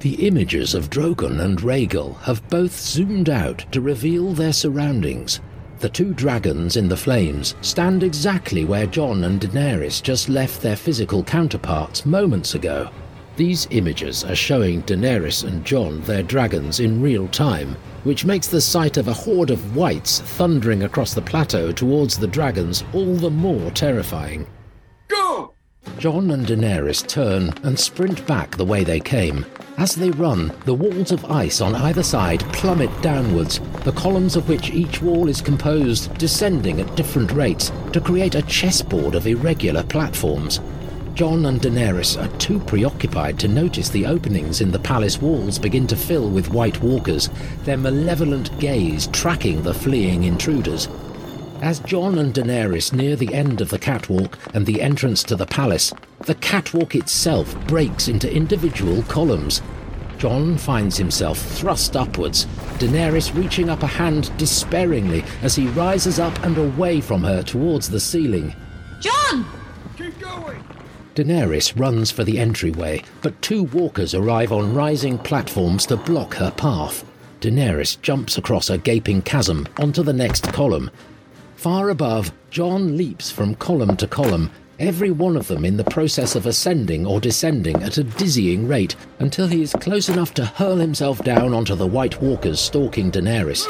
The 0.00 0.26
images 0.26 0.74
of 0.74 0.90
Drogon 0.90 1.40
and 1.40 1.58
Rhaegal 1.60 2.20
have 2.24 2.46
both 2.50 2.78
zoomed 2.78 3.30
out 3.30 3.64
to 3.72 3.80
reveal 3.80 4.34
their 4.34 4.52
surroundings. 4.52 5.40
The 5.78 5.88
two 5.88 6.12
dragons 6.12 6.76
in 6.76 6.88
the 6.88 6.96
flames 6.98 7.54
stand 7.62 8.02
exactly 8.02 8.66
where 8.66 8.86
Jon 8.86 9.24
and 9.24 9.40
Daenerys 9.40 10.02
just 10.02 10.28
left 10.28 10.60
their 10.60 10.76
physical 10.76 11.24
counterparts 11.24 12.04
moments 12.04 12.54
ago. 12.54 12.90
These 13.38 13.68
images 13.70 14.24
are 14.24 14.34
showing 14.34 14.82
Daenerys 14.82 15.44
and 15.44 15.64
Jon 15.64 16.00
their 16.00 16.24
dragons 16.24 16.80
in 16.80 17.00
real 17.00 17.28
time, 17.28 17.76
which 18.02 18.24
makes 18.24 18.48
the 18.48 18.60
sight 18.60 18.96
of 18.96 19.06
a 19.06 19.12
horde 19.12 19.50
of 19.50 19.76
whites 19.76 20.18
thundering 20.18 20.82
across 20.82 21.14
the 21.14 21.22
plateau 21.22 21.70
towards 21.70 22.18
the 22.18 22.26
dragons 22.26 22.82
all 22.92 23.14
the 23.14 23.30
more 23.30 23.70
terrifying. 23.70 24.44
Go! 25.06 25.52
Jon 26.00 26.32
and 26.32 26.48
Daenerys 26.48 27.06
turn 27.06 27.54
and 27.62 27.78
sprint 27.78 28.26
back 28.26 28.56
the 28.56 28.64
way 28.64 28.82
they 28.82 28.98
came. 28.98 29.46
As 29.76 29.94
they 29.94 30.10
run, 30.10 30.52
the 30.64 30.74
walls 30.74 31.12
of 31.12 31.24
ice 31.26 31.60
on 31.60 31.76
either 31.76 32.02
side 32.02 32.40
plummet 32.52 32.90
downwards, 33.02 33.60
the 33.84 33.92
columns 33.92 34.34
of 34.34 34.48
which 34.48 34.70
each 34.70 35.00
wall 35.00 35.28
is 35.28 35.40
composed 35.40 36.12
descending 36.18 36.80
at 36.80 36.96
different 36.96 37.30
rates 37.30 37.70
to 37.92 38.00
create 38.00 38.34
a 38.34 38.42
chessboard 38.42 39.14
of 39.14 39.28
irregular 39.28 39.84
platforms. 39.84 40.60
Jon 41.18 41.46
and 41.46 41.60
Daenerys 41.60 42.16
are 42.16 42.38
too 42.38 42.60
preoccupied 42.60 43.40
to 43.40 43.48
notice 43.48 43.88
the 43.88 44.06
openings 44.06 44.60
in 44.60 44.70
the 44.70 44.78
palace 44.78 45.20
walls 45.20 45.58
begin 45.58 45.84
to 45.88 45.96
fill 45.96 46.30
with 46.30 46.52
white 46.52 46.80
walkers, 46.80 47.28
their 47.64 47.76
malevolent 47.76 48.56
gaze 48.60 49.08
tracking 49.08 49.60
the 49.60 49.74
fleeing 49.74 50.22
intruders. 50.22 50.86
As 51.60 51.80
Jon 51.80 52.18
and 52.18 52.32
Daenerys 52.32 52.92
near 52.92 53.16
the 53.16 53.34
end 53.34 53.60
of 53.60 53.68
the 53.68 53.80
catwalk 53.80 54.38
and 54.54 54.64
the 54.64 54.80
entrance 54.80 55.24
to 55.24 55.34
the 55.34 55.44
palace, 55.44 55.92
the 56.20 56.36
catwalk 56.36 56.94
itself 56.94 57.52
breaks 57.66 58.06
into 58.06 58.32
individual 58.32 59.02
columns. 59.02 59.60
Jon 60.18 60.56
finds 60.56 60.96
himself 60.96 61.40
thrust 61.40 61.96
upwards, 61.96 62.46
Daenerys 62.78 63.34
reaching 63.34 63.68
up 63.68 63.82
a 63.82 63.88
hand 63.88 64.30
despairingly 64.38 65.24
as 65.42 65.56
he 65.56 65.66
rises 65.70 66.20
up 66.20 66.38
and 66.44 66.56
away 66.58 67.00
from 67.00 67.24
her 67.24 67.42
towards 67.42 67.90
the 67.90 67.98
ceiling. 67.98 68.54
Jon! 69.00 69.44
Keep 69.96 70.20
going! 70.20 70.77
Daenerys 71.18 71.76
runs 71.76 72.12
for 72.12 72.22
the 72.22 72.38
entryway, 72.38 73.02
but 73.22 73.42
two 73.42 73.64
walkers 73.64 74.14
arrive 74.14 74.52
on 74.52 74.72
rising 74.72 75.18
platforms 75.18 75.84
to 75.86 75.96
block 75.96 76.34
her 76.34 76.52
path. 76.52 77.04
Daenerys 77.40 78.00
jumps 78.02 78.38
across 78.38 78.70
a 78.70 78.78
gaping 78.78 79.22
chasm 79.22 79.66
onto 79.80 80.04
the 80.04 80.12
next 80.12 80.52
column. 80.52 80.92
Far 81.56 81.88
above, 81.88 82.30
Jon 82.50 82.96
leaps 82.96 83.32
from 83.32 83.56
column 83.56 83.96
to 83.96 84.06
column, 84.06 84.52
every 84.78 85.10
one 85.10 85.36
of 85.36 85.48
them 85.48 85.64
in 85.64 85.76
the 85.76 85.82
process 85.82 86.36
of 86.36 86.46
ascending 86.46 87.04
or 87.04 87.18
descending 87.18 87.82
at 87.82 87.98
a 87.98 88.04
dizzying 88.04 88.68
rate 88.68 88.94
until 89.18 89.48
he 89.48 89.60
is 89.60 89.72
close 89.72 90.08
enough 90.08 90.32
to 90.34 90.44
hurl 90.44 90.76
himself 90.76 91.24
down 91.24 91.52
onto 91.52 91.74
the 91.74 91.84
White 91.84 92.22
Walkers 92.22 92.60
stalking 92.60 93.10
Daenerys. 93.10 93.66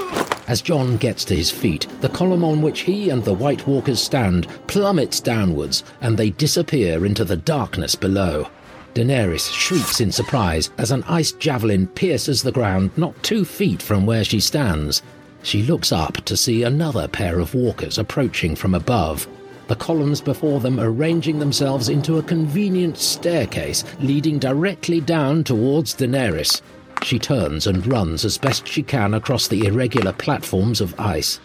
As 0.48 0.62
Jon 0.62 0.96
gets 0.96 1.26
to 1.26 1.36
his 1.36 1.50
feet, 1.50 1.86
the 2.00 2.08
column 2.08 2.42
on 2.42 2.62
which 2.62 2.80
he 2.80 3.10
and 3.10 3.22
the 3.22 3.34
White 3.34 3.66
Walkers 3.66 4.00
stand 4.00 4.48
plummets 4.66 5.20
downwards, 5.20 5.84
and 6.00 6.16
they 6.16 6.30
disappear 6.30 7.04
into 7.04 7.22
the 7.22 7.36
darkness 7.36 7.94
below. 7.94 8.48
Daenerys 8.94 9.52
shrieks 9.52 10.00
in 10.00 10.10
surprise 10.10 10.70
as 10.78 10.90
an 10.90 11.04
ice 11.04 11.32
javelin 11.32 11.86
pierces 11.88 12.42
the 12.42 12.50
ground 12.50 12.90
not 12.96 13.22
two 13.22 13.44
feet 13.44 13.82
from 13.82 14.06
where 14.06 14.24
she 14.24 14.40
stands. 14.40 15.02
She 15.42 15.62
looks 15.62 15.92
up 15.92 16.16
to 16.24 16.36
see 16.36 16.62
another 16.62 17.06
pair 17.08 17.38
of 17.40 17.54
walkers 17.54 17.98
approaching 17.98 18.56
from 18.56 18.74
above, 18.74 19.28
the 19.66 19.76
columns 19.76 20.22
before 20.22 20.60
them 20.60 20.80
arranging 20.80 21.38
themselves 21.38 21.90
into 21.90 22.16
a 22.16 22.22
convenient 22.22 22.96
staircase 22.96 23.84
leading 24.00 24.38
directly 24.38 25.02
down 25.02 25.44
towards 25.44 25.94
Daenerys. 25.94 26.62
She 27.02 27.18
turns 27.18 27.66
and 27.66 27.86
runs 27.86 28.24
as 28.24 28.38
best 28.38 28.68
she 28.68 28.82
can 28.82 29.14
across 29.14 29.48
the 29.48 29.66
irregular 29.66 30.12
platforms 30.12 30.80
of 30.80 30.98
ice. 31.00 31.40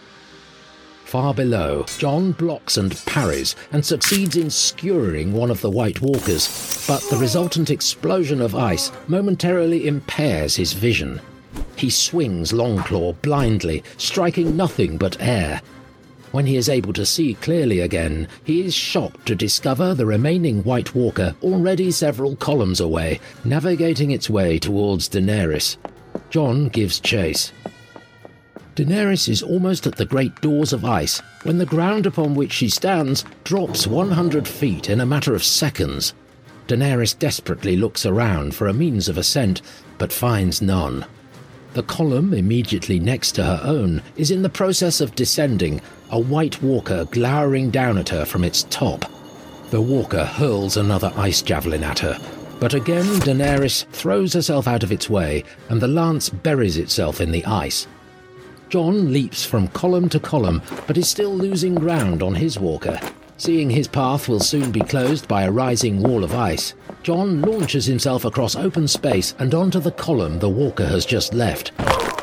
Far 1.04 1.32
below, 1.32 1.86
Jon 1.98 2.32
blocks 2.32 2.76
and 2.76 2.96
parries 3.06 3.54
and 3.70 3.84
succeeds 3.84 4.36
in 4.36 4.50
skewering 4.50 5.32
one 5.32 5.50
of 5.50 5.60
the 5.60 5.70
White 5.70 6.00
Walkers, 6.00 6.84
but 6.88 7.02
the 7.08 7.16
resultant 7.16 7.70
explosion 7.70 8.40
of 8.40 8.54
ice 8.54 8.90
momentarily 9.06 9.86
impairs 9.86 10.56
his 10.56 10.72
vision. 10.72 11.20
He 11.76 11.88
swings 11.88 12.52
Longclaw 12.52 13.22
blindly, 13.22 13.84
striking 13.96 14.56
nothing 14.56 14.96
but 14.96 15.16
air. 15.20 15.62
When 16.34 16.46
he 16.46 16.56
is 16.56 16.68
able 16.68 16.92
to 16.94 17.06
see 17.06 17.34
clearly 17.34 17.78
again, 17.78 18.26
he 18.42 18.62
is 18.62 18.74
shocked 18.74 19.24
to 19.26 19.36
discover 19.36 19.94
the 19.94 20.04
remaining 20.04 20.64
White 20.64 20.92
Walker 20.92 21.36
already 21.44 21.92
several 21.92 22.34
columns 22.34 22.80
away, 22.80 23.20
navigating 23.44 24.10
its 24.10 24.28
way 24.28 24.58
towards 24.58 25.08
Daenerys. 25.08 25.76
Jon 26.30 26.70
gives 26.70 26.98
chase. 26.98 27.52
Daenerys 28.74 29.28
is 29.28 29.44
almost 29.44 29.86
at 29.86 29.94
the 29.94 30.04
great 30.04 30.34
doors 30.40 30.72
of 30.72 30.84
ice 30.84 31.22
when 31.44 31.58
the 31.58 31.66
ground 31.66 32.04
upon 32.04 32.34
which 32.34 32.52
she 32.52 32.68
stands 32.68 33.24
drops 33.44 33.86
100 33.86 34.48
feet 34.48 34.90
in 34.90 35.00
a 35.00 35.06
matter 35.06 35.36
of 35.36 35.44
seconds. 35.44 36.14
Daenerys 36.66 37.16
desperately 37.16 37.76
looks 37.76 38.04
around 38.04 38.56
for 38.56 38.66
a 38.66 38.74
means 38.74 39.08
of 39.08 39.18
ascent, 39.18 39.62
but 39.98 40.12
finds 40.12 40.60
none. 40.60 41.06
The 41.74 41.82
column 41.82 42.32
immediately 42.32 43.00
next 43.00 43.32
to 43.32 43.42
her 43.42 43.60
own 43.64 44.00
is 44.16 44.30
in 44.30 44.42
the 44.42 44.48
process 44.48 45.00
of 45.00 45.16
descending, 45.16 45.80
a 46.10 46.18
white 46.18 46.62
walker 46.62 47.04
glowering 47.10 47.70
down 47.70 47.98
at 47.98 48.08
her 48.08 48.24
from 48.24 48.44
its 48.44 48.64
top. 48.64 49.04
The 49.70 49.80
walker 49.80 50.24
hurls 50.24 50.76
another 50.76 51.12
ice 51.16 51.42
javelin 51.42 51.82
at 51.82 51.98
her, 51.98 52.18
but 52.60 52.74
again 52.74 53.06
Daenerys 53.20 53.86
throws 53.86 54.32
herself 54.32 54.68
out 54.68 54.82
of 54.82 54.92
its 54.92 55.10
way, 55.10 55.44
and 55.68 55.80
the 55.80 55.88
lance 55.88 56.28
buries 56.28 56.76
itself 56.76 57.20
in 57.20 57.30
the 57.30 57.44
ice. 57.44 57.86
Jon 58.68 59.12
leaps 59.12 59.44
from 59.44 59.68
column 59.68 60.08
to 60.08 60.18
column, 60.18 60.62
but 60.86 60.96
is 60.98 61.08
still 61.08 61.34
losing 61.34 61.74
ground 61.74 62.22
on 62.22 62.34
his 62.34 62.58
walker. 62.58 62.98
Seeing 63.36 63.68
his 63.68 63.88
path 63.88 64.28
will 64.28 64.40
soon 64.40 64.70
be 64.70 64.80
closed 64.80 65.26
by 65.26 65.42
a 65.42 65.50
rising 65.50 66.02
wall 66.02 66.24
of 66.24 66.34
ice, 66.34 66.74
Jon 67.02 67.42
launches 67.42 67.84
himself 67.84 68.24
across 68.24 68.56
open 68.56 68.88
space 68.88 69.34
and 69.38 69.54
onto 69.54 69.80
the 69.80 69.90
column 69.90 70.38
the 70.38 70.48
walker 70.48 70.86
has 70.86 71.04
just 71.04 71.34
left. 71.34 71.72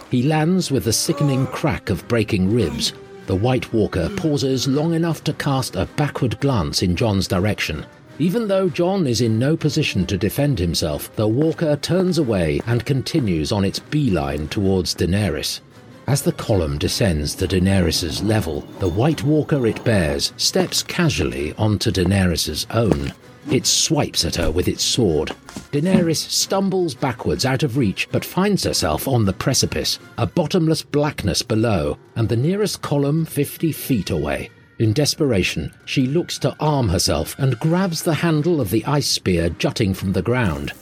He 0.10 0.24
lands 0.24 0.72
with 0.72 0.86
the 0.86 0.94
sickening 0.94 1.46
crack 1.48 1.90
of 1.90 2.08
breaking 2.08 2.54
ribs. 2.54 2.94
The 3.32 3.38
White 3.38 3.72
Walker 3.72 4.10
pauses 4.18 4.68
long 4.68 4.94
enough 4.94 5.24
to 5.24 5.32
cast 5.32 5.78
a 5.78 5.88
backward 5.96 6.38
glance 6.42 6.84
in 6.84 6.98
Jon's 6.98 7.30
direction. 7.30 7.86
Even 8.20 8.46
though 8.46 8.68
Jon 8.68 9.08
is 9.08 9.22
in 9.22 9.40
no 9.40 9.56
position 9.56 10.06
to 10.08 10.18
defend 10.18 10.60
himself, 10.60 11.16
the 11.16 11.30
walker 11.30 11.78
turns 11.78 12.18
away 12.18 12.60
and 12.68 12.86
continues 12.86 13.54
on 13.54 13.64
its 13.64 13.80
beeline 13.80 14.50
towards 14.50 14.94
Daenerys. 14.94 15.62
As 16.08 16.22
the 16.22 16.34
column 16.34 16.78
descends 16.78 17.34
to 17.36 17.48
Daenerys's 17.48 18.22
level, 18.22 18.68
the 18.80 18.90
White 18.90 19.24
Walker 19.24 19.66
it 19.66 19.82
bears 19.86 20.34
steps 20.36 20.84
casually 20.84 21.54
onto 21.58 21.90
Daenerys's 21.90 22.68
own. 22.72 23.14
It 23.50 23.66
swipes 23.66 24.24
at 24.24 24.36
her 24.36 24.52
with 24.52 24.68
its 24.68 24.84
sword. 24.84 25.32
Daenerys 25.72 26.18
stumbles 26.30 26.94
backwards 26.94 27.46
out 27.46 27.64
of 27.64 27.78
reach 27.78 28.08
but 28.12 28.24
finds 28.24 28.64
herself 28.64 29.08
on 29.08 29.26
the 29.26 29.34
precipice, 29.34 30.00
a 30.18 30.28
bottomless 30.28 30.84
blackness 30.84 31.42
below, 31.42 31.98
and 32.16 32.30
the 32.30 32.36
nearest 32.36 32.82
column 32.82 33.26
50 33.26 33.72
feet 33.72 34.10
away. 34.10 34.50
In 34.80 34.94
desperation, 34.94 35.72
she 35.86 36.08
looks 36.08 36.40
to 36.40 36.56
arm 36.60 36.90
herself 36.90 37.38
and 37.38 37.60
grabs 37.60 38.04
the 38.04 38.16
handle 38.16 38.60
of 38.60 38.70
the 38.70 38.86
ice 38.86 39.08
spear 39.08 39.50
jutting 39.50 39.94
from 39.94 40.14
the 40.14 40.22
ground. 40.22 40.74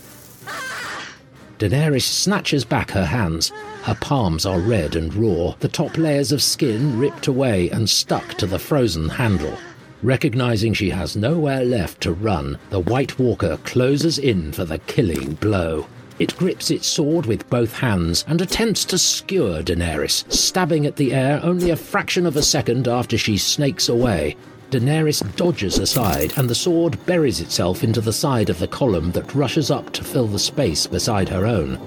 Daenerys 1.59 2.05
snatches 2.05 2.63
back 2.63 2.91
her 2.91 3.05
hands. 3.05 3.51
Her 3.83 3.95
palms 3.95 4.45
are 4.45 4.59
red 4.59 4.95
and 4.95 5.13
raw, 5.13 5.55
the 5.59 5.67
top 5.67 5.97
layers 5.97 6.31
of 6.31 6.41
skin 6.41 6.97
ripped 6.97 7.27
away 7.27 7.69
and 7.69 7.89
stuck 7.89 8.35
to 8.35 8.47
the 8.47 8.59
frozen 8.59 9.09
handle. 9.09 9.57
Recognizing 10.01 10.73
she 10.73 10.91
has 10.91 11.17
nowhere 11.17 11.65
left 11.65 11.99
to 12.01 12.13
run, 12.13 12.57
the 12.69 12.79
White 12.79 13.19
Walker 13.19 13.57
closes 13.65 14.17
in 14.17 14.53
for 14.53 14.63
the 14.63 14.79
killing 14.79 15.33
blow. 15.33 15.87
It 16.19 16.37
grips 16.37 16.71
its 16.71 16.87
sword 16.87 17.25
with 17.25 17.49
both 17.49 17.73
hands 17.73 18.23
and 18.27 18.39
attempts 18.39 18.85
to 18.85 18.97
skewer 18.97 19.61
Daenerys, 19.61 20.23
stabbing 20.31 20.85
at 20.85 20.95
the 20.95 21.13
air 21.13 21.41
only 21.43 21.69
a 21.69 21.75
fraction 21.75 22.25
of 22.25 22.37
a 22.37 22.41
second 22.41 22.87
after 22.87 23.17
she 23.17 23.37
snakes 23.37 23.89
away. 23.89 24.37
Daenerys 24.71 25.21
dodges 25.35 25.79
aside, 25.79 26.33
and 26.37 26.49
the 26.49 26.55
sword 26.55 27.03
buries 27.05 27.41
itself 27.41 27.83
into 27.83 27.99
the 27.99 28.13
side 28.13 28.49
of 28.49 28.59
the 28.59 28.67
column 28.67 29.11
that 29.11 29.35
rushes 29.35 29.69
up 29.69 29.91
to 29.93 30.03
fill 30.03 30.27
the 30.27 30.39
space 30.39 30.87
beside 30.87 31.27
her 31.27 31.45
own. 31.45 31.77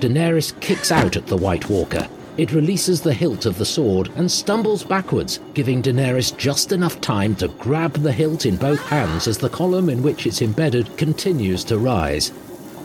Daenerys 0.00 0.58
kicks 0.60 0.92
out 0.92 1.16
at 1.16 1.26
the 1.28 1.36
White 1.36 1.70
Walker. 1.70 2.08
It 2.36 2.52
releases 2.52 3.00
the 3.00 3.14
hilt 3.14 3.46
of 3.46 3.58
the 3.58 3.64
sword 3.64 4.10
and 4.16 4.28
stumbles 4.28 4.82
backwards, 4.82 5.38
giving 5.54 5.80
Daenerys 5.80 6.36
just 6.36 6.72
enough 6.72 7.00
time 7.00 7.36
to 7.36 7.46
grab 7.46 7.92
the 7.92 8.10
hilt 8.10 8.44
in 8.44 8.56
both 8.56 8.80
hands 8.86 9.28
as 9.28 9.38
the 9.38 9.48
column 9.48 9.88
in 9.88 10.02
which 10.02 10.26
it's 10.26 10.42
embedded 10.42 10.96
continues 10.96 11.62
to 11.64 11.78
rise. 11.78 12.32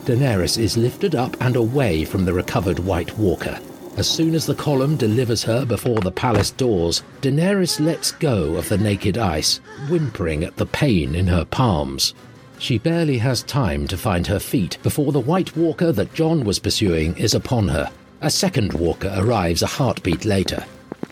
Daenerys 0.04 0.56
is 0.56 0.76
lifted 0.76 1.16
up 1.16 1.36
and 1.40 1.56
away 1.56 2.04
from 2.04 2.24
the 2.24 2.32
recovered 2.32 2.78
White 2.78 3.18
Walker. 3.18 3.58
As 3.96 4.08
soon 4.08 4.36
as 4.36 4.46
the 4.46 4.54
column 4.54 4.96
delivers 4.96 5.42
her 5.42 5.66
before 5.66 5.98
the 5.98 6.12
palace 6.12 6.52
doors, 6.52 7.02
Daenerys 7.20 7.80
lets 7.80 8.12
go 8.12 8.54
of 8.54 8.68
the 8.68 8.78
naked 8.78 9.18
ice, 9.18 9.56
whimpering 9.88 10.44
at 10.44 10.56
the 10.56 10.66
pain 10.66 11.16
in 11.16 11.26
her 11.26 11.44
palms. 11.44 12.14
She 12.60 12.78
barely 12.78 13.18
has 13.18 13.42
time 13.42 13.88
to 13.88 13.96
find 13.96 14.28
her 14.28 14.38
feet 14.38 14.78
before 14.84 15.10
the 15.10 15.18
White 15.18 15.56
Walker 15.56 15.90
that 15.90 16.14
Jon 16.14 16.44
was 16.44 16.60
pursuing 16.60 17.16
is 17.16 17.34
upon 17.34 17.66
her. 17.68 17.90
A 18.22 18.28
second 18.30 18.74
walker 18.74 19.14
arrives 19.16 19.62
a 19.62 19.66
heartbeat 19.66 20.26
later. 20.26 20.62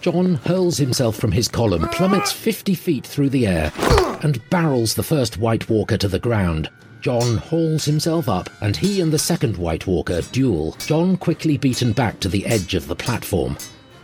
Jon 0.02 0.34
hurls 0.34 0.76
himself 0.76 1.16
from 1.16 1.32
his 1.32 1.48
column, 1.48 1.88
plummets 1.88 2.32
50 2.32 2.74
feet 2.74 3.06
through 3.06 3.30
the 3.30 3.46
air, 3.46 3.72
and 4.22 4.46
barrels 4.50 4.94
the 4.94 5.02
first 5.02 5.38
White 5.38 5.70
Walker 5.70 5.96
to 5.96 6.08
the 6.08 6.18
ground. 6.18 6.68
Jon 7.00 7.38
hauls 7.38 7.86
himself 7.86 8.28
up, 8.28 8.50
and 8.60 8.76
he 8.76 9.00
and 9.00 9.10
the 9.10 9.18
second 9.18 9.56
White 9.56 9.86
Walker 9.86 10.20
duel, 10.32 10.76
Jon 10.86 11.16
quickly 11.16 11.56
beaten 11.56 11.92
back 11.92 12.20
to 12.20 12.28
the 12.28 12.44
edge 12.44 12.74
of 12.74 12.86
the 12.86 12.96
platform. 12.96 13.56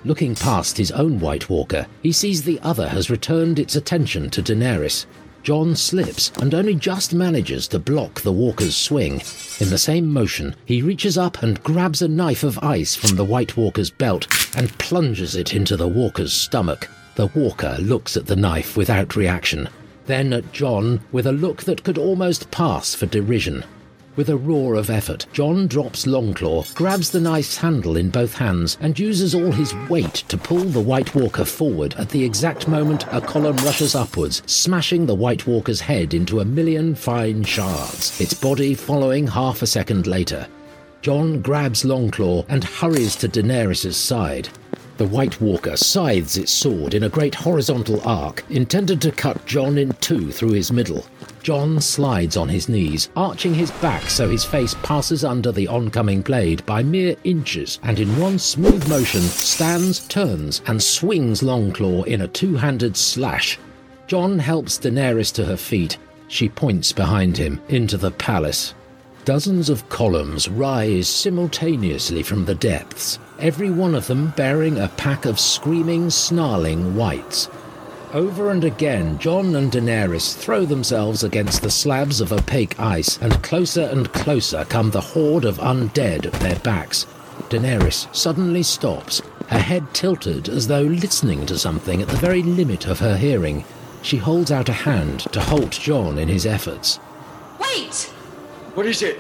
Looking 0.07 0.35
past 0.35 0.79
his 0.79 0.91
own 0.91 1.21
White 1.21 1.51
Walker, 1.51 1.87
he 2.03 2.13
sees 2.13 2.43
the 2.43 2.61
other 2.61 2.89
has 2.89 3.11
returned 3.11 3.59
its 3.59 3.77
attention 3.77 4.31
to 4.31 4.43
Daenerys. 4.43 5.05
Jon 5.45 5.77
slips 5.77 6.33
and 6.41 6.55
only 6.55 6.75
just 6.75 7.13
manages 7.13 7.69
to 7.69 7.79
block 7.79 8.23
the 8.23 8.33
walker's 8.33 8.75
swing. 8.75 9.21
In 9.61 9.69
the 9.69 9.77
same 9.77 10.11
motion, 10.11 10.57
he 10.65 10.81
reaches 10.81 11.19
up 11.19 11.43
and 11.43 11.63
grabs 11.63 12.01
a 12.01 12.09
knife 12.09 12.45
of 12.45 12.59
ice 12.61 12.97
from 12.97 13.15
the 13.15 13.27
White 13.27 13.55
Walker's 13.55 13.91
belt 13.91 14.27
and 14.57 14.77
plunges 14.79 15.37
it 15.37 15.53
into 15.55 15.77
the 15.77 15.87
walker's 15.87 16.33
stomach. 16.33 16.89
The 17.17 17.27
walker 17.27 17.77
looks 17.79 18.17
at 18.17 18.25
the 18.25 18.37
knife 18.37 18.75
without 18.75 19.17
reaction, 19.17 19.69
then 20.07 20.33
at 20.33 20.51
Jon 20.51 21.03
with 21.13 21.27
a 21.27 21.33
look 21.33 21.63
that 21.65 21.85
could 21.85 21.99
almost 21.99 22.51
pass 22.51 22.95
for 22.95 23.05
derision. 23.05 23.65
With 24.17 24.29
a 24.29 24.37
roar 24.37 24.77
of 24.77 24.91
effort, 24.91 25.27
Jon 25.33 25.67
drops 25.67 26.07
Longclaw, 26.07 26.73
grabs 26.77 27.11
the 27.11 27.21
knife's 27.21 27.57
handle 27.57 27.97
in 27.97 28.11
both 28.11 28.35
hands, 28.35 28.79
and 28.81 28.97
uses 28.97 29.35
all 29.35 29.51
his 29.51 29.75
weight 29.89 30.15
to 30.29 30.39
pull 30.39 30.61
the 30.61 30.81
White 30.81 31.17
Walker 31.17 31.45
forward 31.45 31.95
at 31.99 32.11
the 32.11 32.23
exact 32.23 32.69
moment 32.69 33.07
a 33.11 33.21
column 33.21 33.57
rushes 33.57 33.97
upwards, 33.97 34.41
smashing 34.47 35.07
the 35.07 35.17
White 35.17 35.49
Walker's 35.49 35.81
head 35.81 36.15
into 36.15 36.39
a 36.39 36.45
million 36.45 36.95
fine 36.95 37.43
shards, 37.43 38.21
its 38.21 38.35
body 38.35 38.73
following 38.75 39.27
half 39.27 39.63
a 39.63 39.67
second 39.67 40.07
later. 40.07 40.47
Jon 41.03 41.43
grabs 41.43 41.83
Longclaw 41.83 42.47
and 42.49 42.63
hurries 42.63 43.17
to 43.17 43.29
Daenerys' 43.29 43.95
side. 43.95 44.49
The 44.97 45.07
White 45.09 45.41
Walker 45.41 45.77
scythes 45.77 46.37
its 46.37 46.53
sword 46.53 46.95
in 46.95 47.03
a 47.03 47.09
great 47.09 47.35
horizontal 47.35 48.01
arc, 48.09 48.45
intended 48.49 49.01
to 49.03 49.11
cut 49.11 49.45
Jon 49.45 49.77
in 49.77 49.93
two 49.95 50.31
through 50.31 50.53
his 50.53 50.71
middle. 50.71 51.05
Jon 51.43 51.81
slides 51.81 52.37
on 52.37 52.49
his 52.49 52.69
knees, 52.69 53.09
arching 53.17 53.55
his 53.55 53.73
back 53.73 54.09
so 54.09 54.29
his 54.29 54.45
face 54.45 54.77
passes 54.85 55.25
under 55.25 55.51
the 55.51 55.67
oncoming 55.67 56.23
blade 56.23 56.65
by 56.65 56.85
mere 56.85 57.17
inches, 57.25 57.81
and 57.83 57.99
in 57.99 58.21
one 58.21 58.39
smooth 58.39 58.89
motion 58.89 59.23
stands, 59.23 60.07
turns, 60.07 60.63
and 60.69 60.81
swings 60.81 61.43
Longclaw 61.43 62.07
in 62.07 62.21
a 62.21 62.29
two-handed 62.29 62.97
slash. 62.97 63.59
Jon 64.07 64.39
helps 64.39 64.79
Daenerys 64.79 65.33
to 65.35 65.45
her 65.45 65.57
feet. 65.57 65.99
She 66.29 66.49
points 66.49 66.93
behind 66.93 67.37
him, 67.37 67.61
into 67.69 67.97
the 67.97 68.13
palace. 68.13 68.75
Dozens 69.25 69.71
of 69.71 69.89
columns 69.89 70.49
rise 70.49 71.09
simultaneously 71.09 72.23
from 72.23 72.45
the 72.45 72.55
depths, 72.55 73.19
every 73.39 73.71
one 73.71 73.95
of 73.95 74.07
them 74.07 74.33
bearing 74.37 74.79
a 74.79 74.89
pack 74.89 75.25
of 75.25 75.41
screaming, 75.41 76.11
snarling 76.11 76.97
whites. 76.97 77.49
Over 78.13 78.51
and 78.51 78.63
again, 78.63 79.19
Jon 79.19 79.57
and 79.57 79.73
Daenerys 79.73 80.37
throw 80.37 80.65
themselves 80.65 81.25
against 81.25 81.63
the 81.63 81.71
slabs 81.71 82.21
of 82.21 82.33
opaque 82.33 82.79
ice, 82.79 83.19
and 83.19 83.43
closer 83.43 83.83
and 83.83 84.13
closer 84.13 84.65
come 84.67 84.91
the 84.91 85.01
horde 85.01 85.45
of 85.45 85.59
undead 85.59 86.27
at 86.27 86.33
their 86.35 86.59
backs. 86.61 87.07
Daenerys 87.49 88.07
suddenly 88.15 88.63
stops, 88.63 89.21
her 89.49 89.59
head 89.59 89.93
tilted 89.93 90.49
as 90.49 90.69
though 90.69 90.83
listening 90.83 91.45
to 91.47 91.59
something 91.59 92.01
at 92.01 92.09
the 92.09 92.17
very 92.17 92.43
limit 92.43 92.87
of 92.87 93.01
her 93.01 93.17
hearing. 93.17 93.65
She 94.03 94.19
holds 94.19 94.53
out 94.53 94.69
a 94.69 94.73
hand 94.73 95.21
to 95.33 95.41
halt 95.41 95.73
Jon 95.73 96.19
in 96.19 96.29
his 96.29 96.47
efforts. 96.47 97.01
Wait! 97.59 98.13
What 98.75 98.87
is 98.87 99.03
it? 99.03 99.19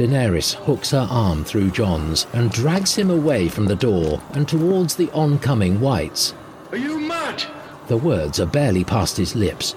Daenerys 0.00 0.54
hooks 0.54 0.92
her 0.92 1.06
arm 1.10 1.44
through 1.44 1.72
Jon's 1.72 2.26
and 2.32 2.50
drags 2.50 2.94
him 2.94 3.10
away 3.10 3.50
from 3.50 3.66
the 3.66 3.76
door 3.76 4.22
and 4.32 4.48
towards 4.48 4.96
the 4.96 5.10
oncoming 5.10 5.78
whites. 5.78 6.32
Are 6.72 6.78
you 6.78 6.98
mad? 6.98 7.44
The 7.86 7.98
words 7.98 8.40
are 8.40 8.46
barely 8.46 8.82
past 8.82 9.18
his 9.18 9.36
lips. 9.36 9.72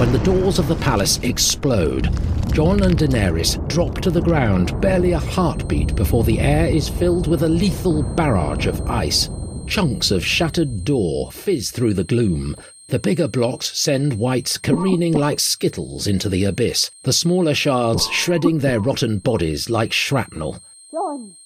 When 0.00 0.10
the 0.10 0.20
doors 0.24 0.58
of 0.58 0.66
the 0.66 0.74
palace 0.80 1.20
explode, 1.22 2.08
Jon 2.52 2.82
and 2.82 2.98
Daenerys 2.98 3.56
drop 3.68 4.00
to 4.00 4.10
the 4.10 4.20
ground 4.20 4.80
barely 4.80 5.12
a 5.12 5.20
heartbeat 5.20 5.94
before 5.94 6.24
the 6.24 6.40
air 6.40 6.66
is 6.66 6.88
filled 6.88 7.28
with 7.28 7.44
a 7.44 7.48
lethal 7.48 8.02
barrage 8.02 8.66
of 8.66 8.80
ice. 8.90 9.30
Chunks 9.68 10.10
of 10.10 10.24
shattered 10.24 10.82
door 10.82 11.30
fizz 11.30 11.70
through 11.70 11.94
the 11.94 12.02
gloom. 12.02 12.56
The 12.88 12.98
bigger 12.98 13.28
blocks 13.28 13.78
send 13.78 14.14
whites 14.14 14.56
careening 14.56 15.12
like 15.12 15.40
skittles 15.40 16.06
into 16.06 16.30
the 16.30 16.44
abyss, 16.44 16.90
the 17.02 17.12
smaller 17.12 17.54
shards 17.54 18.08
shredding 18.08 18.60
their 18.60 18.80
rotten 18.80 19.18
bodies 19.18 19.68
like 19.68 19.92
shrapnel. 19.92 20.62
Jon! 20.90 21.36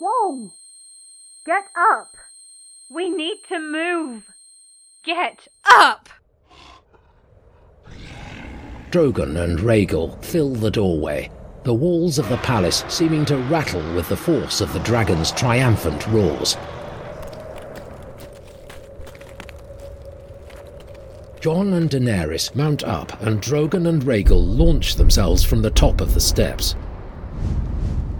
Jon! 0.00 0.50
Get 1.46 1.66
up! 1.76 2.16
We 2.90 3.08
need 3.08 3.38
to 3.50 3.60
move! 3.60 4.24
Get 5.04 5.46
up! 5.64 6.08
Drogon 8.90 9.36
and 9.44 9.60
Rhaegal 9.60 10.24
fill 10.24 10.54
the 10.54 10.72
doorway, 10.72 11.30
the 11.62 11.74
walls 11.74 12.18
of 12.18 12.28
the 12.28 12.36
palace 12.38 12.84
seeming 12.88 13.24
to 13.26 13.36
rattle 13.36 13.94
with 13.94 14.08
the 14.08 14.16
force 14.16 14.60
of 14.60 14.72
the 14.72 14.80
dragon's 14.80 15.30
triumphant 15.30 16.04
roars. 16.08 16.56
Jon 21.44 21.74
and 21.74 21.90
Daenerys 21.90 22.54
mount 22.54 22.84
up, 22.84 23.20
and 23.20 23.38
Drogon 23.38 23.86
and 23.86 24.02
Rhaegal 24.02 24.56
launch 24.56 24.96
themselves 24.96 25.44
from 25.44 25.60
the 25.60 25.70
top 25.70 26.00
of 26.00 26.14
the 26.14 26.20
steps. 26.20 26.74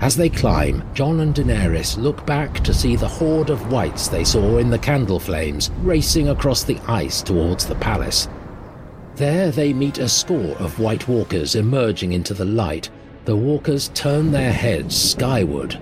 As 0.02 0.14
they 0.14 0.28
climb, 0.28 0.84
Jon 0.92 1.20
and 1.20 1.34
Daenerys 1.34 1.96
look 1.96 2.26
back 2.26 2.62
to 2.64 2.74
see 2.74 2.96
the 2.96 3.08
horde 3.08 3.48
of 3.48 3.72
whites 3.72 4.08
they 4.08 4.24
saw 4.24 4.58
in 4.58 4.68
the 4.68 4.78
candle 4.78 5.18
flames 5.18 5.70
racing 5.78 6.28
across 6.28 6.64
the 6.64 6.78
ice 6.86 7.22
towards 7.22 7.64
the 7.64 7.76
palace. 7.76 8.28
There 9.16 9.50
they 9.50 9.72
meet 9.72 9.96
a 9.96 10.08
score 10.10 10.54
of 10.58 10.78
White 10.78 11.08
Walkers 11.08 11.54
emerging 11.54 12.12
into 12.12 12.34
the 12.34 12.44
light. 12.44 12.90
The 13.24 13.36
walkers 13.36 13.88
turn 13.94 14.32
their 14.32 14.52
heads 14.52 14.94
skyward. 14.94 15.80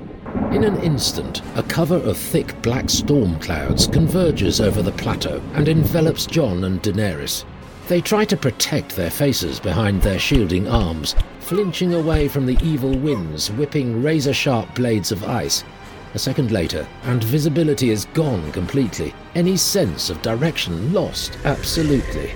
In 0.52 0.64
an 0.64 0.76
instant, 0.82 1.42
a 1.56 1.62
cover 1.62 1.96
of 1.96 2.16
thick 2.16 2.60
black 2.62 2.88
storm 2.88 3.38
clouds 3.38 3.86
converges 3.86 4.60
over 4.60 4.80
the 4.80 4.92
plateau 4.92 5.42
and 5.54 5.68
envelops 5.68 6.26
Jon 6.26 6.64
and 6.64 6.82
Daenerys. 6.82 7.44
They 7.88 8.00
try 8.00 8.24
to 8.24 8.36
protect 8.36 8.96
their 8.96 9.10
faces 9.10 9.60
behind 9.60 10.00
their 10.00 10.18
shielding 10.18 10.68
arms, 10.68 11.14
flinching 11.40 11.92
away 11.94 12.28
from 12.28 12.46
the 12.46 12.58
evil 12.62 12.96
winds 12.96 13.50
whipping 13.50 14.02
razor 14.02 14.32
sharp 14.32 14.74
blades 14.74 15.12
of 15.12 15.24
ice. 15.24 15.64
A 16.14 16.18
second 16.18 16.50
later, 16.50 16.86
and 17.04 17.22
visibility 17.24 17.90
is 17.90 18.06
gone 18.14 18.52
completely. 18.52 19.14
Any 19.34 19.56
sense 19.56 20.08
of 20.08 20.22
direction 20.22 20.92
lost 20.92 21.36
absolutely. 21.44 22.32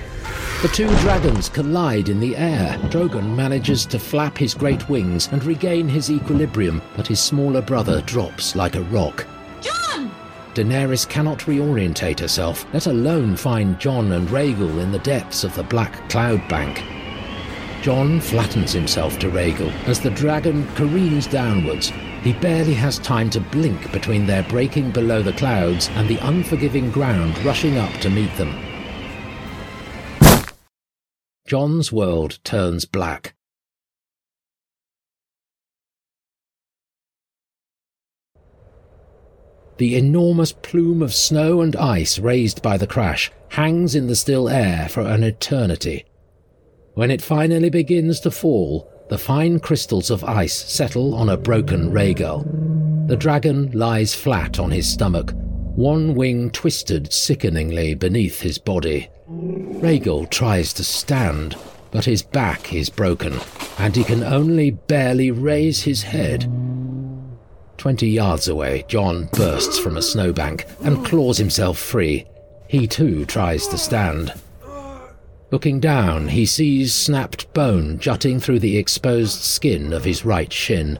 The 0.63 0.69
two 0.69 0.89
dragons 1.01 1.51
collide 1.51 2.09
in 2.09 2.19
the 2.19 2.35
air. 2.35 2.79
Drogon 2.89 3.37
manages 3.37 3.85
to 3.87 3.99
flap 3.99 4.39
his 4.39 4.55
great 4.55 4.89
wings 4.89 5.29
and 5.31 5.45
regain 5.45 5.87
his 5.87 6.11
equilibrium, 6.11 6.81
but 6.97 7.07
his 7.07 7.21
smaller 7.21 7.61
brother 7.61 8.01
drops 8.01 8.57
like 8.57 8.75
a 8.75 8.81
rock. 8.85 9.27
Jon! 9.61 10.11
Daenerys 10.55 11.07
cannot 11.07 11.41
reorientate 11.41 12.19
herself, 12.21 12.65
let 12.73 12.87
alone 12.87 13.37
find 13.37 13.79
Jon 13.79 14.13
and 14.13 14.27
Rhaegal 14.29 14.81
in 14.81 14.93
the 14.93 14.99
depths 15.01 15.45
of 15.45 15.55
the 15.55 15.63
black 15.63 16.09
cloud 16.09 16.41
bank. 16.49 16.83
Jon 17.83 18.19
flattens 18.19 18.73
himself 18.73 19.19
to 19.19 19.29
Rhaegal 19.29 19.71
as 19.87 20.01
the 20.01 20.11
dragon 20.11 20.67
careens 20.75 21.27
downwards. 21.27 21.93
He 22.23 22.33
barely 22.33 22.75
has 22.75 22.99
time 22.99 23.29
to 23.31 23.41
blink 23.41 23.93
between 23.93 24.27
their 24.27 24.43
breaking 24.45 24.93
below 24.93 25.23
the 25.23 25.35
clouds 25.35 25.91
and 25.91 26.09
the 26.09 26.27
unforgiving 26.27 26.91
ground 26.91 27.37
rushing 27.45 27.77
up 27.77 27.93
to 28.01 28.09
meet 28.09 28.35
them. 28.37 28.66
Jon's 31.47 31.93
world 31.93 32.41
turns 32.43 32.85
black. 32.85 33.37
The 39.77 39.95
enormous 39.95 40.51
plume 40.51 41.03
of 41.03 41.15
snow 41.15 41.61
and 41.61 41.77
ice 41.77 42.19
raised 42.19 42.63
by 42.63 42.77
the 42.77 42.87
crash 42.89 43.31
hangs 43.51 43.95
in 43.95 44.09
the 44.09 44.17
still 44.17 44.49
air 44.49 44.89
for 44.89 45.03
an 45.03 45.23
eternity. 45.23 46.05
When 46.95 47.13
it 47.13 47.23
finally 47.23 47.71
begins 47.71 48.19
to 48.21 48.33
fall, 48.33 48.91
the 49.09 49.19
fine 49.19 49.61
crystals 49.61 50.11
of 50.11 50.25
ice 50.25 50.55
settle 50.55 51.15
on 51.15 51.29
a 51.29 51.37
broken 51.37 51.93
Rhaegal. 51.93 53.07
The 53.07 53.17
dragon 53.17 53.71
lies 53.71 54.17
flat 54.17 54.59
on 54.59 54.73
his 54.73 54.93
stomach, 54.93 55.33
one 55.77 56.15
wing 56.15 56.51
twisted 56.51 57.13
sickeningly 57.13 57.95
beneath 57.95 58.41
his 58.41 58.57
body. 58.57 59.11
Rhaegal 59.29 60.31
tries 60.31 60.73
to 60.73 60.83
stand, 60.83 61.55
but 61.91 62.07
his 62.07 62.23
back 62.23 62.73
is 62.73 62.89
broken, 62.89 63.39
and 63.79 63.95
he 63.95 64.03
can 64.03 64.23
only 64.25 64.71
barely 64.71 65.31
raise 65.31 65.83
his 65.83 66.03
head. 66.03 66.51
Twenty 67.77 68.09
yards 68.09 68.49
away, 68.49 68.87
Jon 68.89 69.29
bursts 69.35 69.79
from 69.79 69.99
a 69.99 70.03
snowbank 70.03 70.65
and 70.83 71.05
claws 71.05 71.37
himself 71.37 71.79
free. 71.79 72.25
He 72.69 72.87
too 72.87 73.27
tries 73.27 73.67
to 73.69 73.77
stand. 73.77 74.33
Looking 75.51 75.79
down, 75.79 76.29
he 76.29 76.47
sees 76.47 76.95
snapped 76.95 77.53
bone 77.53 77.99
jutting 77.99 78.41
through 78.41 78.61
the 78.61 78.79
exposed 78.79 79.43
skin 79.43 79.93
of 79.93 80.05
his 80.05 80.25
right 80.25 80.53
shin. 80.53 80.99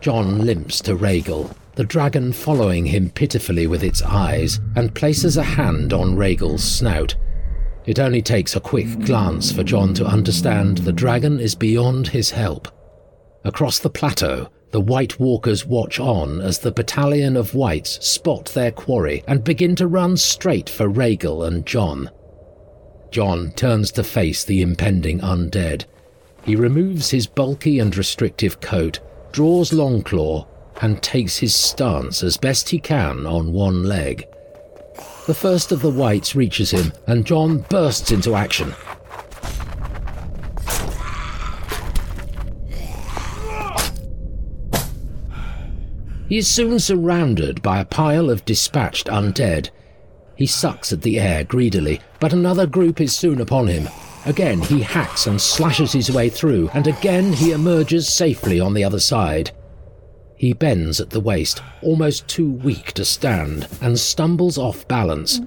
Jon 0.00 0.38
limps 0.38 0.80
to 0.82 0.96
Rhaegal, 0.96 1.54
the 1.74 1.84
dragon 1.84 2.32
following 2.32 2.84
him 2.84 3.08
pitifully 3.10 3.66
with 3.66 3.82
its 3.82 4.02
eyes, 4.02 4.60
and 4.76 4.94
places 4.94 5.36
a 5.36 5.42
hand 5.42 5.92
on 5.92 6.16
Rhaegal's 6.16 6.62
snout. 6.62 7.14
It 7.86 7.98
only 7.98 8.22
takes 8.22 8.54
a 8.54 8.60
quick 8.60 9.00
glance 9.00 9.50
for 9.50 9.64
Jon 9.64 9.94
to 9.94 10.06
understand 10.06 10.78
the 10.78 10.92
dragon 10.92 11.40
is 11.40 11.54
beyond 11.54 12.08
his 12.08 12.30
help. 12.30 12.68
Across 13.44 13.80
the 13.80 13.90
plateau, 13.90 14.50
the 14.70 14.80
White 14.80 15.18
Walkers 15.18 15.66
watch 15.66 15.98
on 15.98 16.40
as 16.40 16.58
the 16.58 16.72
battalion 16.72 17.36
of 17.36 17.54
Whites 17.54 18.04
spot 18.06 18.46
their 18.46 18.70
quarry 18.70 19.24
and 19.26 19.42
begin 19.42 19.74
to 19.76 19.86
run 19.86 20.16
straight 20.16 20.70
for 20.70 20.88
Rhaegal 20.88 21.46
and 21.46 21.66
Jon. 21.66 22.10
Jon 23.10 23.50
turns 23.52 23.90
to 23.92 24.04
face 24.04 24.44
the 24.44 24.62
impending 24.62 25.20
undead. 25.20 25.84
He 26.44 26.56
removes 26.56 27.10
his 27.10 27.26
bulky 27.26 27.78
and 27.78 27.94
restrictive 27.96 28.60
coat, 28.60 29.00
draws 29.32 29.70
Longclaw, 29.70 30.46
and 30.80 31.02
takes 31.02 31.38
his 31.38 31.54
stance 31.54 32.22
as 32.22 32.36
best 32.36 32.70
he 32.70 32.78
can 32.78 33.26
on 33.26 33.52
one 33.52 33.82
leg. 33.84 34.26
The 35.26 35.34
first 35.34 35.70
of 35.70 35.82
the 35.82 35.90
Whites 35.90 36.34
reaches 36.34 36.70
him, 36.70 36.92
and 37.06 37.24
Jon 37.24 37.58
bursts 37.68 38.10
into 38.10 38.34
action. 38.34 38.74
He 46.28 46.38
is 46.38 46.48
soon 46.48 46.78
surrounded 46.78 47.60
by 47.60 47.78
a 47.78 47.84
pile 47.84 48.30
of 48.30 48.46
dispatched 48.46 49.06
undead. 49.08 49.68
He 50.34 50.46
sucks 50.46 50.90
at 50.90 51.02
the 51.02 51.20
air 51.20 51.44
greedily, 51.44 52.00
but 52.20 52.32
another 52.32 52.66
group 52.66 53.02
is 53.02 53.14
soon 53.14 53.40
upon 53.40 53.66
him. 53.66 53.86
Again 54.24 54.60
he 54.62 54.80
hacks 54.80 55.26
and 55.26 55.40
slashes 55.40 55.92
his 55.92 56.10
way 56.10 56.30
through, 56.30 56.70
and 56.72 56.86
again 56.86 57.34
he 57.34 57.52
emerges 57.52 58.08
safely 58.08 58.60
on 58.60 58.72
the 58.72 58.82
other 58.82 58.98
side. 58.98 59.50
He 60.42 60.54
bends 60.54 60.98
at 60.98 61.10
the 61.10 61.20
waist, 61.20 61.62
almost 61.82 62.26
too 62.26 62.50
weak 62.50 62.94
to 62.94 63.04
stand, 63.04 63.68
and 63.80 63.96
stumbles 63.96 64.58
off 64.58 64.88
balance. 64.88 65.40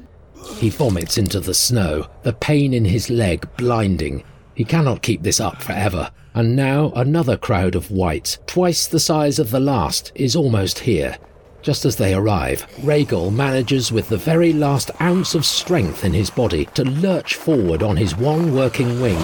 He 0.56 0.70
vomits 0.70 1.18
into 1.18 1.42
the 1.42 1.54
snow, 1.54 2.08
the 2.24 2.32
pain 2.32 2.74
in 2.74 2.86
his 2.86 3.10
leg 3.10 3.46
blinding. 3.58 4.24
He 4.54 4.64
cannot 4.64 5.02
keep 5.02 5.22
this 5.22 5.42
up 5.42 5.62
forever, 5.62 6.12
and 6.34 6.56
now 6.56 6.94
another 6.96 7.36
crowd 7.36 7.76
of 7.76 7.92
whites, 7.92 8.38
twice 8.48 8.88
the 8.88 9.02
size 9.02 9.38
of 9.38 9.52
the 9.52 9.60
last, 9.60 10.14
is 10.16 10.34
almost 10.34 10.80
here. 10.80 11.18
Just 11.62 11.84
as 11.84 11.98
they 11.98 12.14
arrive, 12.14 12.66
Rhaegal 12.78 13.34
manages 13.34 13.92
with 13.92 14.08
the 14.08 14.16
very 14.16 14.54
last 14.54 14.92
ounce 15.02 15.36
of 15.36 15.46
strength 15.46 16.06
in 16.06 16.14
his 16.14 16.30
body 16.30 16.70
to 16.74 16.86
lurch 16.86 17.36
forward 17.36 17.84
on 17.84 17.98
his 17.98 18.16
one 18.16 18.56
working 18.56 19.02
wing 19.02 19.18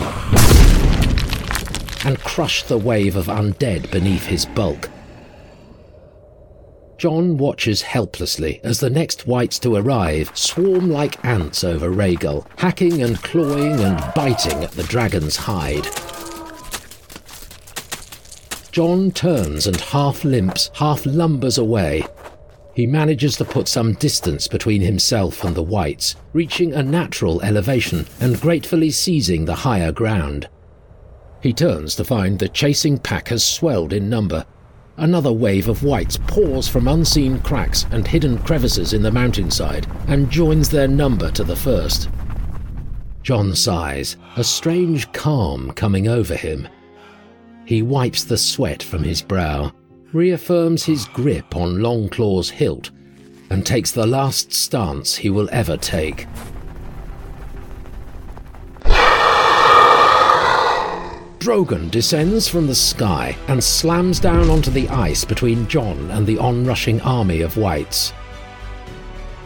and 2.04 2.20
crush 2.26 2.64
the 2.64 2.78
wave 2.78 3.16
of 3.16 3.28
undead 3.28 3.90
beneath 3.90 4.26
his 4.26 4.46
bulk. 4.46 4.90
Jon 7.02 7.36
watches 7.36 7.82
helplessly 7.82 8.62
as 8.64 8.80
the 8.80 8.88
next 8.88 9.26
whites 9.26 9.58
to 9.58 9.76
arrive 9.76 10.30
swarm 10.38 10.92
like 10.92 11.26
ants 11.26 11.64
over 11.64 11.90
Rhaegal, 11.90 12.46
hacking 12.58 13.02
and 13.02 13.20
clawing 13.24 13.80
and 13.80 14.14
biting 14.14 14.64
at 14.64 14.70
the 14.74 14.84
dragon's 14.84 15.36
hide. 15.36 15.88
Jon 18.72 19.10
turns 19.10 19.66
and 19.66 19.82
half 19.82 20.24
limps, 20.24 20.70
half 20.76 21.04
lumbers 21.08 21.58
away. 21.58 22.06
He 22.76 22.86
manages 22.86 23.36
to 23.38 23.46
put 23.46 23.68
some 23.68 23.94
distance 23.94 24.48
between 24.48 24.82
himself 24.82 25.44
and 25.44 25.56
the 25.56 25.64
whites, 25.64 26.16
reaching 26.34 26.76
a 26.76 26.84
natural 26.84 27.42
elevation 27.42 28.06
and 28.20 28.40
gratefully 28.40 28.92
seizing 28.92 29.46
the 29.46 29.56
higher 29.56 29.92
ground. 29.92 30.48
He 31.42 31.52
turns 31.52 31.96
to 31.96 32.04
find 32.04 32.38
the 32.38 32.48
chasing 32.48 33.00
pack 33.00 33.30
has 33.30 33.44
swelled 33.44 33.92
in 33.92 34.08
number. 34.08 34.46
Another 35.02 35.34
wave 35.34 35.68
of 35.68 35.84
whites 35.84 36.20
pours 36.28 36.68
from 36.68 36.88
unseen 36.88 37.40
cracks 37.40 37.88
and 37.90 38.08
hidden 38.08 38.38
crevices 38.38 38.94
in 38.94 39.02
the 39.02 39.12
mountainside 39.12 39.88
and 40.08 40.30
joins 40.30 40.70
their 40.70 40.88
number 40.88 41.32
to 41.32 41.44
the 41.44 41.56
first. 41.56 42.08
Jon 43.24 43.56
sighs, 43.56 44.18
a 44.36 44.44
strange 44.44 45.12
calm 45.12 45.72
coming 45.72 46.08
over 46.08 46.36
him. 46.36 46.68
He 47.66 47.82
wipes 47.82 48.24
the 48.24 48.38
sweat 48.38 48.84
from 48.84 49.04
his 49.04 49.24
brow, 49.24 49.72
reaffirms 50.14 50.84
his 50.84 51.06
grip 51.06 51.56
on 51.56 51.82
Longclaw's 51.82 52.52
hilt, 52.52 52.92
and 53.50 53.66
takes 53.66 53.90
the 53.90 54.06
last 54.06 54.54
stance 54.54 55.16
he 55.16 55.32
will 55.32 55.50
ever 55.52 55.78
take. 55.78 56.28
Drogon 61.42 61.90
descends 61.90 62.48
from 62.48 62.68
the 62.68 62.76
sky 62.76 63.36
and 63.48 63.64
slams 63.64 64.20
down 64.20 64.52
onto 64.52 64.70
the 64.70 64.88
ice 64.90 65.26
between 65.26 65.68
Jon 65.68 66.12
and 66.12 66.28
the 66.28 66.38
onrushing 66.38 67.02
army 67.02 67.42
of 67.42 67.58
whites. 67.58 68.14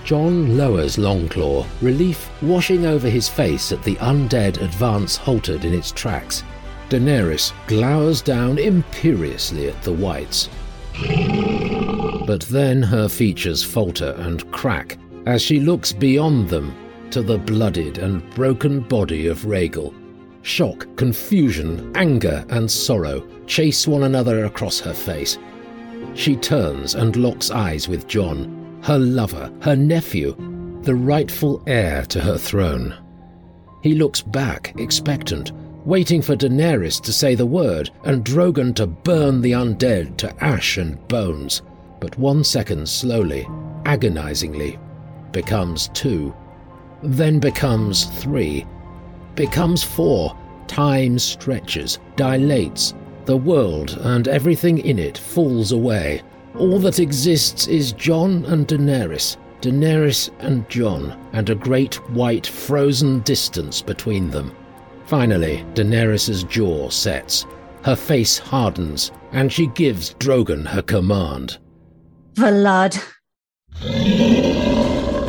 Jon 0.03 0.57
lowers 0.57 0.97
Longclaw, 0.97 1.65
relief 1.81 2.29
washing 2.41 2.85
over 2.85 3.09
his 3.09 3.29
face 3.29 3.71
at 3.71 3.81
the 3.81 3.95
undead 3.95 4.61
advance 4.61 5.15
halted 5.15 5.63
in 5.63 5.73
its 5.73 5.91
tracks. 5.91 6.43
Daenerys 6.89 7.53
glowers 7.65 8.21
down 8.21 8.57
imperiously 8.57 9.69
at 9.69 9.81
the 9.81 9.93
whites. 9.93 10.49
But 12.27 12.41
then 12.41 12.83
her 12.83 13.07
features 13.07 13.63
falter 13.63 14.13
and 14.17 14.51
crack 14.51 14.97
as 15.27 15.41
she 15.41 15.61
looks 15.61 15.93
beyond 15.93 16.49
them 16.49 16.75
to 17.11 17.21
the 17.21 17.37
blooded 17.37 17.99
and 17.99 18.29
broken 18.31 18.81
body 18.81 19.27
of 19.27 19.45
Rhaegal. 19.45 19.93
Shock, 20.45 20.95
confusion, 20.95 21.91
anger, 21.95 22.45
and 22.49 22.69
sorrow 22.69 23.27
chase 23.47 23.87
one 23.87 24.03
another 24.03 24.45
across 24.45 24.79
her 24.79 24.93
face. 24.93 25.39
She 26.13 26.35
turns 26.35 26.93
and 26.93 27.15
locks 27.15 27.49
eyes 27.49 27.89
with 27.89 28.07
Jon, 28.07 28.79
her 28.83 28.99
lover, 28.99 29.51
her 29.61 29.75
nephew, 29.75 30.35
the 30.83 30.93
rightful 30.93 31.63
heir 31.65 32.05
to 32.05 32.21
her 32.21 32.37
throne. 32.37 32.95
He 33.81 33.95
looks 33.95 34.21
back, 34.21 34.71
expectant, 34.77 35.51
waiting 35.83 36.21
for 36.21 36.35
Daenerys 36.35 37.01
to 37.01 37.11
say 37.11 37.33
the 37.33 37.47
word 37.47 37.89
and 38.03 38.23
Drogon 38.23 38.75
to 38.75 38.85
burn 38.85 39.41
the 39.41 39.53
undead 39.53 40.15
to 40.17 40.43
ash 40.43 40.77
and 40.77 41.05
bones. 41.07 41.63
But 41.99 42.19
one 42.19 42.43
second 42.43 42.87
slowly, 42.87 43.47
agonizingly, 43.85 44.77
becomes 45.31 45.87
two, 45.95 46.35
then 47.01 47.39
becomes 47.39 48.05
three, 48.21 48.63
becomes 49.35 49.83
four. 49.83 50.35
Time 50.67 51.19
stretches, 51.19 51.99
dilates. 52.15 52.93
The 53.25 53.37
world 53.37 53.97
and 54.01 54.27
everything 54.27 54.79
in 54.79 54.99
it 54.99 55.17
falls 55.17 55.71
away. 55.71 56.21
All 56.57 56.79
that 56.79 56.99
exists 56.99 57.67
is 57.67 57.91
Jon 57.91 58.45
and 58.45 58.67
Daenerys, 58.67 59.37
Daenerys 59.61 60.29
and 60.39 60.67
Jon, 60.69 61.19
and 61.33 61.49
a 61.49 61.55
great 61.55 61.95
white 62.11 62.47
frozen 62.47 63.19
distance 63.21 63.81
between 63.81 64.29
them. 64.29 64.55
Finally, 65.05 65.65
Daenerys's 65.73 66.43
jaw 66.43 66.89
sets. 66.89 67.45
Her 67.83 67.95
face 67.95 68.37
hardens, 68.37 69.11
and 69.31 69.51
she 69.51 69.67
gives 69.67 70.13
Drogon 70.15 70.65
her 70.65 70.81
command. 70.81 71.57
Vlad. 72.33 73.01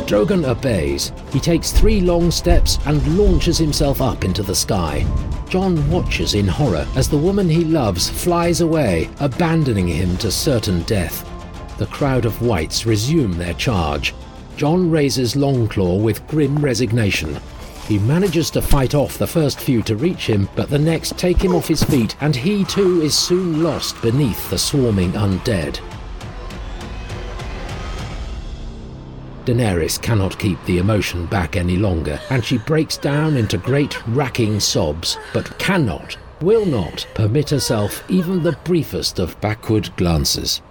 Drogon 0.07 0.45
obeys. 0.45 1.11
He 1.33 1.39
takes 1.41 1.73
three 1.73 1.99
long 1.99 2.31
steps 2.31 2.79
and 2.85 3.17
launches 3.17 3.57
himself 3.57 4.01
up 4.01 4.23
into 4.23 4.41
the 4.41 4.55
sky. 4.55 5.05
Jon 5.49 5.91
watches 5.91 6.33
in 6.33 6.47
horror 6.47 6.87
as 6.95 7.09
the 7.09 7.17
woman 7.17 7.49
he 7.49 7.65
loves 7.65 8.09
flies 8.09 8.61
away, 8.61 9.09
abandoning 9.19 9.89
him 9.89 10.15
to 10.17 10.31
certain 10.31 10.81
death. 10.83 11.25
The 11.77 11.87
crowd 11.87 12.23
of 12.23 12.41
whites 12.41 12.85
resume 12.85 13.33
their 13.33 13.53
charge. 13.55 14.15
Jon 14.55 14.89
raises 14.89 15.35
Longclaw 15.35 16.01
with 16.01 16.25
grim 16.27 16.57
resignation. 16.57 17.37
He 17.85 17.99
manages 17.99 18.49
to 18.51 18.61
fight 18.61 18.95
off 18.95 19.17
the 19.17 19.27
first 19.27 19.59
few 19.59 19.81
to 19.83 19.97
reach 19.97 20.25
him, 20.25 20.47
but 20.55 20.69
the 20.69 20.79
next 20.79 21.17
take 21.17 21.41
him 21.41 21.53
off 21.53 21.67
his 21.67 21.83
feet, 21.83 22.15
and 22.21 22.33
he 22.33 22.63
too 22.63 23.01
is 23.01 23.17
soon 23.17 23.61
lost 23.61 24.01
beneath 24.01 24.49
the 24.49 24.57
swarming 24.57 25.11
undead. 25.11 25.81
Daenerys 29.47 30.01
cannot 30.01 30.37
keep 30.37 30.61
the 30.65 30.77
emotion 30.77 31.25
back 31.25 31.55
any 31.55 31.77
longer, 31.77 32.19
and 32.29 32.43
she 32.43 32.57
breaks 32.57 32.97
down 32.97 33.37
into 33.37 33.57
great 33.57 34.05
racking 34.09 34.59
sobs, 34.59 35.17
but 35.33 35.57
cannot, 35.57 36.17
will 36.41 36.65
not, 36.65 37.07
permit 37.15 37.51
herself 37.51 38.03
even 38.09 38.43
the 38.43 38.57
briefest 38.65 39.19
of 39.19 39.39
backward 39.39 39.89
glances. 39.95 40.61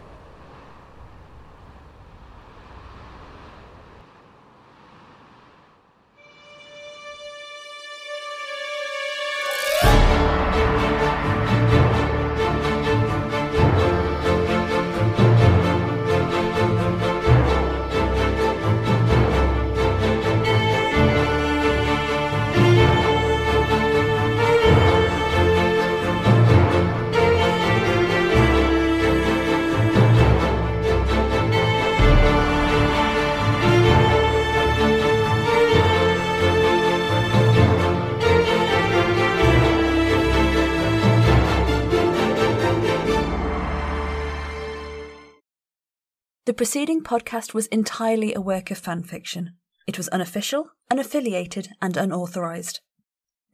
Podcast 47.06 47.54
was 47.54 47.68
entirely 47.68 48.34
a 48.34 48.40
work 48.40 48.72
of 48.72 48.78
fan 48.78 49.04
fiction. 49.04 49.52
It 49.86 49.96
was 49.96 50.08
unofficial, 50.08 50.70
unaffiliated, 50.92 51.68
and 51.80 51.96
unauthorized. 51.96 52.80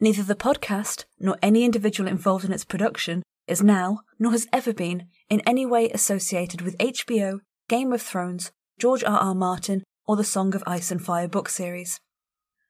Neither 0.01 0.23
the 0.23 0.35
podcast 0.35 1.05
nor 1.21 1.37
any 1.43 1.65
individual 1.65 2.09
involved 2.09 2.47
in 2.47 2.53
its 2.53 2.65
production 2.65 3.23
is 3.47 3.63
now, 3.63 4.01
nor 4.19 4.33
has 4.33 4.49
ever 4.55 4.73
been, 4.73 5.09
in 5.29 5.43
any 5.47 5.67
way 5.67 5.91
associated 5.91 6.63
with 6.63 6.79
HBO, 6.79 7.41
Game 7.69 7.93
of 7.93 8.01
Thrones, 8.01 8.53
George 8.79 9.05
R. 9.05 9.19
R. 9.19 9.35
Martin, 9.35 9.85
or 10.07 10.17
the 10.17 10.25
Song 10.25 10.55
of 10.55 10.65
Ice 10.67 10.91
and 10.91 11.05
Fire 11.05 11.29
book 11.29 11.51
series. 11.51 12.01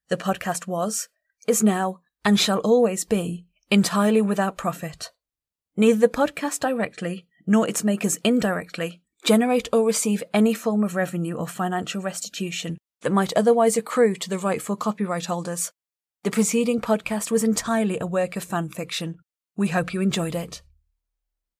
The 0.09 0.17
podcast 0.17 0.67
was, 0.67 1.09
is 1.47 1.63
now, 1.63 2.01
and 2.25 2.41
shall 2.41 2.59
always 2.59 3.05
be 3.05 3.47
entirely 3.71 4.21
without 4.21 4.57
profit. 4.57 5.13
Neither 5.77 6.01
the 6.01 6.09
podcast 6.09 6.59
directly, 6.59 7.27
nor 7.47 7.69
its 7.69 7.85
makers 7.85 8.19
indirectly, 8.25 9.02
generate 9.25 9.69
or 9.73 9.85
receive 9.85 10.23
any 10.35 10.55
form 10.55 10.83
of 10.83 10.97
revenue 10.97 11.37
or 11.37 11.47
financial 11.47 12.03
restitution 12.03 12.79
that 13.03 13.13
might 13.13 13.33
otherwise 13.35 13.77
accrue 13.77 14.15
to 14.17 14.29
the 14.29 14.39
rightful 14.39 14.77
copyright 14.77 15.27
holders. 15.27 15.73
The 16.25 16.31
preceding 16.31 16.81
podcast 16.81 17.31
was 17.31 17.45
entirely 17.45 17.99
a 18.01 18.07
work 18.07 18.37
of 18.37 18.45
fan 18.45 18.69
fiction. 18.69 19.17
We 19.57 19.69
hope 19.69 19.93
you 19.93 20.01
enjoyed 20.01 20.35
it. 20.35 20.63